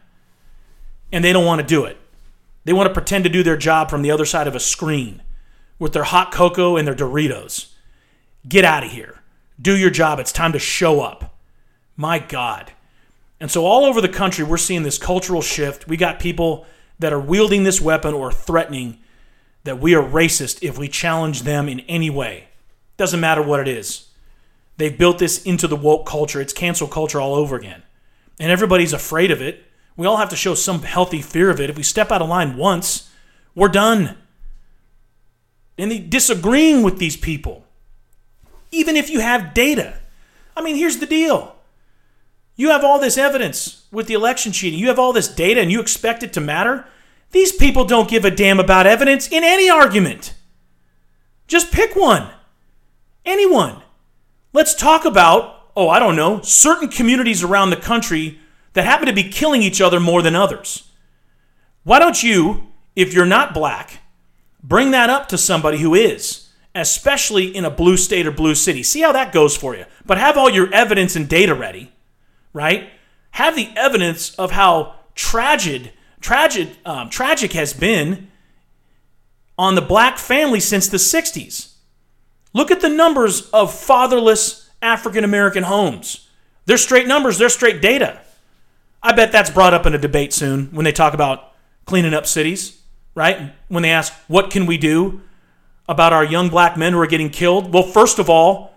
And 1.11 1.23
they 1.23 1.33
don't 1.33 1.45
want 1.45 1.61
to 1.61 1.67
do 1.67 1.85
it. 1.85 1.97
They 2.65 2.73
want 2.73 2.87
to 2.87 2.93
pretend 2.93 3.23
to 3.23 3.29
do 3.29 3.41
their 3.41 3.57
job 3.57 3.89
from 3.89 4.03
the 4.03 4.11
other 4.11 4.25
side 4.25 4.47
of 4.47 4.55
a 4.55 4.59
screen 4.59 5.23
with 5.79 5.93
their 5.93 6.03
hot 6.03 6.31
cocoa 6.31 6.77
and 6.77 6.87
their 6.87 6.95
Doritos. 6.95 7.73
Get 8.47 8.63
out 8.63 8.83
of 8.83 8.91
here. 8.91 9.21
Do 9.59 9.75
your 9.75 9.89
job. 9.89 10.19
It's 10.19 10.31
time 10.31 10.53
to 10.53 10.59
show 10.59 11.01
up. 11.01 11.35
My 11.97 12.19
God. 12.19 12.71
And 13.39 13.49
so, 13.49 13.65
all 13.65 13.85
over 13.85 14.01
the 14.01 14.09
country, 14.09 14.43
we're 14.43 14.57
seeing 14.57 14.83
this 14.83 14.97
cultural 14.97 15.41
shift. 15.41 15.87
We 15.87 15.97
got 15.97 16.19
people 16.19 16.65
that 16.99 17.13
are 17.13 17.19
wielding 17.19 17.63
this 17.63 17.79
weapon 17.79 18.13
or 18.13 18.31
threatening 18.31 18.99
that 19.63 19.79
we 19.79 19.95
are 19.95 20.03
racist 20.03 20.59
if 20.61 20.77
we 20.77 20.87
challenge 20.87 21.43
them 21.43 21.69
in 21.69 21.81
any 21.81 22.09
way. 22.09 22.49
Doesn't 22.97 23.19
matter 23.19 23.41
what 23.41 23.61
it 23.61 23.67
is. 23.67 24.09
They've 24.77 24.97
built 24.97 25.19
this 25.19 25.43
into 25.43 25.67
the 25.67 25.75
woke 25.75 26.05
culture. 26.05 26.41
It's 26.41 26.53
cancel 26.53 26.87
culture 26.87 27.19
all 27.19 27.35
over 27.35 27.55
again. 27.55 27.83
And 28.39 28.51
everybody's 28.51 28.93
afraid 28.93 29.31
of 29.31 29.41
it. 29.41 29.65
We 29.95 30.07
all 30.07 30.17
have 30.17 30.29
to 30.29 30.35
show 30.37 30.55
some 30.55 30.83
healthy 30.83 31.21
fear 31.21 31.49
of 31.49 31.59
it. 31.59 31.69
If 31.69 31.77
we 31.77 31.83
step 31.83 32.11
out 32.11 32.21
of 32.21 32.29
line 32.29 32.55
once, 32.55 33.09
we're 33.55 33.67
done. 33.67 34.17
And 35.77 35.91
the, 35.91 35.99
disagreeing 35.99 36.83
with 36.83 36.97
these 36.97 37.17
people, 37.17 37.65
even 38.71 38.95
if 38.95 39.09
you 39.09 39.19
have 39.19 39.53
data. 39.53 39.99
I 40.55 40.61
mean, 40.61 40.75
here's 40.75 40.97
the 40.97 41.05
deal 41.05 41.55
you 42.59 42.71
have 42.71 42.83
all 42.83 42.99
this 42.99 43.17
evidence 43.17 43.85
with 43.89 44.07
the 44.07 44.13
election 44.13 44.51
cheating, 44.51 44.77
you 44.77 44.89
have 44.89 44.99
all 44.99 45.13
this 45.13 45.29
data, 45.29 45.61
and 45.61 45.71
you 45.71 45.79
expect 45.79 46.23
it 46.23 46.33
to 46.33 46.41
matter. 46.41 46.85
These 47.31 47.53
people 47.53 47.85
don't 47.85 48.09
give 48.09 48.25
a 48.25 48.29
damn 48.29 48.59
about 48.59 48.85
evidence 48.85 49.29
in 49.31 49.45
any 49.45 49.69
argument. 49.69 50.33
Just 51.47 51.71
pick 51.71 51.95
one. 51.95 52.29
Anyone. 53.25 53.81
Let's 54.51 54.75
talk 54.75 55.05
about, 55.05 55.71
oh, 55.73 55.87
I 55.87 55.99
don't 55.99 56.17
know, 56.17 56.41
certain 56.41 56.89
communities 56.89 57.43
around 57.43 57.69
the 57.69 57.77
country 57.77 58.41
that 58.73 58.83
happen 58.83 59.07
to 59.07 59.13
be 59.13 59.23
killing 59.23 59.63
each 59.63 59.79
other 59.79 60.01
more 60.01 60.21
than 60.21 60.35
others. 60.35 60.91
Why 61.83 61.97
don't 61.97 62.21
you, 62.21 62.67
if 62.93 63.13
you're 63.13 63.25
not 63.25 63.53
black, 63.53 64.01
bring 64.61 64.91
that 64.91 65.09
up 65.09 65.29
to 65.29 65.37
somebody 65.37 65.77
who 65.77 65.95
is, 65.95 66.49
especially 66.75 67.55
in 67.55 67.63
a 67.63 67.71
blue 67.71 67.95
state 67.95 68.27
or 68.27 68.31
blue 68.31 68.53
city? 68.53 68.83
See 68.83 68.99
how 68.99 69.13
that 69.13 69.31
goes 69.31 69.55
for 69.55 69.77
you. 69.77 69.85
But 70.05 70.17
have 70.17 70.37
all 70.37 70.49
your 70.49 70.69
evidence 70.73 71.15
and 71.15 71.29
data 71.29 71.55
ready, 71.55 71.93
right? 72.53 72.89
Have 73.31 73.55
the 73.55 73.69
evidence 73.75 74.35
of 74.35 74.51
how 74.51 74.95
tragic, 75.15 75.93
tragic, 76.21 76.69
um, 76.85 77.09
tragic 77.09 77.53
has 77.53 77.73
been 77.73 78.29
on 79.57 79.75
the 79.75 79.81
black 79.81 80.17
family 80.17 80.59
since 80.59 80.87
the 80.87 80.97
60s. 80.97 81.73
Look 82.53 82.71
at 82.71 82.81
the 82.81 82.89
numbers 82.89 83.49
of 83.51 83.73
fatherless 83.73 84.69
African 84.81 85.23
American 85.23 85.63
homes. 85.63 86.27
They're 86.65 86.77
straight 86.77 87.07
numbers, 87.07 87.37
they're 87.37 87.49
straight 87.49 87.81
data. 87.81 88.21
I 89.01 89.13
bet 89.13 89.31
that's 89.31 89.49
brought 89.49 89.73
up 89.73 89.85
in 89.85 89.93
a 89.93 89.97
debate 89.97 90.33
soon 90.33 90.67
when 90.67 90.83
they 90.83 90.91
talk 90.91 91.13
about 91.13 91.53
cleaning 91.85 92.13
up 92.13 92.25
cities, 92.25 92.81
right? 93.15 93.53
When 93.67 93.83
they 93.83 93.91
ask, 93.91 94.13
what 94.27 94.49
can 94.51 94.65
we 94.65 94.77
do 94.77 95.21
about 95.87 96.13
our 96.13 96.23
young 96.23 96.49
black 96.49 96.77
men 96.77 96.93
who 96.93 96.99
are 96.99 97.07
getting 97.07 97.29
killed? 97.29 97.73
Well, 97.73 97.83
first 97.83 98.19
of 98.19 98.29
all, 98.29 98.73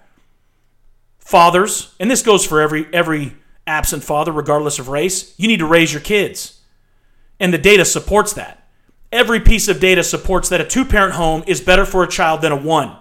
fathers, 1.18 1.94
and 2.00 2.10
this 2.10 2.22
goes 2.22 2.44
for 2.44 2.60
every 2.60 2.86
every 2.92 3.36
absent 3.66 4.04
father 4.04 4.32
regardless 4.32 4.78
of 4.78 4.88
race, 4.88 5.34
you 5.38 5.48
need 5.48 5.58
to 5.58 5.66
raise 5.66 5.92
your 5.92 6.02
kids. 6.02 6.60
And 7.38 7.52
the 7.52 7.58
data 7.58 7.84
supports 7.84 8.32
that. 8.34 8.66
Every 9.10 9.40
piece 9.40 9.68
of 9.68 9.80
data 9.80 10.02
supports 10.02 10.48
that 10.48 10.60
a 10.60 10.64
two-parent 10.64 11.14
home 11.14 11.44
is 11.46 11.60
better 11.60 11.84
for 11.84 12.02
a 12.02 12.08
child 12.08 12.40
than 12.40 12.52
a 12.52 12.56
one. 12.56 12.96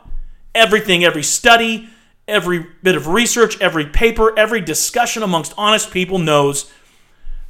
Everything, 0.54 1.04
every 1.04 1.24
study, 1.24 1.90
every 2.28 2.66
bit 2.84 2.96
of 2.96 3.08
research, 3.08 3.60
every 3.62 3.86
paper, 3.86 4.38
every 4.38 4.62
discussion 4.62 5.24
amongst 5.24 5.54
honest 5.58 5.92
people 5.92 6.20
knows 6.20 6.72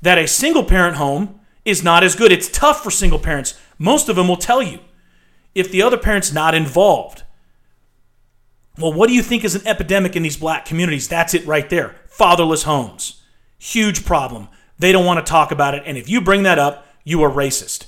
that 0.02 0.18
a 0.18 0.28
single 0.28 0.64
parent 0.64 0.98
home 0.98 1.40
is 1.66 1.84
not 1.84 2.04
as 2.04 2.16
good. 2.16 2.32
It's 2.32 2.50
tough 2.50 2.84
for 2.84 2.92
single 2.92 3.20
parents. 3.20 3.60
Most 3.78 4.10
of 4.10 4.16
them 4.16 4.28
will 4.28 4.38
tell 4.38 4.62
you 4.62 4.80
if 5.56 5.72
the 5.72 5.82
other 5.82 5.98
parent's 5.98 6.32
not 6.32 6.56
involved. 6.56 7.24
Well, 8.82 8.94
what 8.94 9.08
do 9.08 9.14
you 9.14 9.22
think 9.24 9.44
is 9.44 9.56
an 9.56 9.68
epidemic 9.68 10.16
in 10.16 10.24
these 10.24 10.38
black 10.38 10.66
communities? 10.66 11.08
That's 11.08 11.34
it 11.34 11.46
right 11.46 11.70
there. 11.70 11.96
Fatherless 12.08 12.64
homes. 12.64 13.22
Huge 13.60 14.06
problem. 14.06 14.50
They 14.80 14.92
don't 14.92 15.06
want 15.06 15.26
to 15.26 15.30
talk 15.30 15.52
about 15.52 15.76
it. 15.76 15.84
And 15.86 15.98
if 15.98 16.10
you 16.10 16.20
bring 16.20 16.44
that 16.44 16.58
up, 16.58 16.88
you 17.04 17.22
are 17.22 17.30
racist. 17.30 17.86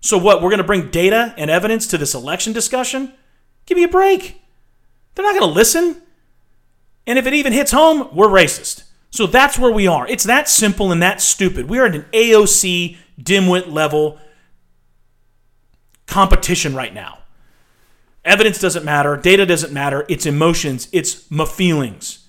So, 0.00 0.18
what? 0.18 0.42
We're 0.42 0.50
going 0.50 0.58
to 0.58 0.64
bring 0.64 0.90
data 0.90 1.34
and 1.38 1.50
evidence 1.50 1.86
to 1.88 1.98
this 1.98 2.14
election 2.14 2.52
discussion? 2.52 3.14
Give 3.64 3.76
me 3.76 3.84
a 3.84 3.88
break. 3.88 4.42
They're 5.14 5.24
not 5.24 5.38
going 5.38 5.50
to 5.50 5.54
listen. 5.54 6.02
And 7.06 7.18
if 7.18 7.26
it 7.26 7.34
even 7.34 7.52
hits 7.52 7.72
home, 7.72 8.14
we're 8.14 8.28
racist. 8.28 8.84
So 9.10 9.26
that's 9.26 9.58
where 9.58 9.70
we 9.70 9.86
are. 9.86 10.08
It's 10.08 10.24
that 10.24 10.48
simple 10.48 10.90
and 10.90 11.00
that 11.02 11.20
stupid. 11.20 11.68
We 11.68 11.78
are 11.78 11.86
at 11.86 11.94
an 11.94 12.04
AOC 12.12 12.96
dimwit 13.20 13.70
level 13.70 14.18
competition 16.06 16.74
right 16.74 16.92
now. 16.92 17.18
Evidence 18.24 18.58
doesn't 18.58 18.84
matter, 18.84 19.16
data 19.16 19.44
doesn't 19.44 19.72
matter, 19.72 20.06
it's 20.08 20.26
emotions, 20.26 20.88
it's 20.92 21.30
my 21.30 21.44
feelings. 21.44 22.26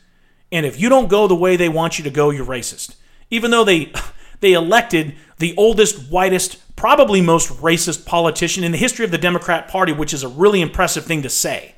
And 0.52 0.66
if 0.66 0.80
you 0.80 0.90
don't 0.90 1.08
go 1.08 1.28
the 1.28 1.36
way 1.36 1.56
they 1.56 1.70
want 1.70 1.98
you 1.98 2.04
to 2.04 2.10
go, 2.10 2.30
you're 2.30 2.46
racist. 2.46 2.96
Even 3.30 3.52
though 3.52 3.64
they 3.64 3.94
they 4.42 4.54
elected 4.54 5.16
the 5.38 5.56
oldest, 5.58 6.12
whitest, 6.12 6.62
probably 6.76 7.22
most 7.22 7.50
racist 7.62 8.06
politician 8.06 8.64
in 8.64 8.72
the 8.72 8.78
history 8.78 9.06
of 9.06 9.12
the 9.12 9.18
Democrat 9.18 9.68
Party, 9.68 9.94
which 9.94 10.14
is 10.14 10.24
a 10.24 10.28
really 10.28 10.62
impressive 10.62 11.06
thing 11.06 11.22
to 11.22 11.30
say 11.30 11.76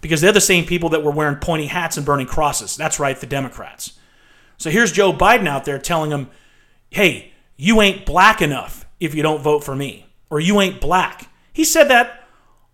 because 0.00 0.20
they're 0.20 0.32
the 0.32 0.40
same 0.40 0.66
people 0.66 0.90
that 0.90 1.02
were 1.02 1.12
wearing 1.12 1.36
pointy 1.36 1.66
hats 1.66 1.96
and 1.96 2.04
burning 2.04 2.26
crosses. 2.26 2.76
That's 2.76 3.00
right, 3.00 3.18
the 3.18 3.26
Democrats. 3.26 3.98
So 4.58 4.68
here's 4.68 4.92
Joe 4.92 5.12
Biden 5.12 5.46
out 5.46 5.64
there 5.64 5.78
telling 5.78 6.10
them, 6.10 6.28
hey, 6.90 7.32
you 7.56 7.80
ain't 7.80 8.04
black 8.04 8.42
enough 8.42 8.84
if 9.00 9.14
you 9.14 9.22
don't 9.22 9.40
vote 9.40 9.64
for 9.64 9.74
me, 9.74 10.06
or 10.28 10.40
you 10.40 10.60
ain't 10.60 10.80
black. 10.80 11.28
He 11.52 11.64
said 11.64 11.84
that 11.84 12.21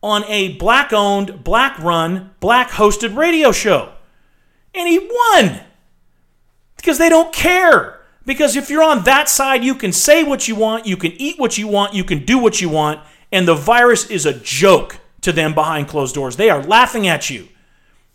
on 0.03 0.25
a 0.25 0.55
black 0.57 0.93
owned, 0.93 1.43
black 1.45 1.79
run, 1.79 2.31
black 2.41 2.71
hosted 2.71 3.17
radio 3.17 3.53
show. 3.53 3.93
And 4.75 4.89
he 4.89 4.99
won 4.99 5.61
because 6.77 6.99
they 6.99 7.09
don't 7.09 7.33
care. 7.33 8.01
Because 8.25 8.57
if 8.57 8.69
you're 8.69 8.83
on 8.83 9.05
that 9.05 9.29
side, 9.29 9.65
you 9.65 9.75
can 9.75 9.93
say 9.93 10.23
what 10.23 10.49
you 10.49 10.55
want, 10.55 10.87
you 10.87 10.97
can 10.97 11.13
eat 11.13 11.39
what 11.39 11.57
you 11.57 11.67
want, 11.67 11.95
you 11.95 12.05
can 12.05 12.25
do 12.25 12.39
what 12.39 12.61
you 12.61 12.69
want, 12.69 13.01
and 13.33 13.49
the 13.49 13.55
virus 13.55 14.11
is 14.11 14.27
a 14.27 14.39
joke 14.39 14.99
to 15.23 15.33
them 15.33 15.55
behind 15.55 15.89
closed 15.89 16.15
doors. 16.15 16.37
They 16.37 16.51
are 16.51 16.63
laughing 16.63 17.09
at 17.09 17.31
you. 17.31 17.49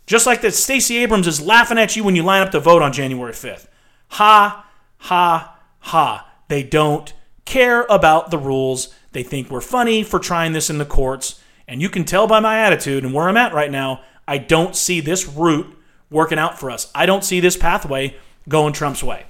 Just 0.06 0.26
like 0.26 0.40
that 0.42 0.54
Stacey 0.54 0.98
Abrams 0.98 1.26
is 1.26 1.40
laughing 1.40 1.78
at 1.78 1.96
you 1.96 2.04
when 2.04 2.14
you 2.14 2.22
line 2.22 2.42
up 2.42 2.52
to 2.52 2.60
vote 2.60 2.82
on 2.82 2.92
January 2.92 3.32
5th. 3.32 3.66
Ha, 4.08 4.66
ha, 4.98 5.58
ha. 5.80 6.30
They 6.48 6.62
don't 6.62 7.12
care 7.44 7.82
about 7.84 8.30
the 8.30 8.38
rules. 8.38 8.94
They 9.12 9.22
think 9.22 9.50
we're 9.50 9.60
funny 9.60 10.02
for 10.02 10.18
trying 10.18 10.52
this 10.52 10.70
in 10.70 10.78
the 10.78 10.84
courts. 10.84 11.40
And 11.66 11.80
you 11.80 11.88
can 11.88 12.04
tell 12.04 12.26
by 12.26 12.40
my 12.40 12.58
attitude 12.58 13.04
and 13.04 13.14
where 13.14 13.28
I'm 13.28 13.36
at 13.36 13.54
right 13.54 13.70
now, 13.70 14.02
I 14.26 14.38
don't 14.38 14.76
see 14.76 15.00
this 15.00 15.26
route 15.26 15.76
working 16.10 16.38
out 16.38 16.58
for 16.58 16.70
us. 16.70 16.90
I 16.94 17.06
don't 17.06 17.24
see 17.24 17.40
this 17.40 17.56
pathway 17.56 18.16
going 18.48 18.72
Trump's 18.72 19.02
way. 19.02 19.26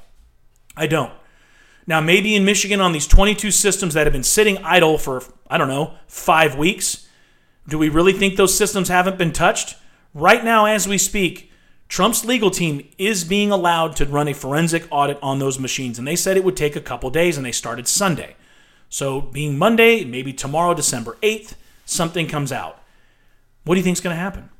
I 0.76 0.86
don't. 0.86 1.12
Now, 1.86 2.00
maybe 2.00 2.34
in 2.34 2.44
Michigan, 2.44 2.80
on 2.80 2.92
these 2.92 3.06
22 3.06 3.50
systems 3.50 3.94
that 3.94 4.06
have 4.06 4.12
been 4.12 4.22
sitting 4.22 4.58
idle 4.58 4.98
for, 4.98 5.22
I 5.48 5.58
don't 5.58 5.68
know, 5.68 5.94
five 6.06 6.56
weeks, 6.56 7.08
do 7.68 7.78
we 7.78 7.88
really 7.88 8.12
think 8.12 8.36
those 8.36 8.56
systems 8.56 8.88
haven't 8.88 9.18
been 9.18 9.32
touched? 9.32 9.76
Right 10.14 10.44
now, 10.44 10.66
as 10.66 10.88
we 10.88 10.98
speak, 10.98 11.50
Trump's 11.88 12.24
legal 12.24 12.50
team 12.50 12.88
is 12.98 13.24
being 13.24 13.50
allowed 13.50 13.96
to 13.96 14.06
run 14.06 14.28
a 14.28 14.34
forensic 14.34 14.86
audit 14.90 15.18
on 15.22 15.38
those 15.38 15.58
machines, 15.58 15.98
and 15.98 16.08
they 16.08 16.16
said 16.16 16.36
it 16.36 16.44
would 16.44 16.56
take 16.56 16.76
a 16.76 16.80
couple 16.80 17.10
days, 17.10 17.36
and 17.36 17.44
they 17.44 17.52
started 17.52 17.86
Sunday. 17.86 18.36
So, 18.88 19.20
being 19.20 19.58
Monday, 19.58 20.04
maybe 20.04 20.32
tomorrow, 20.32 20.72
December 20.72 21.18
8th, 21.22 21.54
something 21.84 22.26
comes 22.26 22.52
out. 22.52 22.82
What 23.64 23.74
do 23.74 23.78
you 23.78 23.84
think 23.84 23.96
is 23.96 24.00
going 24.00 24.16
to 24.16 24.20
happen? 24.20 24.50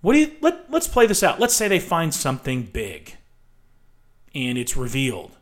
What 0.00 0.12
do 0.12 0.20
you 0.20 0.32
let, 0.40 0.70
let's 0.70 0.86
play 0.86 1.06
this 1.06 1.22
out. 1.22 1.40
Let's 1.40 1.54
say 1.54 1.68
they 1.68 1.80
find 1.80 2.14
something 2.14 2.62
big 2.62 3.16
and 4.34 4.56
it's 4.56 4.76
revealed 4.76 5.36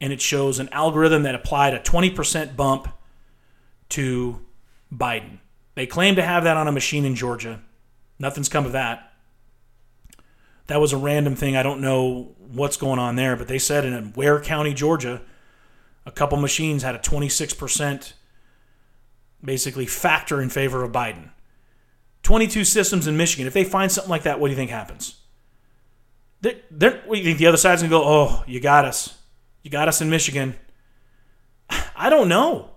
and 0.00 0.12
it 0.12 0.20
shows 0.20 0.58
an 0.58 0.68
algorithm 0.70 1.22
that 1.22 1.34
applied 1.34 1.74
a 1.74 1.80
20% 1.80 2.56
bump 2.56 2.88
to 3.90 4.40
Biden. 4.92 5.38
They 5.74 5.86
claim 5.86 6.16
to 6.16 6.22
have 6.22 6.44
that 6.44 6.56
on 6.56 6.66
a 6.66 6.72
machine 6.72 7.04
in 7.04 7.14
Georgia. 7.14 7.60
Nothing's 8.18 8.48
come 8.48 8.66
of 8.66 8.72
that. 8.72 9.12
That 10.66 10.80
was 10.80 10.92
a 10.92 10.96
random 10.96 11.36
thing. 11.36 11.56
I 11.56 11.62
don't 11.62 11.80
know 11.80 12.34
what's 12.38 12.76
going 12.76 12.98
on 12.98 13.16
there, 13.16 13.36
but 13.36 13.48
they 13.48 13.58
said 13.58 13.84
in 13.84 14.12
Ware 14.14 14.40
County, 14.40 14.74
Georgia, 14.74 15.22
a 16.06 16.10
couple 16.10 16.38
machines 16.38 16.82
had 16.82 16.94
a 16.94 16.98
26% 16.98 18.12
basically 19.44 19.86
factor 19.86 20.40
in 20.40 20.50
favor 20.50 20.82
of 20.82 20.92
Biden. 20.92 21.30
22 22.22 22.64
systems 22.64 23.06
in 23.06 23.16
Michigan. 23.16 23.46
If 23.46 23.54
they 23.54 23.64
find 23.64 23.90
something 23.90 24.10
like 24.10 24.24
that, 24.24 24.38
what 24.38 24.48
do 24.48 24.50
you 24.50 24.56
think 24.56 24.70
happens? 24.70 25.20
They're, 26.42 26.56
they're, 26.70 27.02
what 27.06 27.16
do 27.16 27.20
you 27.20 27.24
think 27.24 27.38
the 27.38 27.46
other 27.46 27.56
side's 27.56 27.82
going 27.82 27.90
to 27.90 27.96
go, 27.96 28.04
oh, 28.04 28.44
you 28.46 28.60
got 28.60 28.84
us. 28.84 29.18
You 29.62 29.70
got 29.70 29.88
us 29.88 30.00
in 30.00 30.10
Michigan. 30.10 30.54
I 31.96 32.10
don't 32.10 32.28
know. 32.28 32.70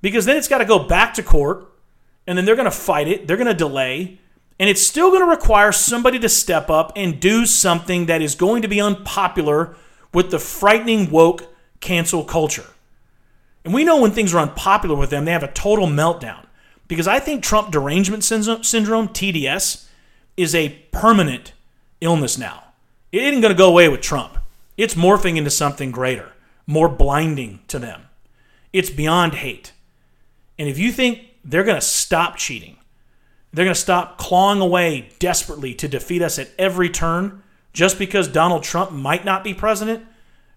Because 0.00 0.24
then 0.24 0.36
it's 0.36 0.48
got 0.48 0.58
to 0.58 0.64
go 0.64 0.78
back 0.78 1.14
to 1.14 1.22
court 1.22 1.72
and 2.26 2.36
then 2.36 2.44
they're 2.44 2.56
going 2.56 2.64
to 2.64 2.70
fight 2.70 3.08
it, 3.08 3.26
they're 3.26 3.36
going 3.36 3.46
to 3.46 3.54
delay, 3.54 4.18
and 4.58 4.70
it's 4.70 4.82
still 4.82 5.10
going 5.10 5.20
to 5.20 5.26
require 5.26 5.72
somebody 5.72 6.18
to 6.18 6.28
step 6.28 6.70
up 6.70 6.92
and 6.96 7.20
do 7.20 7.44
something 7.44 8.06
that 8.06 8.22
is 8.22 8.34
going 8.34 8.62
to 8.62 8.68
be 8.68 8.80
unpopular 8.80 9.76
with 10.12 10.30
the 10.30 10.38
frightening 10.38 11.10
woke 11.10 11.54
cancel 11.80 12.24
culture. 12.24 12.66
And 13.64 13.72
we 13.72 13.84
know 13.84 14.00
when 14.00 14.10
things 14.10 14.34
are 14.34 14.40
unpopular 14.40 14.94
with 14.94 15.10
them, 15.10 15.24
they 15.24 15.32
have 15.32 15.42
a 15.42 15.48
total 15.48 15.86
meltdown. 15.86 16.44
Because 16.86 17.08
I 17.08 17.18
think 17.18 17.42
Trump 17.42 17.70
derangement 17.70 18.22
syndrome, 18.24 18.60
TDS, 19.08 19.88
is 20.36 20.54
a 20.54 20.78
permanent 20.92 21.52
illness 22.00 22.36
now. 22.36 22.64
It 23.10 23.22
isn't 23.22 23.40
going 23.40 23.54
to 23.54 23.58
go 23.58 23.68
away 23.68 23.88
with 23.88 24.02
Trump. 24.02 24.38
It's 24.76 24.94
morphing 24.94 25.36
into 25.36 25.50
something 25.50 25.90
greater, 25.92 26.32
more 26.66 26.88
blinding 26.88 27.60
to 27.68 27.78
them. 27.78 28.02
It's 28.72 28.90
beyond 28.90 29.34
hate. 29.36 29.72
And 30.58 30.68
if 30.68 30.78
you 30.78 30.92
think 30.92 31.20
they're 31.44 31.64
going 31.64 31.80
to 31.80 31.80
stop 31.80 32.36
cheating, 32.36 32.76
they're 33.52 33.64
going 33.64 33.74
to 33.74 33.80
stop 33.80 34.18
clawing 34.18 34.60
away 34.60 35.10
desperately 35.20 35.74
to 35.74 35.88
defeat 35.88 36.22
us 36.22 36.38
at 36.38 36.50
every 36.58 36.90
turn 36.90 37.42
just 37.72 37.98
because 37.98 38.28
Donald 38.28 38.64
Trump 38.64 38.90
might 38.90 39.24
not 39.24 39.44
be 39.44 39.54
president, 39.54 40.04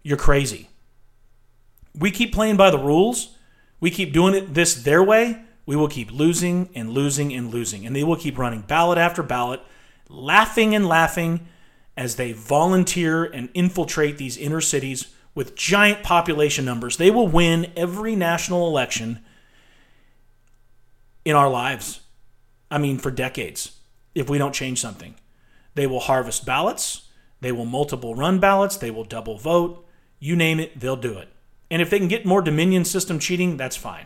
you're 0.04 0.17
crazy. 0.17 0.70
We 1.98 2.12
keep 2.12 2.34
playing 2.34 2.58
by 2.58 2.70
the 2.70 2.78
rules, 2.78 3.36
we 3.80 3.90
keep 3.90 4.14
doing 4.14 4.36
it 4.36 4.54
this 4.54 4.76
their 4.84 5.04
way, 5.04 5.42
we 5.66 5.76
will 5.76 5.88
keep 5.88 6.12
losing 6.12 6.70
and 6.76 6.92
losing 6.92 7.34
and 7.34 7.52
losing. 7.52 7.86
And 7.86 7.96
they 7.96 8.04
will 8.04 8.16
keep 8.16 8.38
running 8.38 8.62
ballot 8.62 8.98
after 8.98 9.24
ballot, 9.24 9.62
laughing 10.10 10.74
and 10.74 10.88
laughing 10.88 11.48
as 11.96 12.16
they 12.16 12.32
volunteer 12.32 13.26
and 13.26 13.50
infiltrate 13.54 14.18
these 14.18 14.38
inner 14.38 14.62
cities 14.62 15.14
with 15.36 15.56
giant 15.56 16.04
population 16.04 16.64
numbers. 16.64 16.98
They 16.98 17.12
will 17.12 17.28
win 17.28 17.72
every 17.76 18.16
national 18.16 18.68
election 18.68 19.20
in 21.26 21.36
our 21.36 21.50
lives. 21.50 22.02
I 22.72 22.78
mean, 22.78 22.98
for 22.98 23.12
decades, 23.12 23.78
if 24.16 24.30
we 24.30 24.38
don't 24.38 24.54
change 24.54 24.80
something. 24.80 25.16
They 25.76 25.86
will 25.86 26.00
harvest 26.00 26.46
ballots, 26.46 27.10
they 27.40 27.52
will 27.52 27.66
multiple 27.66 28.16
run 28.16 28.40
ballots, 28.40 28.78
they 28.78 28.90
will 28.90 29.04
double 29.04 29.38
vote. 29.38 29.86
You 30.20 30.36
name 30.36 30.60
it, 30.60 30.80
they'll 30.80 30.96
do 30.96 31.18
it. 31.18 31.30
And 31.69 31.82
if 31.82 31.89
they 31.89 31.99
can 31.99 32.08
get 32.08 32.25
more 32.25 32.41
Dominion 32.41 32.86
system 32.86 33.19
cheating, 33.19 33.58
that's 33.58 33.75
fine. 33.75 34.06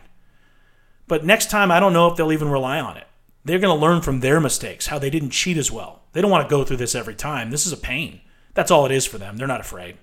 But 1.07 1.25
next 1.25 1.49
time, 1.49 1.71
I 1.71 1.79
don't 1.79 1.93
know 1.93 2.07
if 2.07 2.15
they'll 2.15 2.31
even 2.31 2.49
rely 2.49 2.79
on 2.79 2.97
it. 2.97 3.07
They're 3.43 3.59
going 3.59 3.75
to 3.75 3.81
learn 3.81 4.01
from 4.01 4.19
their 4.19 4.39
mistakes, 4.39 4.87
how 4.87 4.99
they 4.99 5.09
didn't 5.09 5.31
cheat 5.31 5.57
as 5.57 5.71
well. 5.71 6.03
They 6.13 6.21
don't 6.21 6.31
want 6.31 6.47
to 6.47 6.49
go 6.49 6.63
through 6.63 6.77
this 6.77 6.95
every 6.95 7.15
time. 7.15 7.49
This 7.49 7.65
is 7.65 7.73
a 7.73 7.77
pain. 7.77 8.21
That's 8.53 8.71
all 8.71 8.85
it 8.85 8.91
is 8.91 9.05
for 9.05 9.17
them. 9.17 9.37
They're 9.37 9.47
not 9.47 9.61
afraid. 9.61 9.97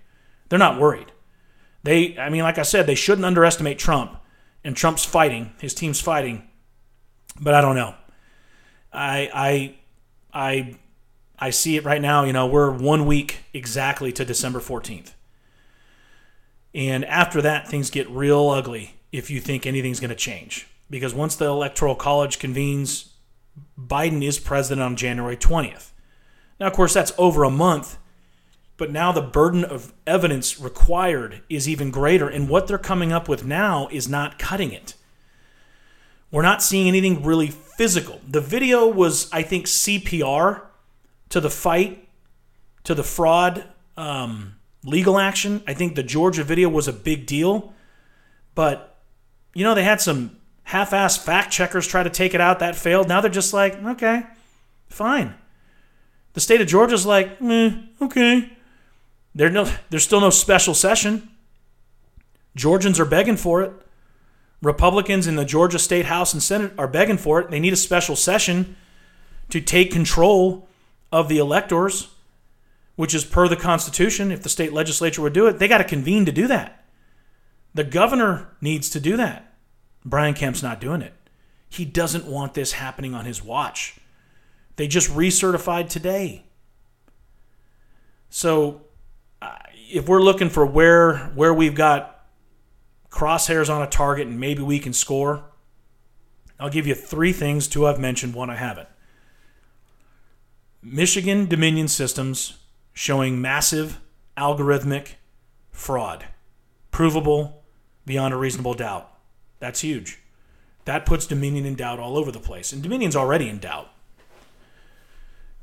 They're 0.49 0.59
not 0.59 0.81
worried. 0.81 1.13
They, 1.83 2.19
I 2.19 2.29
mean, 2.29 2.43
like 2.43 2.59
I 2.59 2.63
said, 2.63 2.87
they 2.87 2.95
shouldn't 2.95 3.25
underestimate 3.25 3.79
Trump. 3.79 4.17
And 4.65 4.77
Trump's 4.77 5.05
fighting, 5.05 5.53
his 5.61 5.73
team's 5.73 6.01
fighting. 6.01 6.49
But 7.41 7.55
I 7.55 7.61
don't 7.61 7.77
know. 7.77 7.95
I, 8.93 9.31
I, 9.33 9.77
I, 10.33 10.77
I 11.39 11.51
see 11.51 11.77
it 11.77 11.85
right 11.85 12.03
now. 12.03 12.25
You 12.25 12.33
know, 12.33 12.47
we're 12.47 12.71
one 12.71 13.07
week 13.07 13.45
exactly 13.53 14.13
to 14.13 14.25
December 14.25 14.59
14th. 14.59 15.13
And 16.75 17.05
after 17.05 17.41
that, 17.43 17.69
things 17.69 17.91
get 17.91 18.09
real 18.11 18.51
ugly 18.51 18.95
if 19.11 19.31
you 19.31 19.41
think 19.41 19.67
anything's 19.67 20.01
going 20.01 20.11
to 20.11 20.17
change. 20.17 20.67
Because 20.91 21.15
once 21.15 21.37
the 21.37 21.47
Electoral 21.47 21.95
College 21.95 22.39
convenes, 22.39 23.15
Biden 23.79 24.25
is 24.25 24.39
president 24.39 24.83
on 24.83 24.97
January 24.97 25.37
20th. 25.37 25.91
Now, 26.61 26.67
of 26.67 26.73
course, 26.73 26.95
that's 26.95 27.13
over 27.19 27.45
a 27.45 27.51
month, 27.51 27.99
but 28.77 28.91
now 28.91 29.13
the 29.13 29.23
burden 29.23 29.65
of 29.65 29.93
evidence 30.07 30.61
required 30.61 31.43
is 31.49 31.69
even 31.69 31.91
greater. 31.91 32.29
And 32.29 32.49
what 32.49 32.67
they're 32.67 32.79
coming 32.79 33.13
up 33.13 33.29
with 33.29 33.45
now 33.45 33.89
is 33.91 34.09
not 34.09 34.39
cutting 34.39 34.73
it. 34.73 34.95
We're 36.31 36.43
not 36.43 36.63
seeing 36.63 36.89
anything 36.89 37.23
really 37.25 37.49
physical. 37.49 38.21
The 38.27 38.41
video 38.41 38.87
was, 38.87 39.31
I 39.33 39.43
think, 39.43 39.67
CPR 39.67 40.63
to 41.31 41.41
the 41.41 41.51
fight, 41.51 42.09
to 42.85 42.95
the 42.95 43.05
fraud 43.05 43.65
um, 43.97 44.58
legal 44.85 45.19
action. 45.19 45.63
I 45.67 45.75
think 45.75 45.95
the 45.95 46.03
Georgia 46.03 46.45
video 46.45 46.69
was 46.69 46.89
a 46.89 46.93
big 46.93 47.27
deal. 47.27 47.73
But, 48.55 48.97
you 49.55 49.65
know, 49.65 49.75
they 49.75 49.85
had 49.85 50.01
some 50.01 50.37
half 50.65 50.91
assed 50.91 51.21
fact 51.21 51.53
checkers 51.53 51.87
try 51.87 52.03
to 52.03 52.11
take 52.11 52.35
it 52.35 52.41
out. 52.41 52.59
That 52.59 52.77
failed. 52.77 53.09
Now 53.09 53.21
they're 53.21 53.31
just 53.31 53.53
like, 53.53 53.75
okay, 53.75 54.25
fine. 54.89 55.35
The 56.35 56.41
state 56.41 56.61
of 56.61 56.67
Georgia's 56.67 57.07
like, 57.07 57.41
eh, 57.43 57.73
okay. 58.03 58.53
There 59.35 59.51
no, 59.51 59.71
there's 59.91 60.05
still 60.05 60.21
no 60.21 60.31
special 60.31 60.75
session. 60.75 61.29
Georgians 62.57 62.99
are 62.99 63.05
begging 63.05 63.37
for 63.37 63.63
it. 63.63 63.73
Republicans 64.61 65.27
in 65.27 65.37
the 65.37 65.45
Georgia 65.45 65.79
State 65.79 66.07
House 66.07 66.33
and 66.33 66.43
Senate 66.43 66.73
are 66.77 66.89
begging 66.89 67.19
for 67.19 67.41
it. 67.41 67.51
They 67.51 67.61
need 67.61 67.73
a 67.73 67.77
special 67.77 68.17
session 68.17 68.77
to 69.51 69.61
take 69.61 69.93
control 69.93 70.69
of 71.13 71.29
the 71.29 71.39
electors, 71.39 72.09
which 72.99 73.15
is 73.15 73.25
per 73.25 73.47
the 73.47 73.55
Constitution. 73.55 74.33
If 74.33 74.43
the 74.43 74.49
state 74.49 74.73
legislature 74.73 75.23
would 75.23 75.33
do 75.33 75.47
it, 75.47 75.61
they 75.61 75.69
got 75.69 75.79
to 75.79 75.85
convene 75.85 76.25
to 76.25 76.33
do 76.33 76.49
that. 76.49 76.85
The 77.73 77.85
governor 77.85 78.49
needs 78.61 78.91
to 78.91 78.99
do 78.99 79.17
that. 79.17 79.55
Brian 80.05 80.35
Kemp's 80.35 80.65
not 80.65 80.81
doing 80.81 81.01
it. 81.03 81.15
He 81.69 81.85
doesn't 81.85 82.27
want 82.27 82.55
this 82.55 82.73
happening 82.73 83.15
on 83.15 83.25
his 83.25 83.41
watch. 83.41 84.01
They 84.75 84.89
just 84.89 85.11
recertified 85.11 85.89
today. 85.89 86.47
So, 88.31 88.81
uh, 89.41 89.59
if 89.93 90.09
we're 90.09 90.21
looking 90.21 90.49
for 90.49 90.67
where 90.67 91.19
where 91.37 91.55
we've 91.55 91.77
got 91.77 92.27
crosshairs 93.13 93.73
on 93.73 93.81
a 93.81 93.87
target 93.87 94.27
and 94.27 94.41
maybe 94.41 94.63
we 94.63 94.81
can 94.81 94.93
score, 94.93 95.45
I'll 96.59 96.69
give 96.69 96.89
you 96.89 96.97
three 96.97 97.33
things. 97.33 97.69
Two 97.69 97.87
I've 97.87 98.01
mentioned, 98.01 98.35
one 98.35 98.51
I 98.51 98.57
haven't. 98.57 98.89
Michigan 100.83 101.47
Dominion 101.47 101.87
Systems 101.87 102.59
showing 102.99 103.41
massive 103.41 104.01
algorithmic 104.37 105.11
fraud, 105.71 106.25
provable 106.91 107.63
beyond 108.05 108.35
a 108.35 108.37
reasonable 108.37 108.75
doubt. 108.75 109.09
That's 109.61 109.83
huge. 109.83 110.19
That 110.85 111.07
puts 111.07 111.25
Dominion 111.25 111.65
in 111.65 111.77
doubt 111.77 112.01
all 112.01 112.19
over 112.19 112.33
the 112.33 112.41
place. 112.41 112.73
And 112.73 112.83
Dominion's 112.83 113.15
already 113.15 113.49
in 113.49 113.61
doubt. 113.61 113.89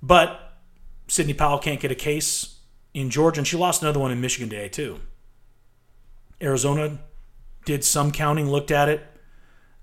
But 0.01 0.53
Sidney 1.09 1.33
Powell 1.33 1.59
can't 1.59 1.81
get 1.81 1.91
a 1.91 1.95
case 1.95 2.59
in 2.93 3.09
Georgia, 3.09 3.41
and 3.41 3.47
she 3.47 3.57
lost 3.57 3.81
another 3.81 3.99
one 3.99 4.11
in 4.11 4.21
Michigan 4.21 4.49
today, 4.49 4.69
too. 4.69 5.01
Arizona 6.41 6.99
did 7.65 7.83
some 7.83 8.13
counting, 8.13 8.49
looked 8.49 8.71
at 8.71 8.87
it. 8.87 9.05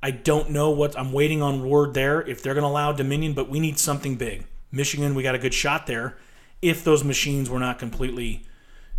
I 0.02 0.10
don't 0.10 0.48
know 0.48 0.70
what 0.70 0.98
I'm 0.98 1.12
waiting 1.12 1.42
on 1.42 1.68
word 1.68 1.92
there 1.92 2.22
if 2.22 2.42
they're 2.42 2.54
going 2.54 2.64
to 2.64 2.68
allow 2.68 2.92
Dominion, 2.92 3.34
but 3.34 3.50
we 3.50 3.60
need 3.60 3.78
something 3.78 4.16
big. 4.16 4.46
Michigan, 4.70 5.14
we 5.14 5.22
got 5.22 5.34
a 5.34 5.38
good 5.38 5.52
shot 5.52 5.86
there 5.86 6.16
if 6.62 6.82
those 6.84 7.04
machines 7.04 7.50
were 7.50 7.58
not 7.58 7.78
completely 7.78 8.46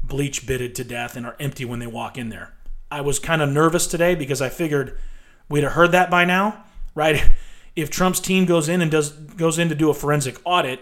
bleach 0.04 0.46
bitted 0.46 0.76
to 0.76 0.84
death 0.84 1.16
and 1.16 1.26
are 1.26 1.36
empty 1.40 1.66
when 1.66 1.80
they 1.80 1.88
walk 1.88 2.18
in 2.18 2.30
there. 2.30 2.54
I 2.92 3.02
was 3.02 3.18
kind 3.18 3.42
of 3.42 3.50
nervous 3.50 3.88
today 3.88 4.14
because 4.14 4.42
I 4.42 4.50
figured 4.50 5.00
we'd 5.50 5.64
have 5.64 5.74
heard 5.74 5.94
that 5.94 6.12
by 6.12 6.26
now, 6.26 6.66
right? 6.94 7.32
If 7.76 7.90
Trump's 7.90 8.20
team 8.20 8.46
goes 8.46 8.70
in 8.70 8.84
and 8.84 8.92
does 8.92 9.10
goes 9.10 9.58
in 9.58 9.68
to 9.70 9.74
do 9.74 9.90
a 9.90 9.96
forensic 9.96 10.38
audit, 10.44 10.80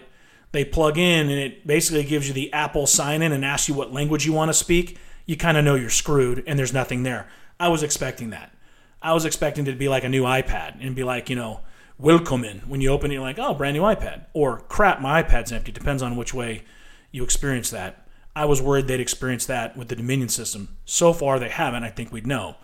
they 0.50 0.62
plug 0.62 0.98
in 0.98 1.30
and 1.30 1.40
it 1.40 1.66
basically 1.66 2.04
gives 2.04 2.28
you 2.28 2.34
the 2.34 2.52
Apple 2.52 2.86
sign 2.86 3.22
in 3.22 3.32
and 3.32 3.46
asks 3.46 3.66
you 3.66 3.74
what 3.74 3.94
language 3.94 4.26
you 4.26 4.34
want 4.34 4.50
to 4.50 4.52
speak. 4.52 4.98
You 5.24 5.38
kind 5.38 5.56
of 5.56 5.64
know 5.64 5.74
you're 5.74 5.88
screwed 5.88 6.44
and 6.46 6.58
there's 6.58 6.74
nothing 6.74 7.02
there. 7.02 7.28
I 7.58 7.68
was 7.68 7.82
expecting 7.82 8.28
that. 8.28 8.52
I 9.00 9.14
was 9.14 9.24
expecting 9.24 9.66
it 9.66 9.70
to 9.70 9.78
be 9.78 9.88
like 9.88 10.04
a 10.04 10.10
new 10.10 10.24
iPad 10.24 10.84
and 10.84 10.94
be 10.94 11.02
like, 11.02 11.30
you 11.30 11.36
know, 11.36 11.60
welcome 12.02 12.44
in. 12.44 12.58
When 12.60 12.80
you 12.80 12.90
open 12.90 13.10
it, 13.10 13.14
you're 13.14 13.22
like, 13.22 13.38
oh, 13.38 13.54
brand 13.54 13.76
new 13.76 13.82
iPad. 13.82 14.26
Or 14.34 14.58
crap, 14.58 15.00
my 15.00 15.22
iPad's 15.22 15.52
empty. 15.52 15.70
Depends 15.70 16.02
on 16.02 16.16
which 16.16 16.34
way 16.34 16.64
you 17.12 17.22
experience 17.22 17.70
that. 17.70 18.08
I 18.34 18.44
was 18.44 18.60
worried 18.60 18.88
they'd 18.88 19.00
experience 19.00 19.46
that 19.46 19.76
with 19.76 19.88
the 19.88 19.96
Dominion 19.96 20.28
system. 20.28 20.76
So 20.84 21.12
far, 21.12 21.38
they 21.38 21.48
haven't. 21.48 21.84
I 21.84 21.90
think 21.90 22.12
we'd 22.12 22.26
know. 22.26 22.56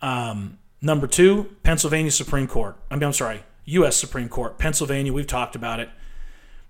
Um, 0.00 0.58
number 0.80 1.06
two, 1.06 1.56
Pennsylvania 1.62 2.10
Supreme 2.10 2.46
Court. 2.46 2.76
I 2.90 2.94
mean, 2.94 3.04
I'm 3.04 3.12
sorry, 3.12 3.42
U.S. 3.66 3.96
Supreme 3.96 4.28
Court. 4.28 4.58
Pennsylvania, 4.58 5.12
we've 5.12 5.26
talked 5.26 5.54
about 5.54 5.78
it. 5.78 5.90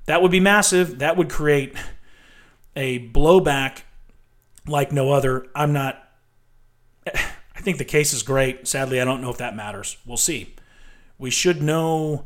That 0.07 0.21
would 0.21 0.33
be 0.33 0.41
massive. 0.41 0.99
That 0.99 1.17
would 1.17 1.31
create 1.31 1.75
a 2.75 3.09
blowback 3.11 3.83
like 4.67 4.91
no 4.91 5.13
other. 5.13 5.47
I'm 5.55 5.73
not. 5.73 6.03
I 7.15 7.63
think 7.63 7.77
the 7.77 7.85
case 7.85 8.15
is 8.15 8.23
great. 8.23 8.67
Sadly, 8.67 9.01
I 9.01 9.05
don't 9.05 9.21
know 9.21 9.31
if 9.31 9.37
that 9.37 9.55
matters. 9.55 9.99
We'll 10.07 10.17
see. 10.17 10.55
We 11.21 11.31
should 11.31 11.63
know 11.63 12.25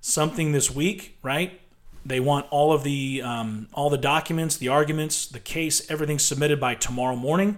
something 0.00 0.50
this 0.50 0.68
week, 0.68 1.16
right? 1.22 1.60
They 2.04 2.18
want 2.18 2.46
all 2.50 2.72
of 2.72 2.82
the 2.82 3.22
um, 3.22 3.68
all 3.72 3.88
the 3.88 3.96
documents, 3.96 4.56
the 4.56 4.66
arguments, 4.66 5.26
the 5.26 5.38
case, 5.38 5.88
everything 5.88 6.18
submitted 6.18 6.58
by 6.58 6.74
tomorrow 6.74 7.14
morning. 7.14 7.56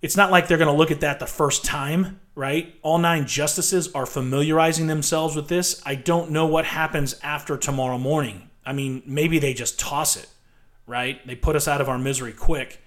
It's 0.00 0.16
not 0.16 0.30
like 0.30 0.46
they're 0.46 0.58
going 0.58 0.70
to 0.70 0.76
look 0.76 0.92
at 0.92 1.00
that 1.00 1.18
the 1.18 1.26
first 1.26 1.64
time, 1.64 2.20
right? 2.36 2.76
All 2.82 2.98
nine 2.98 3.26
justices 3.26 3.92
are 3.92 4.06
familiarizing 4.06 4.86
themselves 4.86 5.34
with 5.34 5.48
this. 5.48 5.82
I 5.84 5.96
don't 5.96 6.30
know 6.30 6.46
what 6.46 6.64
happens 6.64 7.16
after 7.24 7.56
tomorrow 7.56 7.98
morning. 7.98 8.48
I 8.64 8.72
mean, 8.72 9.02
maybe 9.06 9.40
they 9.40 9.54
just 9.54 9.80
toss 9.80 10.16
it, 10.16 10.28
right? 10.86 11.26
They 11.26 11.34
put 11.34 11.56
us 11.56 11.66
out 11.66 11.80
of 11.80 11.88
our 11.88 11.98
misery 11.98 12.32
quick. 12.32 12.80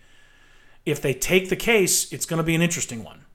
If 0.86 1.02
they 1.02 1.14
take 1.14 1.50
the 1.50 1.58
case, 1.58 2.14
it's 2.14 2.26
going 2.26 2.38
to 2.38 2.44
be 2.44 2.56
an 2.56 2.62
interesting 2.62 3.04
one. 3.04 3.26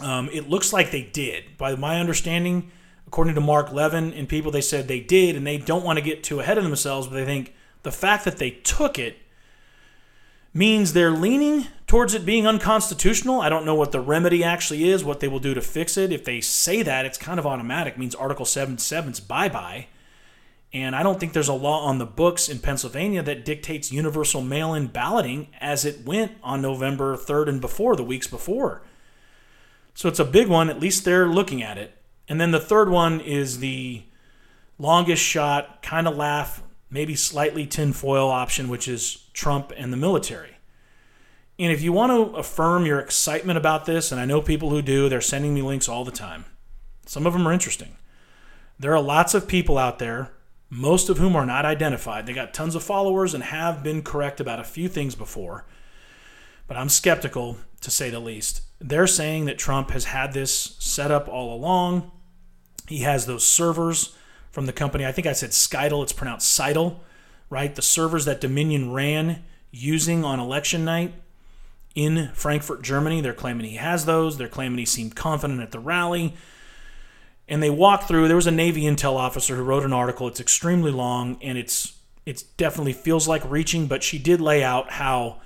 Um, 0.00 0.28
it 0.32 0.48
looks 0.48 0.72
like 0.72 0.90
they 0.90 1.02
did. 1.02 1.56
By 1.56 1.74
my 1.74 2.00
understanding, 2.00 2.70
according 3.06 3.34
to 3.34 3.40
Mark 3.40 3.72
Levin 3.72 4.12
and 4.12 4.28
people, 4.28 4.50
they 4.50 4.60
said 4.60 4.86
they 4.86 5.00
did, 5.00 5.36
and 5.36 5.46
they 5.46 5.58
don't 5.58 5.84
want 5.84 5.98
to 5.98 6.04
get 6.04 6.22
too 6.22 6.40
ahead 6.40 6.58
of 6.58 6.64
themselves, 6.64 7.06
but 7.06 7.14
they 7.14 7.24
think 7.24 7.54
the 7.82 7.92
fact 7.92 8.24
that 8.24 8.38
they 8.38 8.50
took 8.50 8.98
it 8.98 9.16
means 10.54 10.92
they're 10.92 11.10
leaning 11.10 11.66
towards 11.86 12.14
it 12.14 12.26
being 12.26 12.46
unconstitutional. 12.46 13.40
I 13.40 13.48
don't 13.48 13.64
know 13.64 13.74
what 13.74 13.92
the 13.92 14.00
remedy 14.00 14.42
actually 14.42 14.88
is, 14.88 15.04
what 15.04 15.20
they 15.20 15.28
will 15.28 15.38
do 15.38 15.54
to 15.54 15.60
fix 15.60 15.96
it. 15.96 16.12
If 16.12 16.24
they 16.24 16.40
say 16.40 16.82
that, 16.82 17.06
it's 17.06 17.18
kind 17.18 17.38
of 17.38 17.46
automatic, 17.46 17.94
it 17.94 17.98
means 17.98 18.14
Article 18.14 18.44
Seven 18.44 18.76
77's 18.76 19.20
bye 19.20 19.48
bye. 19.48 19.86
And 20.72 20.94
I 20.94 21.02
don't 21.02 21.18
think 21.18 21.32
there's 21.32 21.48
a 21.48 21.54
law 21.54 21.86
on 21.86 21.98
the 21.98 22.04
books 22.04 22.48
in 22.48 22.58
Pennsylvania 22.58 23.22
that 23.22 23.44
dictates 23.44 23.90
universal 23.90 24.42
mail 24.42 24.74
in 24.74 24.88
balloting 24.88 25.48
as 25.60 25.86
it 25.86 26.04
went 26.04 26.32
on 26.42 26.60
November 26.60 27.16
3rd 27.16 27.48
and 27.48 27.60
before, 27.60 27.96
the 27.96 28.04
weeks 28.04 28.26
before. 28.26 28.82
So 29.98 30.08
it's 30.08 30.20
a 30.20 30.24
big 30.24 30.46
one. 30.46 30.70
At 30.70 30.78
least 30.78 31.04
they're 31.04 31.26
looking 31.26 31.60
at 31.60 31.76
it. 31.76 31.92
And 32.28 32.40
then 32.40 32.52
the 32.52 32.60
third 32.60 32.88
one 32.88 33.18
is 33.18 33.58
the 33.58 34.04
longest 34.78 35.20
shot, 35.20 35.82
kind 35.82 36.06
of 36.06 36.16
laugh, 36.16 36.62
maybe 36.88 37.16
slightly 37.16 37.66
tinfoil 37.66 38.28
option, 38.28 38.68
which 38.68 38.86
is 38.86 39.24
Trump 39.32 39.72
and 39.76 39.92
the 39.92 39.96
military. 39.96 40.58
And 41.58 41.72
if 41.72 41.82
you 41.82 41.92
want 41.92 42.12
to 42.12 42.36
affirm 42.36 42.86
your 42.86 43.00
excitement 43.00 43.58
about 43.58 43.86
this, 43.86 44.12
and 44.12 44.20
I 44.20 44.24
know 44.24 44.40
people 44.40 44.70
who 44.70 44.82
do, 44.82 45.08
they're 45.08 45.20
sending 45.20 45.52
me 45.52 45.62
links 45.62 45.88
all 45.88 46.04
the 46.04 46.12
time. 46.12 46.44
Some 47.04 47.26
of 47.26 47.32
them 47.32 47.48
are 47.48 47.52
interesting. 47.52 47.96
There 48.78 48.94
are 48.94 49.02
lots 49.02 49.34
of 49.34 49.48
people 49.48 49.78
out 49.78 49.98
there 49.98 50.30
most 50.70 51.08
of 51.08 51.18
whom 51.18 51.34
are 51.34 51.46
not 51.46 51.64
identified. 51.64 52.24
They 52.24 52.34
got 52.34 52.54
tons 52.54 52.76
of 52.76 52.84
followers 52.84 53.34
and 53.34 53.42
have 53.42 53.82
been 53.82 54.02
correct 54.02 54.38
about 54.38 54.60
a 54.60 54.64
few 54.64 54.88
things 54.88 55.16
before. 55.16 55.64
But 56.68 56.76
I'm 56.76 56.88
skeptical, 56.88 57.56
to 57.80 57.90
say 57.90 58.10
the 58.10 58.20
least. 58.20 58.62
They're 58.80 59.06
saying 59.06 59.46
that 59.46 59.58
Trump 59.58 59.90
has 59.90 60.04
had 60.04 60.32
this 60.32 60.76
set 60.78 61.10
up 61.10 61.28
all 61.28 61.54
along. 61.54 62.10
He 62.88 62.98
has 62.98 63.26
those 63.26 63.44
servers 63.46 64.16
from 64.50 64.66
the 64.66 64.72
company, 64.72 65.04
I 65.04 65.12
think 65.12 65.26
I 65.26 65.34
said 65.34 65.50
Scytl, 65.50 66.02
it's 66.02 66.12
pronounced 66.12 66.58
Scytl, 66.58 67.00
right? 67.50 67.74
The 67.74 67.82
servers 67.82 68.24
that 68.24 68.40
Dominion 68.40 68.92
ran 68.92 69.44
using 69.70 70.24
on 70.24 70.40
election 70.40 70.84
night 70.84 71.12
in 71.94 72.30
Frankfurt, 72.32 72.82
Germany. 72.82 73.20
They're 73.20 73.34
claiming 73.34 73.66
he 73.66 73.76
has 73.76 74.06
those. 74.06 74.38
They're 74.38 74.48
claiming 74.48 74.78
he 74.78 74.86
seemed 74.86 75.14
confident 75.14 75.60
at 75.60 75.70
the 75.70 75.78
rally 75.78 76.34
and 77.48 77.62
they 77.62 77.70
walked 77.70 78.06
through. 78.06 78.28
There 78.28 78.36
was 78.36 78.46
a 78.46 78.52
Navy 78.52 78.82
intel 78.82 79.14
officer 79.14 79.56
who 79.56 79.62
wrote 79.62 79.84
an 79.84 79.92
article. 79.92 80.28
It's 80.28 80.40
extremely 80.40 80.90
long, 80.90 81.38
and 81.42 81.56
it's 81.56 81.96
it 82.26 82.44
definitely 82.56 82.92
feels 82.92 83.26
like 83.26 83.48
reaching. 83.50 83.86
But 83.86 84.02
she 84.02 84.18
did 84.18 84.40
lay 84.40 84.62
out 84.62 84.92
how 84.92 85.40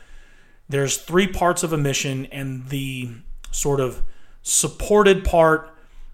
there's 0.73 0.97
three 0.97 1.27
parts 1.27 1.63
of 1.63 1.73
a 1.73 1.79
mission, 1.79 2.27
and 2.27 2.69
the 2.69 3.11
sort 3.51 3.81
of 3.81 4.03
supported 4.43 5.25
part 5.25 5.71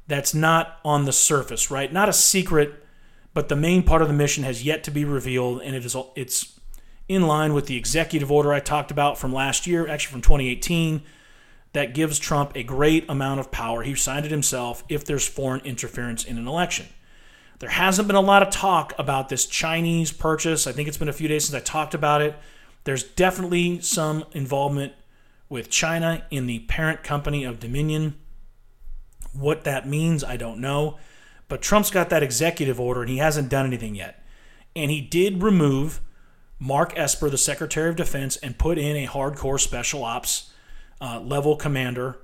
that's 0.06 0.34
not 0.34 0.78
on 0.84 1.04
the 1.04 1.12
surface, 1.12 1.70
right? 1.70 1.92
Not 1.92 2.08
a 2.08 2.12
secret, 2.12 2.84
but 3.34 3.48
the 3.48 3.56
main 3.56 3.82
part 3.82 4.02
of 4.02 4.08
the 4.08 4.14
mission 4.14 4.44
has 4.44 4.64
yet 4.64 4.84
to 4.84 4.90
be 4.90 5.04
revealed, 5.04 5.62
and 5.62 5.74
it 5.74 5.84
is 5.84 5.96
it's 6.16 6.58
in 7.08 7.22
line 7.26 7.54
with 7.54 7.66
the 7.66 7.76
executive 7.76 8.30
order 8.30 8.52
I 8.52 8.60
talked 8.60 8.90
about 8.90 9.18
from 9.18 9.32
last 9.32 9.66
year, 9.66 9.88
actually 9.88 10.12
from 10.12 10.22
2018 10.22 11.02
that 11.72 11.94
gives 11.94 12.18
Trump 12.18 12.52
a 12.54 12.62
great 12.62 13.04
amount 13.08 13.40
of 13.40 13.50
power. 13.50 13.82
He 13.82 13.94
signed 13.94 14.24
it 14.24 14.30
himself 14.30 14.84
if 14.88 15.04
there's 15.04 15.28
foreign 15.28 15.60
interference 15.60 16.24
in 16.24 16.38
an 16.38 16.48
election. 16.48 16.86
There 17.58 17.70
hasn't 17.70 18.08
been 18.08 18.16
a 18.16 18.20
lot 18.20 18.42
of 18.42 18.50
talk 18.50 18.92
about 18.98 19.28
this 19.28 19.46
Chinese 19.46 20.12
purchase. 20.12 20.66
I 20.66 20.72
think 20.72 20.88
it's 20.88 20.96
been 20.96 21.08
a 21.08 21.12
few 21.12 21.28
days 21.28 21.46
since 21.46 21.60
I 21.60 21.64
talked 21.64 21.94
about 21.94 22.22
it. 22.22 22.36
There's 22.84 23.02
definitely 23.02 23.80
some 23.80 24.24
involvement 24.32 24.92
with 25.48 25.70
China 25.70 26.24
in 26.30 26.46
the 26.46 26.60
parent 26.60 27.02
company 27.02 27.44
of 27.44 27.60
Dominion. 27.60 28.16
What 29.32 29.64
that 29.64 29.88
means, 29.88 30.22
I 30.24 30.36
don't 30.36 30.60
know. 30.60 30.98
But 31.48 31.62
Trump's 31.62 31.90
got 31.90 32.10
that 32.10 32.22
executive 32.22 32.78
order 32.78 33.00
and 33.00 33.10
he 33.10 33.18
hasn't 33.18 33.48
done 33.48 33.66
anything 33.66 33.94
yet. 33.94 34.22
And 34.76 34.90
he 34.90 35.00
did 35.00 35.42
remove 35.42 36.00
Mark 36.58 36.92
Esper, 36.96 37.30
the 37.30 37.38
Secretary 37.38 37.88
of 37.88 37.96
Defense, 37.96 38.36
and 38.36 38.58
put 38.58 38.78
in 38.78 38.96
a 38.96 39.06
hardcore 39.06 39.60
special 39.60 40.04
ops 40.04 40.52
uh, 41.00 41.20
level 41.20 41.56
commander, 41.56 42.18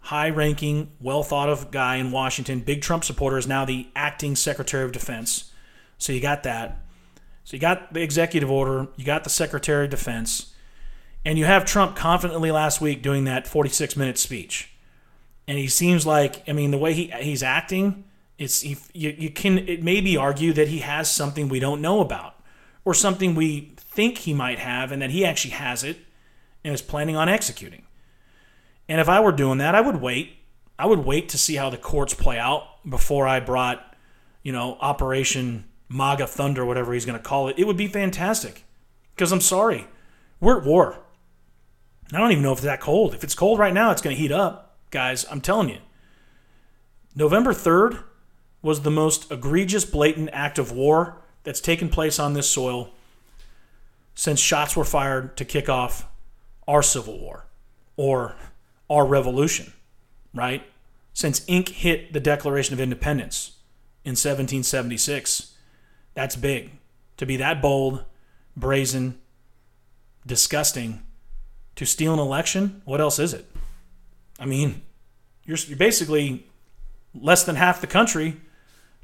high 0.00 0.30
ranking, 0.30 0.90
well 1.00 1.22
thought 1.22 1.48
of 1.48 1.70
guy 1.70 1.96
in 1.96 2.10
Washington, 2.10 2.60
big 2.60 2.82
Trump 2.82 3.04
supporter, 3.04 3.38
is 3.38 3.46
now 3.46 3.64
the 3.64 3.88
acting 3.94 4.34
Secretary 4.34 4.84
of 4.84 4.92
Defense. 4.92 5.52
So 5.98 6.12
you 6.12 6.20
got 6.20 6.42
that. 6.44 6.82
So 7.48 7.56
you 7.56 7.62
got 7.62 7.94
the 7.94 8.02
executive 8.02 8.50
order, 8.50 8.88
you 8.96 9.06
got 9.06 9.24
the 9.24 9.30
Secretary 9.30 9.86
of 9.86 9.90
Defense, 9.90 10.52
and 11.24 11.38
you 11.38 11.46
have 11.46 11.64
Trump 11.64 11.96
confidently 11.96 12.50
last 12.50 12.82
week 12.82 13.00
doing 13.00 13.24
that 13.24 13.46
46 13.46 13.96
minute 13.96 14.18
speech. 14.18 14.70
And 15.46 15.56
he 15.56 15.66
seems 15.66 16.04
like, 16.04 16.46
I 16.46 16.52
mean, 16.52 16.72
the 16.72 16.76
way 16.76 16.92
he 16.92 17.06
he's 17.06 17.42
acting, 17.42 18.04
it's 18.36 18.60
he, 18.60 18.76
you, 18.92 19.14
you 19.16 19.30
can 19.30 19.66
it 19.66 19.82
may 19.82 20.02
be 20.02 20.14
argued 20.14 20.56
that 20.56 20.68
he 20.68 20.80
has 20.80 21.10
something 21.10 21.48
we 21.48 21.58
don't 21.58 21.80
know 21.80 22.02
about, 22.02 22.34
or 22.84 22.92
something 22.92 23.34
we 23.34 23.72
think 23.78 24.18
he 24.18 24.34
might 24.34 24.58
have, 24.58 24.92
and 24.92 25.00
that 25.00 25.08
he 25.08 25.24
actually 25.24 25.52
has 25.52 25.82
it 25.82 25.96
and 26.62 26.74
is 26.74 26.82
planning 26.82 27.16
on 27.16 27.30
executing. 27.30 27.84
And 28.90 29.00
if 29.00 29.08
I 29.08 29.20
were 29.20 29.32
doing 29.32 29.56
that, 29.56 29.74
I 29.74 29.80
would 29.80 30.02
wait. 30.02 30.36
I 30.78 30.84
would 30.84 31.06
wait 31.06 31.30
to 31.30 31.38
see 31.38 31.54
how 31.54 31.70
the 31.70 31.78
courts 31.78 32.12
play 32.12 32.38
out 32.38 32.64
before 32.86 33.26
I 33.26 33.40
brought, 33.40 33.96
you 34.42 34.52
know, 34.52 34.76
Operation 34.82 35.64
MAGA 35.88 36.26
Thunder, 36.26 36.64
whatever 36.64 36.92
he's 36.92 37.06
going 37.06 37.18
to 37.18 37.24
call 37.24 37.48
it. 37.48 37.58
It 37.58 37.66
would 37.66 37.76
be 37.76 37.86
fantastic. 37.86 38.64
Because 39.14 39.32
I'm 39.32 39.40
sorry, 39.40 39.86
we're 40.40 40.58
at 40.58 40.66
war. 40.66 41.00
I 42.12 42.18
don't 42.18 42.30
even 42.30 42.42
know 42.42 42.52
if 42.52 42.58
it's 42.58 42.64
that 42.64 42.80
cold. 42.80 43.14
If 43.14 43.24
it's 43.24 43.34
cold 43.34 43.58
right 43.58 43.74
now, 43.74 43.90
it's 43.90 44.02
going 44.02 44.14
to 44.14 44.22
heat 44.22 44.32
up. 44.32 44.76
Guys, 44.90 45.26
I'm 45.30 45.40
telling 45.40 45.68
you. 45.68 45.78
November 47.14 47.52
3rd 47.52 48.04
was 48.62 48.82
the 48.82 48.90
most 48.90 49.30
egregious, 49.30 49.84
blatant 49.84 50.30
act 50.32 50.58
of 50.58 50.72
war 50.72 51.18
that's 51.42 51.60
taken 51.60 51.88
place 51.88 52.18
on 52.18 52.34
this 52.34 52.48
soil 52.48 52.90
since 54.14 54.40
shots 54.40 54.76
were 54.76 54.84
fired 54.84 55.36
to 55.36 55.44
kick 55.44 55.68
off 55.68 56.06
our 56.66 56.82
Civil 56.82 57.18
War 57.18 57.46
or 57.96 58.36
our 58.90 59.06
revolution, 59.06 59.72
right? 60.34 60.64
Since 61.12 61.44
ink 61.46 61.68
hit 61.68 62.12
the 62.12 62.20
Declaration 62.20 62.74
of 62.74 62.80
Independence 62.80 63.58
in 64.04 64.12
1776, 64.12 65.54
that's 66.18 66.34
big. 66.34 66.72
To 67.18 67.26
be 67.26 67.36
that 67.36 67.62
bold, 67.62 68.04
brazen, 68.56 69.20
disgusting, 70.26 71.04
to 71.76 71.86
steal 71.86 72.12
an 72.12 72.18
election, 72.18 72.82
what 72.84 73.00
else 73.00 73.20
is 73.20 73.32
it? 73.32 73.46
I 74.40 74.44
mean, 74.44 74.82
you're, 75.44 75.58
you're 75.68 75.78
basically 75.78 76.44
less 77.14 77.44
than 77.44 77.54
half 77.54 77.80
the 77.80 77.86
country 77.86 78.36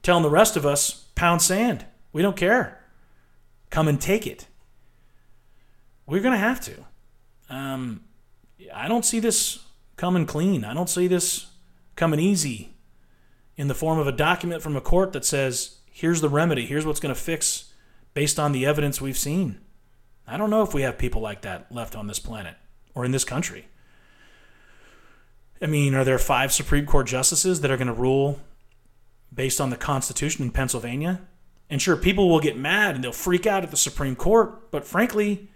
telling 0.03 0.25
the 0.25 0.29
rest 0.29 0.57
of 0.57 0.67
us, 0.67 1.05
pound 1.15 1.41
sand. 1.41 1.85
We 2.13 2.21
don't 2.21 2.37
care. 2.37 2.81
Come 3.71 3.87
and 3.87 4.01
take 4.01 4.27
it. 4.27 4.49
We're 6.07 6.21
going 6.21 6.35
to 6.35 6.39
have 6.39 6.61
to. 6.63 6.85
Um, 7.49 8.03
I 8.75 8.89
don't 8.89 9.05
see 9.05 9.21
this 9.21 9.61
coming 9.97 10.27
clean. 10.27 10.65
I 10.65 10.75
don't 10.75 10.91
see 10.91 11.07
this 11.07 11.47
coming 11.95 12.19
easy 12.19 12.75
in 13.57 13.69
the 13.69 13.75
form 13.75 14.01
of 14.01 14.09
a 14.09 14.13
document 14.13 14.63
from 14.63 14.75
a 14.75 14.81
court 14.81 15.13
that 15.13 15.25
says, 15.25 15.77
here's 15.95 16.21
the 16.21 16.29
remedy, 16.29 16.67
here's 16.67 16.85
what's 16.85 16.99
going 16.99 17.15
to 17.15 17.21
fix 17.21 17.73
based 18.15 18.37
on 18.37 18.51
the 18.51 18.67
evidence 18.67 19.01
we've 19.01 19.17
seen. 19.17 19.61
I 20.27 20.37
don't 20.37 20.51
know 20.51 20.63
if 20.63 20.75
we 20.75 20.83
have 20.83 20.99
people 20.99 21.23
like 21.23 21.43
that 21.43 21.71
left 21.71 21.95
on 21.95 22.09
this 22.09 22.19
planet 22.19 22.57
or 22.97 23.05
in 23.05 23.13
this 23.13 23.25
country. 23.25 23.69
I 25.63 25.67
mean, 25.67 25.95
are 25.95 26.03
there 26.03 26.19
five 26.19 26.53
Supreme 26.53 26.85
Court 26.85 27.07
justices 27.07 27.61
that 27.61 27.71
are 27.71 27.77
going 27.77 27.87
to 27.87 27.95
rule 27.95 28.41
based 29.33 29.61
on 29.61 29.71
the 29.71 29.77
Constitution 29.77 30.45
in 30.45 30.51
Pennsylvania? 30.51 31.21
And 31.71 31.81
sure, 31.81 31.97
people 31.97 32.29
will 32.29 32.41
get 32.41 32.59
mad 32.59 32.97
and 32.97 33.05
they'll 33.05 33.13
freak 33.13 33.47
out 33.47 33.63
at 33.63 33.71
the 33.71 33.77
Supreme 33.77 34.17
Court, 34.17 34.73
but 34.73 34.85
frankly, 34.85 35.49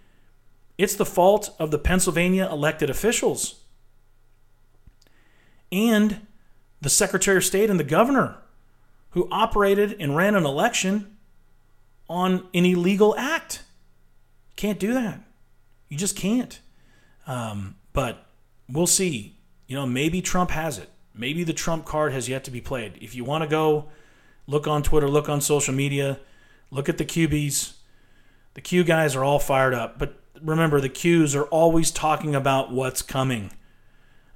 it's 0.77 0.95
the 0.95 1.05
fault 1.05 1.53
of 1.59 1.69
the 1.69 1.77
Pennsylvania 1.77 2.47
elected 2.49 2.89
officials 2.89 3.65
and 5.69 6.25
the 6.79 6.89
Secretary 6.89 7.35
of 7.35 7.43
State 7.43 7.69
and 7.69 7.79
the 7.79 7.83
governor 7.83 8.37
who 9.11 9.27
operated 9.31 9.95
and 9.99 10.15
ran 10.15 10.35
an 10.35 10.45
election 10.45 11.17
on 12.09 12.47
an 12.53 12.65
illegal 12.65 13.15
act. 13.17 13.63
Can't 14.55 14.79
do 14.79 14.93
that. 14.93 15.21
You 15.89 15.97
just 15.97 16.15
can't. 16.15 16.59
Um, 17.27 17.75
but 17.93 18.25
we'll 18.67 18.87
see. 18.87 19.37
You 19.67 19.75
know, 19.75 19.85
maybe 19.85 20.21
Trump 20.21 20.51
has 20.51 20.77
it. 20.77 20.89
Maybe 21.13 21.43
the 21.43 21.53
Trump 21.53 21.85
card 21.85 22.13
has 22.13 22.29
yet 22.29 22.43
to 22.45 22.51
be 22.51 22.61
played. 22.61 22.97
If 23.01 23.15
you 23.15 23.23
want 23.23 23.43
to 23.43 23.49
go 23.49 23.89
look 24.47 24.67
on 24.67 24.83
Twitter, 24.83 25.07
look 25.07 25.29
on 25.29 25.41
social 25.41 25.73
media, 25.73 26.19
look 26.71 26.89
at 26.89 26.97
the 26.97 27.05
QBs. 27.05 27.73
The 28.53 28.61
Q 28.61 28.83
guys 28.83 29.15
are 29.15 29.23
all 29.23 29.39
fired 29.39 29.73
up. 29.73 29.99
But 29.99 30.21
remember, 30.41 30.81
the 30.81 30.89
Qs 30.89 31.35
are 31.35 31.45
always 31.45 31.91
talking 31.91 32.35
about 32.35 32.71
what's 32.71 33.01
coming. 33.01 33.51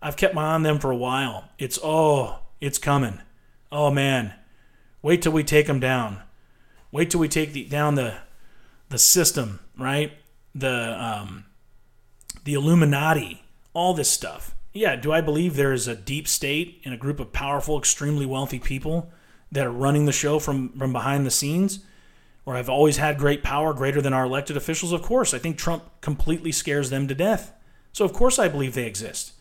I've 0.01 0.17
kept 0.17 0.36
my 0.36 0.51
eye 0.51 0.55
on 0.55 0.63
them 0.63 0.80
for 0.80 0.91
a 0.91 0.95
while. 0.95 1.49
It's 1.57 1.80
oh, 1.82 2.39
it's 2.59 2.78
coming. 2.78 3.21
Oh 3.71 3.89
man, 3.89 4.34
wait 5.04 5.22
till 5.22 5.32
we 5.32 5.43
take 5.43 5.68
them 5.68 5.80
down. 5.80 6.24
Wait 6.91 7.12
till 7.12 7.20
we 7.20 7.28
take 7.28 7.54
the, 7.54 7.66
down 7.66 7.93
the 7.93 8.16
the 8.89 8.97
system, 8.97 9.60
right? 9.78 10.14
The 10.56 11.04
um, 11.04 11.45
the 12.43 12.56
Illuminati, 12.56 13.43
all 13.74 13.93
this 13.93 14.10
stuff. 14.10 14.56
Yeah, 14.74 14.95
do 14.95 15.12
I 15.12 15.22
believe 15.22 15.56
there 15.56 15.74
is 15.74 15.88
a 15.88 15.95
deep 15.95 16.28
state 16.28 16.82
and 16.84 16.93
a 16.93 16.97
group 16.97 17.20
of 17.20 17.32
powerful, 17.32 17.78
extremely 17.78 18.26
wealthy 18.26 18.60
people 18.60 19.12
that 19.51 19.68
are 19.68 19.72
running 19.72 20.06
the 20.06 20.12
show 20.12 20.39
from 20.39 20.70
from 20.70 20.91
behind 20.91 21.26
the 21.26 21.32
scenes? 21.32 21.80
Or 22.45 22.56
have 22.56 22.70
always 22.70 22.97
had 22.97 23.18
great 23.18 23.41
power, 23.41 23.74
greater 23.74 24.01
than 24.01 24.12
our 24.12 24.26
elected 24.26 24.58
officials? 24.58 24.91
Of 24.91 25.01
course, 25.01 25.34
I 25.34 25.38
think 25.38 25.58
Trump 25.58 25.84
completely 26.01 26.51
scares 26.51 26.89
them 26.89 27.08
to 27.08 27.16
death. 27.16 27.54
So 27.93 28.04
of 28.04 28.12
course 28.12 28.38
I 28.38 28.49
believe 28.49 28.74
they 28.74 28.86
exist. 28.86 29.32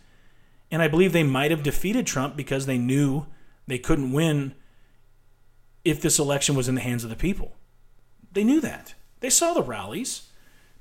And 0.71 0.81
I 0.81 0.89
believe 0.89 1.13
they 1.13 1.25
might 1.25 1.51
have 1.51 1.65
defeated 1.65 2.07
Trump 2.07 2.37
because 2.37 2.67
they 2.67 2.79
knew 2.79 3.27
they 3.67 3.79
couldn't 3.79 4.13
win 4.13 4.55
if 5.85 6.01
this 6.01 6.18
election 6.18 6.55
was 6.55 6.68
in 6.68 6.74
the 6.74 6.80
hands 6.80 7.05
of 7.05 7.11
the 7.11 7.16
people. 7.16 7.53
They 8.33 8.45
knew 8.45 8.61
that. 8.61 8.95
They 9.20 9.30
saw 9.30 9.53
the 9.53 9.62
rallies. 9.62 10.28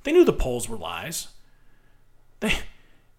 They 0.04 0.12
knew 0.12 0.24
the 0.24 0.32
polls 0.32 0.68
were 0.68 0.76
lies. 0.76 1.28
They, 2.40 2.54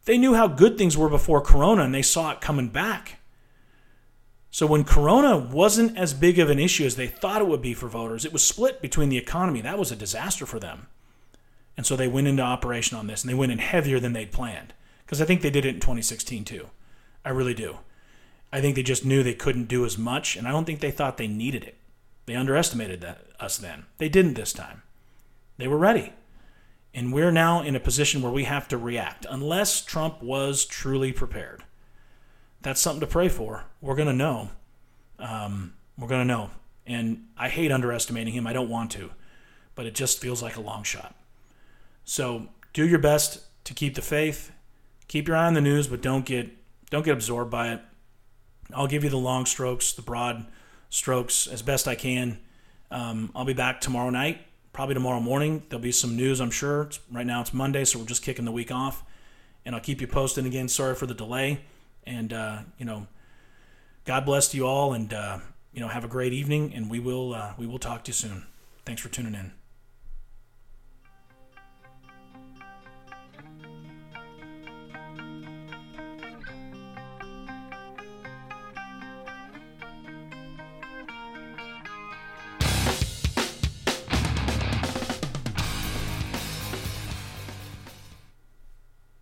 they 0.06 0.18
knew 0.18 0.34
how 0.34 0.48
good 0.48 0.78
things 0.78 0.98
were 0.98 1.10
before 1.10 1.42
Corona 1.42 1.84
and 1.84 1.94
they 1.94 2.02
saw 2.02 2.32
it 2.32 2.42
coming 2.42 2.70
back. 2.70 3.20
So 4.52 4.68
when 4.68 4.84
Corona 4.84 5.38
wasn't 5.38 5.98
as 5.98 6.14
big 6.14 6.38
of 6.38 6.50
an 6.50 6.60
issue 6.60 6.86
as 6.86 6.96
they 6.96 7.08
thought 7.08 7.42
it 7.42 7.48
would 7.48 7.62
be 7.62 7.74
for 7.74 7.88
voters, 7.88 8.24
it 8.24 8.34
was 8.34 8.44
split 8.44 8.82
between 8.82 9.10
the 9.10 9.18
economy. 9.18 9.62
That 9.62 9.80
was 9.80 9.92
a 9.92 9.96
disaster 9.96 10.46
for 10.46 10.60
them. 10.60 10.88
And 11.76 11.86
so 11.86 11.96
they 11.96 12.08
went 12.08 12.28
into 12.28 12.44
operation 12.44 12.98
on 12.98 13.08
this 13.08 13.24
and 13.24 13.30
they 13.30 13.36
went 13.36 13.52
in 13.52 13.58
heavier 13.58 14.00
than 14.00 14.14
they'd 14.14 14.32
planned. 14.32 14.74
Because 15.06 15.22
I 15.22 15.26
think 15.26 15.42
they 15.42 15.50
did 15.50 15.66
it 15.66 15.76
in 15.76 15.80
2016 15.80 16.46
too. 16.46 16.68
I 17.26 17.30
really 17.30 17.56
do. 17.56 17.78
I 18.54 18.62
think 18.62 18.76
they 18.76 18.84
just 18.84 19.04
knew 19.04 19.24
they 19.24 19.34
couldn't 19.34 19.68
do 19.68 19.84
as 19.84 19.98
much, 19.98 20.36
and 20.36 20.48
I 20.48 20.52
don't 20.52 20.66
think 20.66 20.80
they 20.80 20.92
thought 20.92 21.18
they 21.18 21.28
needed 21.28 21.64
it. 21.64 21.76
They 22.28 22.36
underestimated 22.36 23.02
that, 23.02 23.26
us 23.40 23.58
then. 23.58 23.88
They 23.98 24.10
didn't 24.10 24.36
this 24.36 24.54
time. 24.54 24.84
They 25.58 25.68
were 25.68 25.78
ready. 25.78 26.14
And 26.94 27.12
we're 27.12 27.32
now 27.32 27.64
in 27.64 27.76
a 27.76 27.80
position 27.80 28.22
where 28.22 28.32
we 28.32 28.44
have 28.44 28.68
to 28.68 28.78
react, 28.78 29.26
unless 29.28 29.82
Trump 29.82 30.22
was 30.22 30.66
truly 30.66 31.12
prepared. 31.12 31.64
That's 32.62 32.80
something 32.80 33.02
to 33.02 33.08
pray 33.08 33.28
for. 33.28 33.66
We're 33.82 33.96
going 33.96 34.08
to 34.08 34.14
know. 34.14 34.52
Um, 35.18 35.74
we're 35.98 36.08
going 36.08 36.22
to 36.22 36.34
know. 36.34 36.52
And 36.86 37.26
I 37.36 37.50
hate 37.50 37.72
underestimating 37.72 38.36
him. 38.36 38.46
I 38.46 38.54
don't 38.54 38.70
want 38.70 38.92
to, 38.92 39.10
but 39.74 39.88
it 39.88 39.96
just 39.96 40.22
feels 40.22 40.44
like 40.44 40.58
a 40.58 40.62
long 40.62 40.84
shot. 40.84 41.16
So 42.06 42.50
do 42.72 42.88
your 42.88 43.00
best 43.00 43.40
to 43.64 43.74
keep 43.74 43.96
the 43.96 44.04
faith. 44.04 44.52
Keep 45.08 45.28
your 45.28 45.38
eye 45.38 45.48
on 45.48 45.56
the 45.56 45.62
news, 45.62 45.88
but 45.88 46.04
don't 46.04 46.24
get 46.24 46.52
don't 46.92 47.04
get 47.04 47.14
absorbed 47.14 47.50
by 47.50 47.74
it. 47.74 47.82
I'll 48.74 48.88
give 48.88 49.04
you 49.04 49.10
the 49.10 49.18
long 49.18 49.46
strokes, 49.46 49.94
the 49.94 50.02
broad 50.02 50.46
strokes 50.90 51.48
as 51.48 51.62
best 51.62 51.88
I 51.88 51.96
can. 51.96 52.40
Um, 52.92 53.32
I'll 53.36 53.46
be 53.46 53.54
back 53.54 53.82
tomorrow 53.82 54.10
night, 54.10 54.42
probably 54.72 54.94
tomorrow 54.94 55.20
morning. 55.20 55.64
There'll 55.70 55.82
be 55.82 55.92
some 55.92 56.16
news, 56.16 56.40
I'm 56.40 56.52
sure. 56.52 56.84
It's, 56.84 57.00
right 57.12 57.26
now 57.26 57.42
it's 57.42 57.54
Monday, 57.54 57.86
so 57.86 58.00
we're 58.00 58.06
just 58.06 58.24
kicking 58.24 58.46
the 58.46 58.52
week 58.52 58.72
off. 58.72 59.04
And 59.66 59.74
I'll 59.74 59.82
keep 59.82 60.02
you 60.02 60.08
posted 60.08 60.46
again. 60.46 60.68
Sorry 60.68 60.94
for 60.94 61.06
the 61.06 61.14
delay. 61.14 61.62
And, 62.06 62.34
uh, 62.34 62.60
you 62.78 62.86
know, 62.86 63.08
God 64.06 64.26
bless 64.26 64.54
you 64.54 64.68
all 64.68 64.94
and, 64.94 65.14
uh, 65.14 65.40
you 65.74 65.80
know, 65.80 65.88
have 65.88 66.04
a 66.04 66.10
great 66.10 66.34
evening. 66.34 66.74
And 66.76 66.90
we 66.90 67.00
will, 67.00 67.34
uh, 67.34 67.54
we 67.58 67.66
will 67.66 67.80
talk 67.80 68.04
to 68.04 68.10
you 68.10 68.14
soon. 68.14 68.46
Thanks 68.86 69.02
for 69.02 69.10
tuning 69.10 69.34
in. 69.34 69.63